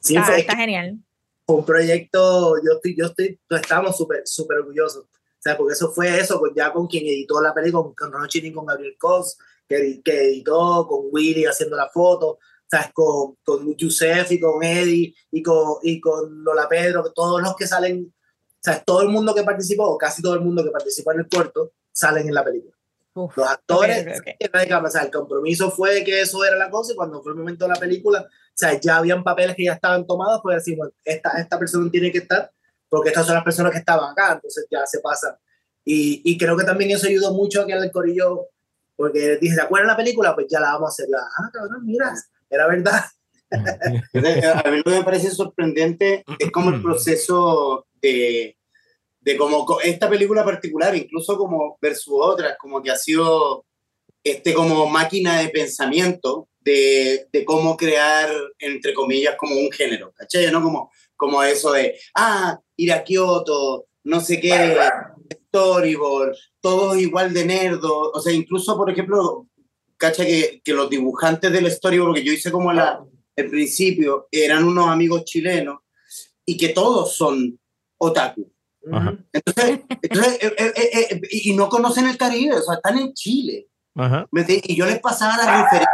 [0.01, 0.95] Sí, Está, está genial.
[1.45, 5.05] fue un proyecto, yo estoy, yo estoy, estamos súper, súper orgullosos.
[5.39, 8.11] O sea, porque eso fue eso, con, ya con quien editó la película, con, con
[8.11, 9.37] Ron Chini, con Gabriel Cos,
[9.67, 12.39] que, que editó, con Willy haciendo la foto,
[12.69, 12.91] ¿sabes?
[12.93, 17.67] Con, con Yusef y con Eddie y con, y con Lola Pedro, todos los que
[17.67, 18.13] salen
[18.59, 21.29] sea, todo el mundo que participó, o casi todo el mundo que participó en el
[21.29, 22.75] corto, salen en la película.
[23.13, 24.85] Uf, Los actores, ok, ok, ok.
[24.85, 27.65] o sea, el compromiso fue que eso era la cosa y cuando fue el momento
[27.65, 31.31] de la película, o sea, ya habían papeles que ya estaban tomados, pues decimos, esta,
[31.39, 32.51] esta persona tiene que estar,
[32.89, 35.35] porque estas son las personas que estaban acá, entonces ya se pasan.
[35.85, 38.47] Y, y creo que también eso ayudó mucho a que el corillo,
[38.95, 40.35] porque dije, ¿se acuerdan la película?
[40.35, 41.07] Pues ya la vamos a hacer.
[41.09, 42.13] Ya, ah, cabrón, mira,
[42.49, 43.05] era verdad.
[43.51, 48.57] A mí lo que me parece sorprendente es como el proceso de,
[49.21, 53.65] de como co- esta película particular, incluso como versus otras, como que ha sido
[54.23, 58.29] este como máquina de pensamiento de, de cómo crear,
[58.59, 60.51] entre comillas, como un género, ¿cachai?
[60.51, 60.61] ¿No?
[60.61, 64.79] Como, como eso de, ah, ir a Kioto, no sé qué,
[65.47, 69.47] storyboard, todos igual de nerdo, o sea, incluso, por ejemplo,
[69.97, 73.03] cacha que, que los dibujantes del storyboard que yo hice como la,
[73.35, 75.79] el principio eran unos amigos chilenos
[76.45, 77.59] y que todos son
[77.97, 78.49] otaku.
[78.91, 79.17] Ajá.
[79.33, 83.13] Entonces, entonces, eh, eh, eh, eh, y no conocen el Caribe, o sea, están en
[83.13, 83.67] Chile.
[83.95, 84.25] Ajá.
[84.47, 85.89] Y yo les pasaba las referencias,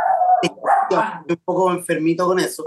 [1.27, 2.64] un poco enfermito con eso.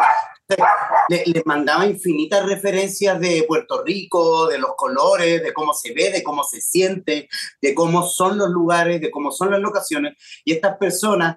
[1.09, 6.11] Le- Les mandaba infinitas referencias de Puerto Rico, de los colores, de cómo se ve,
[6.11, 7.29] de cómo se siente,
[7.61, 10.15] de cómo son los lugares, de cómo son las locaciones.
[10.45, 11.37] Y estas personas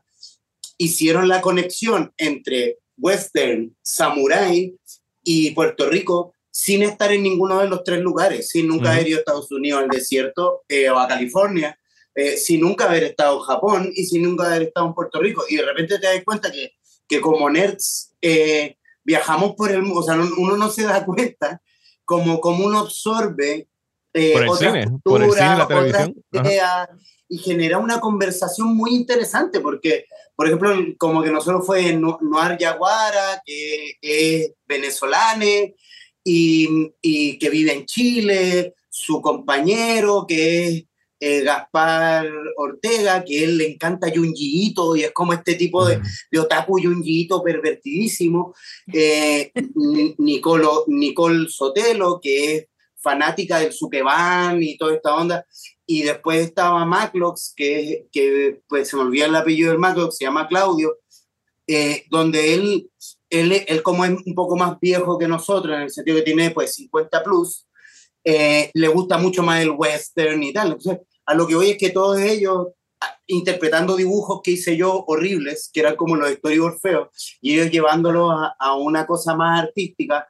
[0.77, 4.75] hicieron la conexión entre western, samurai
[5.23, 8.93] y Puerto Rico sin estar en ninguno de los tres lugares, sin nunca Ujú.
[8.93, 11.77] haber ido a Estados Unidos al desierto eh, o a California,
[12.13, 15.45] eh, sin nunca haber estado en Japón y sin nunca haber estado en Puerto Rico.
[15.47, 16.73] Y de repente te das cuenta que,
[17.07, 21.05] que como nerds eh, viajamos por el mundo, o sea, no- uno no se da
[21.05, 21.61] cuenta
[22.05, 23.67] como, como uno absorbe
[24.13, 26.25] eh, Por el otras cine, por el cine la culturas, televisión.
[26.45, 26.89] Ideas,
[27.29, 30.03] y genera una conversación muy interesante porque,
[30.35, 35.45] por ejemplo, como que nosotros fue No- Noir Yaguara, que es venezolano
[36.25, 40.83] y, y que vive en Chile, su compañero que es
[41.23, 42.27] eh, Gaspar
[42.57, 47.43] Ortega, que él le encanta Junjiito y es como este tipo de, de otaku Junjiito
[47.43, 48.55] pervertidísimo.
[48.91, 52.65] Eh, Ni- Nicolo, Nicole Sotelo, que es
[52.99, 55.45] fanática del Sukeban y toda esta onda.
[55.85, 60.25] Y después estaba Maclox, que, que pues se me olvida el apellido del Maclox, se
[60.25, 60.97] llama Claudio,
[61.67, 62.89] eh, donde él,
[63.29, 66.49] él, él como es un poco más viejo que nosotros, en el sentido que tiene
[66.51, 67.67] pues 50 plus,
[68.23, 70.67] eh, le gusta mucho más el western y tal.
[70.73, 70.99] Entonces,
[71.31, 72.67] a lo que voy es que todos ellos,
[73.27, 77.07] interpretando dibujos que hice yo horribles, que eran como los storyboards feos,
[77.41, 80.27] y ellos llevándolos a, a una cosa más artística,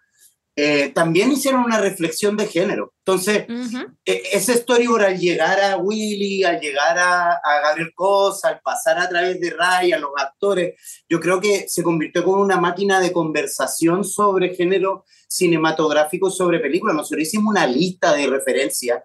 [0.55, 2.93] eh, también hicieron una reflexión de género.
[3.05, 3.87] Entonces, Ujú.
[4.05, 8.99] e- ese storyboard al llegar a Willy, al llegar a, a Gabriel Cosa, al pasar
[8.99, 10.75] a través de Ray, a los actores,
[11.09, 16.97] yo creo que se convirtió como una máquina de conversación sobre género cinematográfico, sobre películas.
[16.97, 19.01] Nosotros hicimos una lista de referencias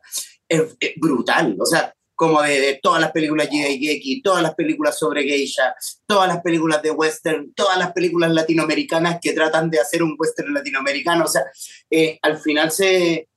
[0.48, 4.98] eh, eh, brutal, o sea, como de, de todas las películas Geki, todas las películas
[4.98, 5.74] sobre geisha,
[6.06, 10.54] todas las películas de western, todas las películas latinoamericanas que tratan de hacer un western
[10.54, 11.42] latinoamericano, o sea,
[11.90, 13.28] eh, al final se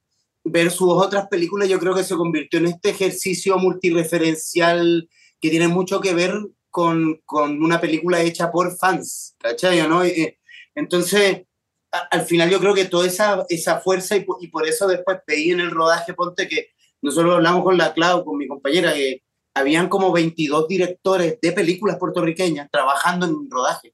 [0.46, 5.10] versus otras películas, yo creo que se convirtió en este ejercicio multireferencial
[5.42, 6.34] que tiene mucho que ver
[6.70, 9.86] con, con una película hecha por fans, ¿cachai?
[9.88, 10.04] ¿no?
[10.04, 10.38] Eh,
[10.76, 11.44] Entonces,
[11.92, 15.18] a- al final yo creo que toda esa, esa fuerza y, y por eso después
[15.26, 16.70] pedí en el rodaje, ponte que
[17.02, 19.22] nosotros hablamos con la Clau, con mi compañera, que
[19.54, 23.94] habían como 22 directores de películas puertorriqueñas trabajando en rodaje.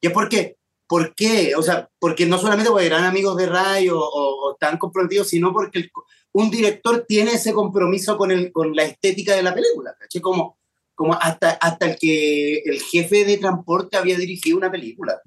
[0.00, 1.54] Y es porque, ¿por qué?
[1.56, 5.28] O sea, porque no solamente porque eran amigos de Ray o, o- o están comprometidos,
[5.28, 5.90] sino porque el-
[6.32, 9.96] un director tiene ese compromiso con, el, con la estética de la película.
[10.20, 10.58] Como,
[10.94, 15.20] como hasta, hasta el que el jefe de transporte había dirigido una película.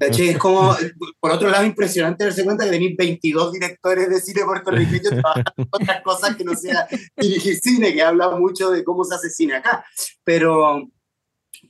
[0.00, 0.74] Es como,
[1.20, 5.68] por otro lado, impresionante darse cuenta que tenéis 22 directores de cine puertorriqueños trabajando en
[5.70, 6.86] otras cosas que no sea
[7.16, 9.84] dirigir cine, que habla mucho de cómo se hace cine acá.
[10.24, 10.88] Pero,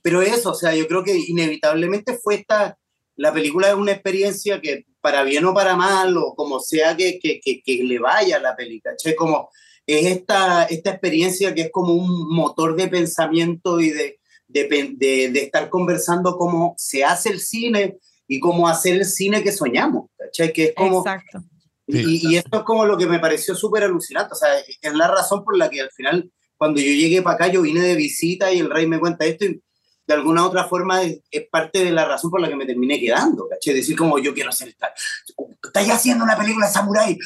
[0.02, 2.78] pero eso, o sea, yo creo que inevitablemente fue esta,
[3.16, 7.18] la película es una experiencia que para bien o para mal, o como sea que,
[7.18, 9.14] que, que, que le vaya a la película, ¿cachai?
[9.14, 9.50] Como
[9.86, 14.18] es esta, esta experiencia que es como un motor de pensamiento y de,
[14.64, 17.96] de, de, de estar conversando cómo se hace el cine
[18.28, 20.52] y cómo hacer el cine que soñamos, ¿cachai?
[20.52, 20.98] Que es como...
[21.00, 21.42] Exacto.
[21.86, 24.32] Y, y esto es como lo que me pareció súper alucinante.
[24.32, 27.46] O sea, es la razón por la que al final, cuando yo llegué para acá,
[27.46, 29.62] yo vine de visita y el rey me cuenta esto y
[30.06, 32.66] de alguna u otra forma es, es parte de la razón por la que me
[32.66, 33.74] terminé quedando, ¿caché?
[33.74, 34.92] Decir como yo quiero hacer esta...
[35.64, 37.18] Estáis haciendo una película de samurái.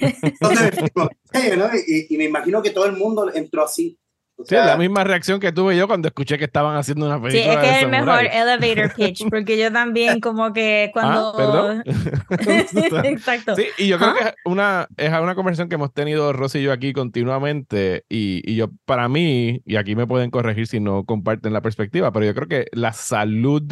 [0.22, 0.70] Entonces,
[1.56, 1.68] ¿no?
[1.86, 3.98] Y, y me imagino que todo el mundo entró así.
[4.44, 7.52] Sí, la misma reacción que tuve yo cuando escuché que estaban haciendo una película.
[7.52, 11.30] Sí, es que es el mejor elevator pitch, porque yo también como que cuando...
[11.30, 11.84] Ah, perdón.
[13.06, 13.56] Exacto.
[13.56, 16.62] Sí, y yo creo que es una, es una conversación que hemos tenido Rosy y
[16.62, 21.04] yo aquí continuamente, y, y yo, para mí, y aquí me pueden corregir si no
[21.04, 23.62] comparten la perspectiva, pero yo creo que la salud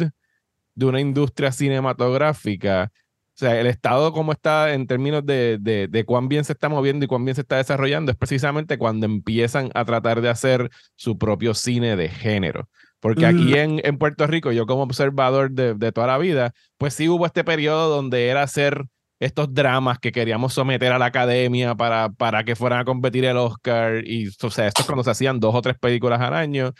[0.75, 2.91] de una industria cinematográfica
[3.35, 7.03] o sea, el estado como está en términos de, de, cuán bien se está moviendo
[7.03, 11.17] y cuán bien se está desarrollando es precisamente cuando empiezan a tratar de hacer su
[11.17, 12.69] propio cine de género.
[13.01, 16.93] Porque aquí en, en, Puerto Rico, yo como observador de, de, toda la vida, pues
[16.93, 18.85] sí hubo este periodo donde era hacer
[19.19, 23.37] estos dramas que queríamos someter a la academia para, para que fueran a competir el
[23.37, 24.03] Oscar.
[24.05, 26.73] Y, o sea, esto es cuando se hacían dos o tres películas al año.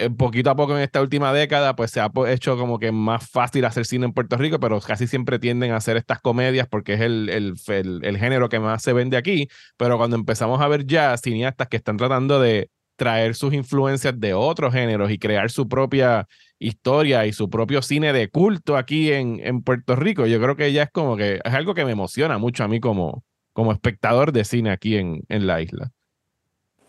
[0.00, 3.28] Eh, poquito a poco en esta última década, pues se ha hecho como que más
[3.28, 6.94] fácil hacer cine en Puerto Rico, pero casi siempre tienden a hacer estas comedias porque
[6.94, 7.56] es el, el,
[8.04, 9.48] el, género que más se vende aquí.
[9.76, 14.34] Pero cuando empezamos a ver ya cineastas que están tratando de traer sus influencias de
[14.34, 16.28] otros géneros y crear su propia
[16.60, 20.72] historia y su propio cine de culto aquí en, en Puerto Rico, yo creo que
[20.72, 24.32] ya es como que es algo que me emociona mucho a mí como, como espectador
[24.32, 25.90] de cine aquí en, en la isla.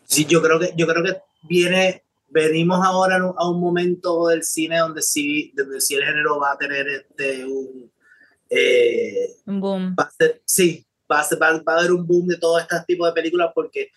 [0.03, 1.18] Sí, yo creo que, yo creo que
[1.48, 6.53] viene venimos ahora a un momento del cine donde sí, donde sí el género va
[6.53, 7.91] a tener este, un,
[8.49, 9.95] eh, un boom.
[9.99, 12.76] Va a ser, sí, va a, ser, va, a haber un boom de todo este
[12.88, 13.89] tipo de películas porque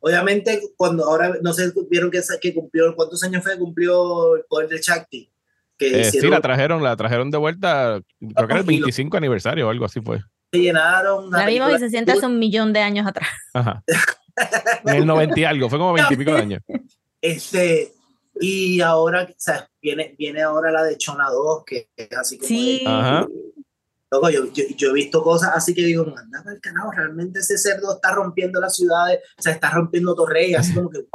[0.00, 3.58] obviamente cuando ahora, no sé, vieron que, que cumplió, ¿cuántos años fue?
[3.58, 5.30] Cumplió el poder de Shakti.
[5.76, 9.68] Que eh, sí, la trajeron, la trajeron de vuelta, creo que era el 25 aniversario
[9.68, 10.20] o algo así fue.
[10.52, 11.30] Se llenaron.
[11.30, 13.28] La vimos y se siente hace un millón de años atrás.
[13.54, 13.84] Ajá.
[14.86, 16.62] en el 90 y algo, fue como 20 y pico de años.
[17.20, 17.94] Este,
[18.40, 22.48] y ahora, o sea, viene, viene ahora la de Chona 2, que es así como.
[22.48, 22.84] Sí.
[24.10, 27.58] Loco, yo, yo, he visto cosas así que digo, anda para el carajo, realmente ese
[27.58, 31.06] cerdo está rompiendo las ciudades, o sea, está rompiendo Torrey, así como que.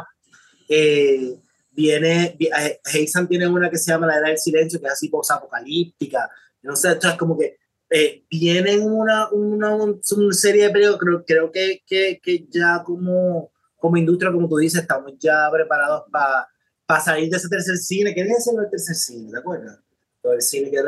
[0.70, 1.36] Eh,
[1.72, 2.38] viene,
[2.86, 6.30] Heisan tiene una que se llama La Era del Silencio, que es así post-apocalíptica.
[6.62, 7.58] No sé, es como que
[7.90, 9.96] eh, vienen una, una, una,
[10.32, 13.53] serie de periodos, creo, creo que, que, que ya como
[13.84, 16.48] como industria, como tú dices, estamos ya preparados para
[16.86, 18.16] para salir de ese tercer cine.
[18.16, 19.30] ¿Qué es ese el tercer cine?
[19.30, 19.78] ¿Te acuerdas?
[20.24, 20.86] El cine que, el,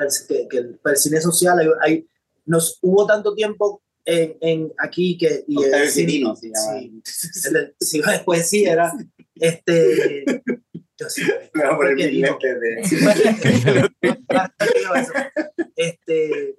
[0.47, 2.07] que, el, cine social, hay,
[2.45, 6.53] nos hubo tanto tiempo en, en aquí que y el cine, sí,
[7.81, 8.93] sí, después sí era
[9.35, 10.23] este
[10.97, 11.23] yo sí,
[11.53, 12.15] no, por el de...
[15.75, 16.55] este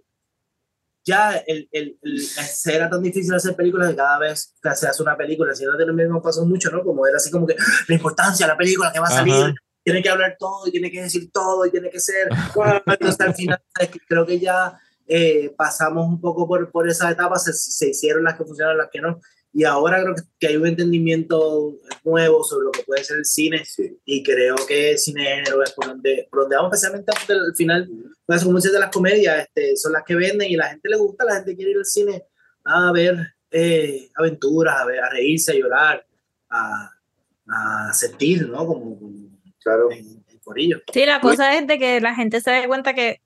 [1.07, 2.23] ya el, el, el,
[2.67, 5.79] era tan difícil hacer películas que cada vez que se hace una película, si no
[5.79, 6.83] también nos pasó mucho, ¿no?
[6.83, 7.57] Como era así como que
[7.87, 9.55] la importancia de la película que va a salir,
[9.85, 12.29] tiene que hablar todo, y tiene que decir todo, y tiene que ser,
[12.87, 13.63] entonces al final
[14.09, 14.77] creo que ya
[15.07, 18.91] eh, pasamos un poco por, por esas etapas, se, se, hicieron las que funcionaron, las
[18.91, 19.21] que no,
[19.57, 23.63] y ahora creo que hay un entendimiento nuevo sobre lo que puede ser el cine
[24.05, 27.57] y creo que el cine de género es por donde, por donde vamos, especialmente al
[27.57, 27.89] final,
[28.27, 31.25] las muchas de las comedias este, son las que venden y la gente le gusta,
[31.25, 32.25] la gente quiere ir al cine
[32.65, 33.17] a ver
[33.51, 36.07] eh, aventuras, a, ver, a reírse, a llorar,
[36.51, 36.91] a,
[37.49, 38.67] a sentir, ¿no?
[38.67, 38.99] Como,
[39.63, 39.89] claro.
[40.45, 40.83] por ello.
[40.93, 43.23] Sí, la cosa es de que la gente se dé cuenta que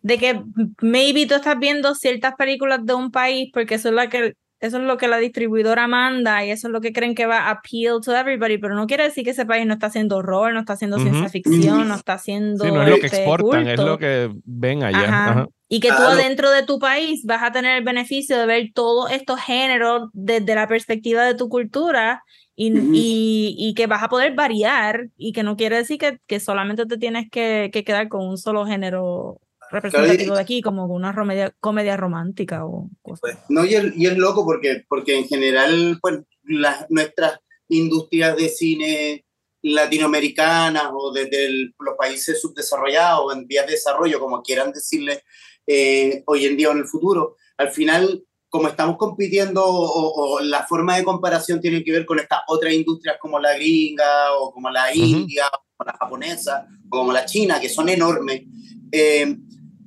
[0.00, 0.40] de que
[0.80, 4.78] maybe tú estás viendo ciertas películas de un país porque eso es la que eso
[4.78, 7.50] es lo que la distribuidora manda y eso es lo que creen que va a
[7.50, 10.60] appeal to everybody, pero no quiere decir que ese país no está haciendo horror, no
[10.60, 12.64] está haciendo ciencia ficción, no está haciendo.
[12.64, 15.46] Sí, no es lo que este, exportan, es lo que ven allá.
[15.68, 19.10] Y que tú adentro de tu país vas a tener el beneficio de ver todos
[19.10, 22.22] estos géneros desde la perspectiva de tu cultura
[22.54, 26.40] y, y, y, que vas a poder variar y que no quiere decir que, que
[26.40, 29.40] solamente te tienes que, que quedar con un solo género
[29.70, 33.20] representativo de aquí, como una comedia, comedia romántica o cosas.
[33.20, 38.48] Pues, no, y es, y loco porque, porque en general, pues, las, nuestras industrias de
[38.48, 39.24] cine
[39.62, 45.22] latinoamericanas o desde los países subdesarrollados o en vías de desarrollo, como quieran decirle
[45.66, 50.64] eh, hoy en día o en el futuro, al final, como estamos compitiendo o, la
[50.66, 54.70] forma de comparación tiene que ver con estas otras industrias como la gringa o como
[54.70, 58.42] la india, o la japonesa o como la china, que son enormes.
[58.92, 59.36] Eh,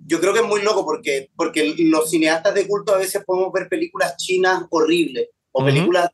[0.09, 3.53] yo creo que es muy loco porque, porque los cineastas de culto a veces podemos
[3.53, 6.09] ver películas chinas horribles o películas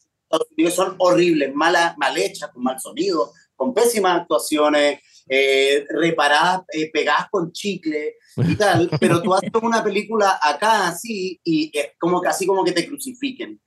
[0.58, 5.00] que son horribles, mal, mal hechas, con mal sonido, con pésimas actuaciones,
[5.30, 11.40] eh, reparadas, eh, pegadas con chicle y tal, pero tú haces una película acá así
[11.44, 13.62] y es como casi como que te crucifiquen.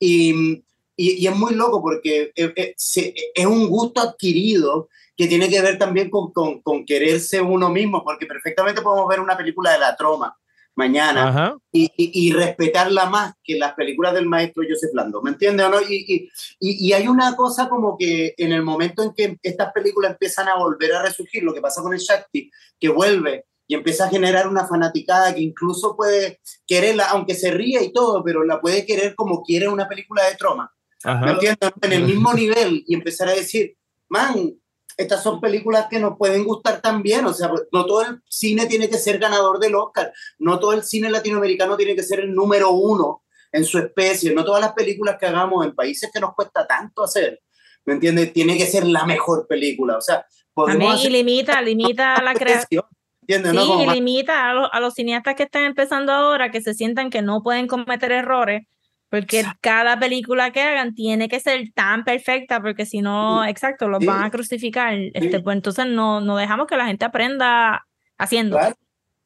[0.00, 0.64] Y,
[0.96, 4.88] y, y es muy loco porque es, eh, es un gusto adquirido
[5.18, 9.20] que tiene que ver también con, con, con, quererse uno mismo, porque perfectamente podemos ver
[9.20, 10.34] una película de la troma,
[10.78, 15.70] mañana y, y, respetarla más que las películas del maestro Joseph Lando, ¿me entiendes o
[15.70, 15.80] no?
[15.82, 16.30] Y,
[16.60, 20.56] y, hay una cosa como que en el momento en que estas películas empiezan a
[20.56, 24.46] volver a resurgir, lo que pasa con el Shakti, que vuelve y empieza a generar
[24.46, 29.16] una fanaticada que incluso puede quererla, aunque se ríe y todo, pero la puede querer
[29.16, 30.72] como quiere una película de troma,
[31.04, 31.72] ¿me entiendes?
[31.82, 33.76] En el mismo nivel y empezar a decir,
[34.08, 34.54] man,
[34.98, 38.90] estas son películas que nos pueden gustar también, o sea, no todo el cine tiene
[38.90, 42.72] que ser ganador del Oscar, no todo el cine latinoamericano tiene que ser el número
[42.72, 43.22] uno
[43.52, 47.04] en su especie, no todas las películas que hagamos en países que nos cuesta tanto
[47.04, 47.40] hacer,
[47.84, 48.32] ¿me entiendes?
[48.32, 52.84] Tiene que ser la mejor película, o sea, podemos También limita, limita la creación.
[53.28, 57.20] Sí, y limita a a los cineastas que están empezando ahora, que se sientan que
[57.20, 58.62] no pueden cometer errores,
[59.10, 64.04] porque cada película que hagan tiene que ser tan perfecta, porque si no, exacto, los
[64.04, 64.94] van a crucificar.
[65.14, 67.86] Este, pues entonces no, no dejamos que la gente aprenda
[68.18, 68.58] haciendo.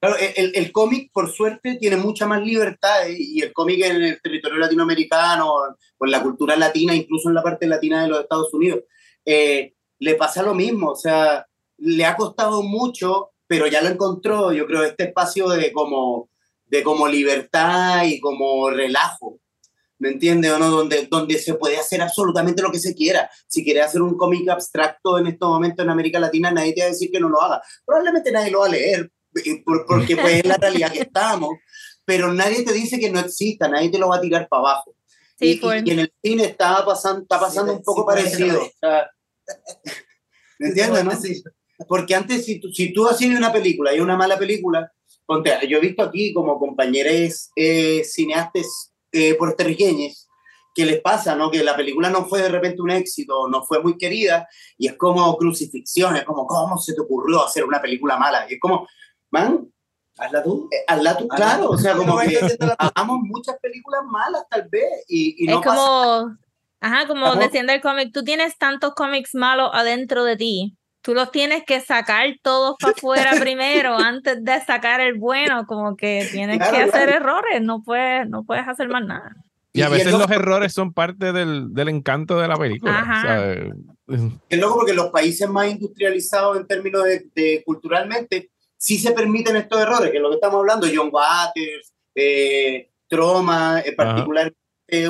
[0.01, 3.17] Claro, el, el cómic, por suerte, tiene mucha más libertad ¿eh?
[3.17, 5.55] y el cómic en el territorio latinoamericano,
[6.01, 8.81] en la cultura latina, incluso en la parte latina de los Estados Unidos,
[9.25, 10.91] eh, le pasa lo mismo.
[10.91, 11.47] O sea,
[11.79, 16.31] le ha costado mucho, pero ya lo encontró, yo creo, este espacio de como,
[16.67, 19.39] de como libertad y como relajo.
[20.03, 20.69] ¿Me entiendes o no?
[20.69, 23.31] Donde, donde se puede hacer absolutamente lo que se quiera.
[23.47, 26.89] Si quieres hacer un cómic abstracto en estos momentos en América Latina, nadie te va
[26.89, 27.63] a decir que no lo haga.
[27.87, 29.13] Probablemente nadie lo va a leer,
[29.45, 31.51] eh, porque pues es la realidad que estamos,
[32.05, 34.97] pero nadie te dice que no exista, nadie te lo va a tirar para abajo.
[35.39, 35.85] Sí, y, pues.
[35.87, 38.61] y, en el cine está pasando, está pasando un poco parecido.
[40.59, 41.13] ¿Me entiendes, no?
[41.87, 44.93] Porque antes, si tú, si tú hacías una película y una mala película,
[45.25, 50.29] ponte, yo he visto aquí como compañeros eh, cineastas eh, puertorriqueños
[50.75, 51.51] que les pasa, ¿no?
[51.51, 54.49] Que la película no fue de repente un éxito, no fue muy querida,
[54.79, 58.47] y es como crucifixión, es como, ¿cómo se te ocurrió hacer una película mala?
[58.49, 58.89] Y es como,
[59.31, 59.71] man,
[60.19, 60.69] hazla tú.
[60.73, 62.39] Eh, hazla tú, claro, o sea, como que
[62.79, 66.37] hagamos muchas películas malas tal vez, y, no Es como,
[66.81, 71.31] ajá, como decían el cómic, tú tienes tantos cómics malos adentro de ti, tú los
[71.31, 76.59] tienes que sacar todos para afuera primero antes de sacar el bueno, como que tienes
[76.59, 79.37] que hacer errores, no puedes, no puedes hacer más nada.
[79.75, 83.65] Y a veces los errores son parte del, del, encanto de la película.
[84.07, 89.81] es loco porque los países más industrializados en términos de, culturalmente sí se permiten estos
[89.81, 94.53] errores, que es lo que estamos hablando, John Waters, eh, Troma, en particular,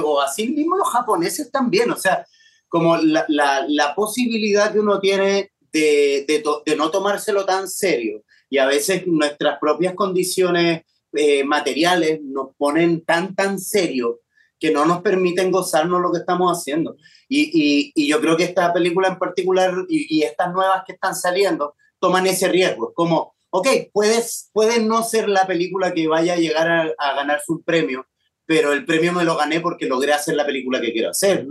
[0.05, 2.24] o así mismo los japoneses también, o sea,
[2.69, 8.24] como la, la, la posibilidad que uno tiene de, de, no tomárselo tan serio.
[8.48, 10.82] Y a veces nuestras propias condiciones
[11.14, 14.20] eh, materiales nos ponen tan, tan serio
[14.58, 16.96] que no nos permiten gozarnos lo que estamos haciendo.
[17.28, 21.74] Y, y, yo creo que esta película en particular y, estas nuevas que están saliendo
[21.98, 22.92] toman ese riesgo.
[22.94, 27.40] Como, ok, puedes, puede no ser la película que vaya a llegar a, a ganar
[27.44, 28.06] su premio,
[28.46, 31.46] pero el premio me lo gané porque logré hacer la película que quiero hacer.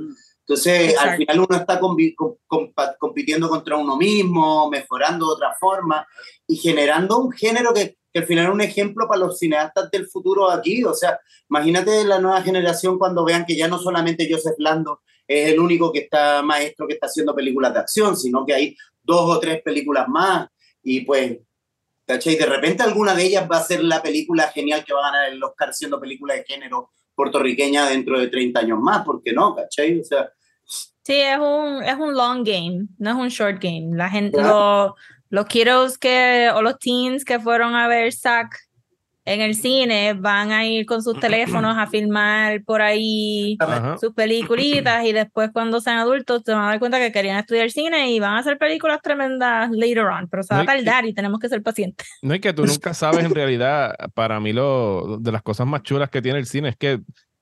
[0.51, 1.79] Entonces, al final uno está
[2.99, 6.05] compitiendo contra uno mismo, mejorando de otra forma
[6.45, 10.51] y generando un género que, al final es un ejemplo para los cineastas del futuro
[10.51, 10.83] aquí.
[10.83, 11.17] O sea,
[11.49, 15.89] imagínate la nueva generación cuando vean que ya no solamente Joseph Lando es el único
[15.93, 19.61] que está maestro que está haciendo películas de acción, sino que hay dos o tres
[19.61, 20.49] películas más
[20.83, 21.37] y pues
[22.05, 22.35] ¿cachai?
[22.35, 25.29] De repente alguna de ellas va a ser la película genial que va a ganar
[25.29, 29.55] el Oscar siendo película de género puertorriqueña dentro de 30 años más, ¿por qué no?
[29.55, 29.97] ¿Cachai?
[30.01, 30.29] O sea...
[31.03, 33.89] Sí, es un, es un long game, no es un short game.
[33.95, 34.91] La gente, los,
[35.29, 38.55] los kiddos que, o los teens que fueron a ver Zack
[39.25, 43.57] en el cine van a ir con sus teléfonos a filmar por ahí
[43.99, 47.69] sus peliculitas y después cuando sean adultos se van a dar cuenta que querían estudiar
[47.69, 51.13] cine y van a hacer películas tremendas later on, pero se va a tardar y
[51.13, 52.07] tenemos que ser pacientes.
[52.23, 55.83] No es que tú nunca sabes en realidad, para mí lo de las cosas más
[55.83, 56.99] chulas que tiene el cine es que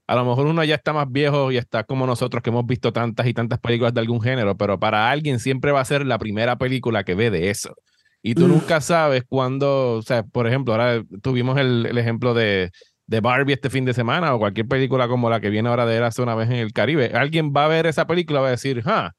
[0.09, 2.91] a lo mejor uno ya está más viejo y está como nosotros que hemos visto
[2.91, 6.17] tantas y tantas películas de algún género, pero para alguien siempre va a ser la
[6.17, 7.75] primera película que ve de eso.
[8.23, 8.49] Y tú mm.
[8.49, 12.71] nunca sabes cuándo, o sea, por ejemplo, ahora tuvimos el, el ejemplo de,
[13.05, 15.97] de, Barbie este fin de semana o cualquier película como la que viene ahora de
[15.97, 17.11] él hace una vez en el Caribe.
[17.13, 19.11] Alguien va a ver esa película y va a decir, ah,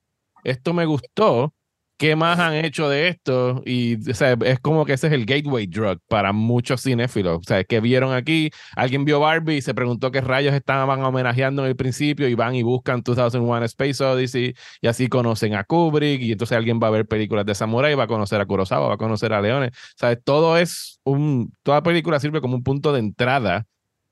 [0.42, 1.54] esto me gustó,
[2.00, 3.62] ¿qué más han hecho de esto?
[3.66, 7.40] Y o sea, es como que ese es el gateway drug para muchos cinéfilos.
[7.40, 11.62] O sea, que vieron aquí, alguien vio Barbie y se preguntó qué rayos estaban homenajeando
[11.62, 16.22] en el principio y van y buscan 2001 Space Odyssey y así conocen a Kubrick
[16.22, 18.94] y entonces alguien va a ver películas de Samurai, va a conocer a Kurosawa, va
[18.94, 19.72] a conocer a Leones.
[19.72, 23.66] O sea, todo es un, toda película sirve como un punto de entrada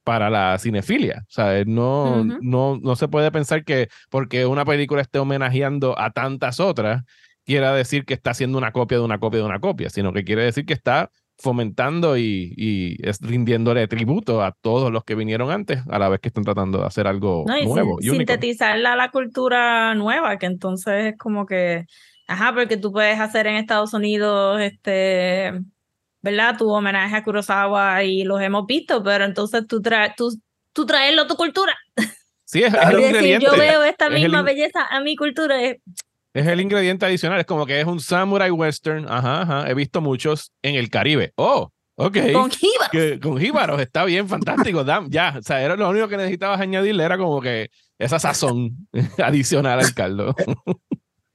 [0.05, 1.23] para la cinefilia.
[1.23, 6.11] O sea, no, no, no se puede pensar que porque una película esté homenajeando a
[6.11, 7.03] tantas otras,
[7.49, 10.23] quiera decir que está haciendo una copia de una copia de una copia, sino que
[10.23, 15.51] quiere decir que está fomentando y, y, es rindiéndole tributo a todos los que vinieron
[15.51, 18.01] antes, a la vez que están tratando de hacer algo nuevo.
[18.03, 21.87] y sintetizarla a la cultura nueva, que entonces es como que,
[22.27, 25.59] ajá, porque tú puedes hacer en Estados Unidos, este,
[26.21, 26.59] ¿verdad?
[26.59, 30.39] Tu homenaje a Kurosawa y los hemos visto, pero entonces tú, traes tú,
[30.75, 31.75] tú traerlo a tu cultura.
[32.45, 33.47] Sí, es, el ingrediente.
[33.47, 35.63] yo veo esta misma belleza a mi cultura.
[35.63, 35.79] Es,
[36.35, 39.07] es el ingrediente adicional, es como que es un samurai western.
[39.09, 39.71] Ajá, ajá.
[39.71, 41.33] He visto muchos en el Caribe.
[41.37, 42.17] Oh, ok.
[42.33, 43.21] Con jíbaros.
[43.21, 44.85] con jíbaros, está bien, fantástico.
[45.09, 48.89] ya, o sea, era lo único que necesitabas añadirle, era como que esa sazón
[49.19, 50.35] adicional al caldo.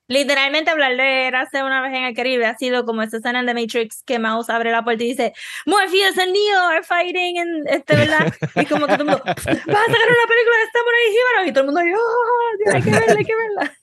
[0.07, 3.45] Literalmente hablar de Érase una vez en el Caribe ha sido como esa escena en
[3.45, 5.33] The Matrix que Mouse abre la puerta y dice
[5.65, 8.33] Morpheus and Neo are fighting en este, ¿verdad?
[8.55, 11.51] Y como que todo el mundo, vas a sacar una película de Samurai Jíbaros y
[11.53, 13.77] todo el mundo, oh, hay que verla, hay que verla.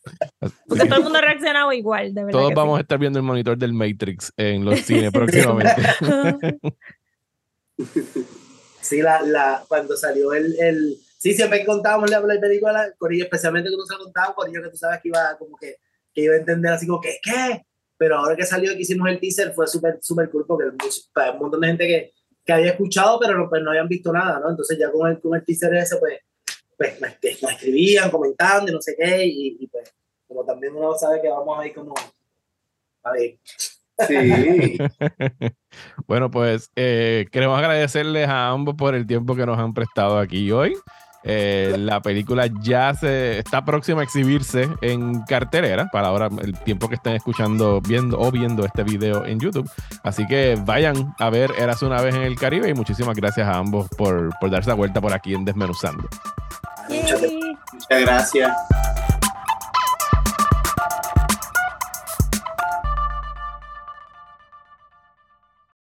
[0.68, 2.38] Porque todo el mundo ha reaccionado igual, de verdad.
[2.38, 5.82] Todos vamos a estar viendo el monitor del Matrix en los cines próximamente.
[8.82, 10.98] sí, la, la, cuando salió el, el...
[11.18, 14.76] Sí, siempre que contábamos la, película, Corillo, especialmente cuando se lo contaban, Corillo, que tú
[14.76, 15.76] sabes que iba como que
[16.14, 17.64] que iba a entender así como que, ¿qué?
[17.96, 20.70] Pero ahora que salió que hicimos el teaser fue súper, súper cool porque
[21.14, 22.12] hay un montón de gente que,
[22.44, 24.50] que había escuchado pero no, pues no habían visto nada, ¿no?
[24.50, 26.18] Entonces ya con el, con el teaser ese, pues,
[26.76, 27.08] pues me,
[27.52, 29.92] escribían comentando y no sé qué, y, pues
[30.26, 31.92] como también uno sabe que vamos ahí como
[33.02, 33.38] a ver.
[34.08, 34.78] Sí.
[36.06, 40.50] bueno, pues eh, queremos agradecerles a ambos por el tiempo que nos han prestado aquí
[40.52, 40.74] hoy.
[41.22, 46.88] Eh, la película ya se está próxima a exhibirse en cartelera para ahora el tiempo
[46.88, 49.70] que estén escuchando, viendo o viendo este video en YouTube.
[50.02, 53.58] Así que vayan a ver Eras una vez en el Caribe y muchísimas gracias a
[53.58, 56.08] ambos por, por darse la vuelta por aquí en Desmenuzando.
[56.88, 57.20] muchas
[57.88, 58.52] gracias.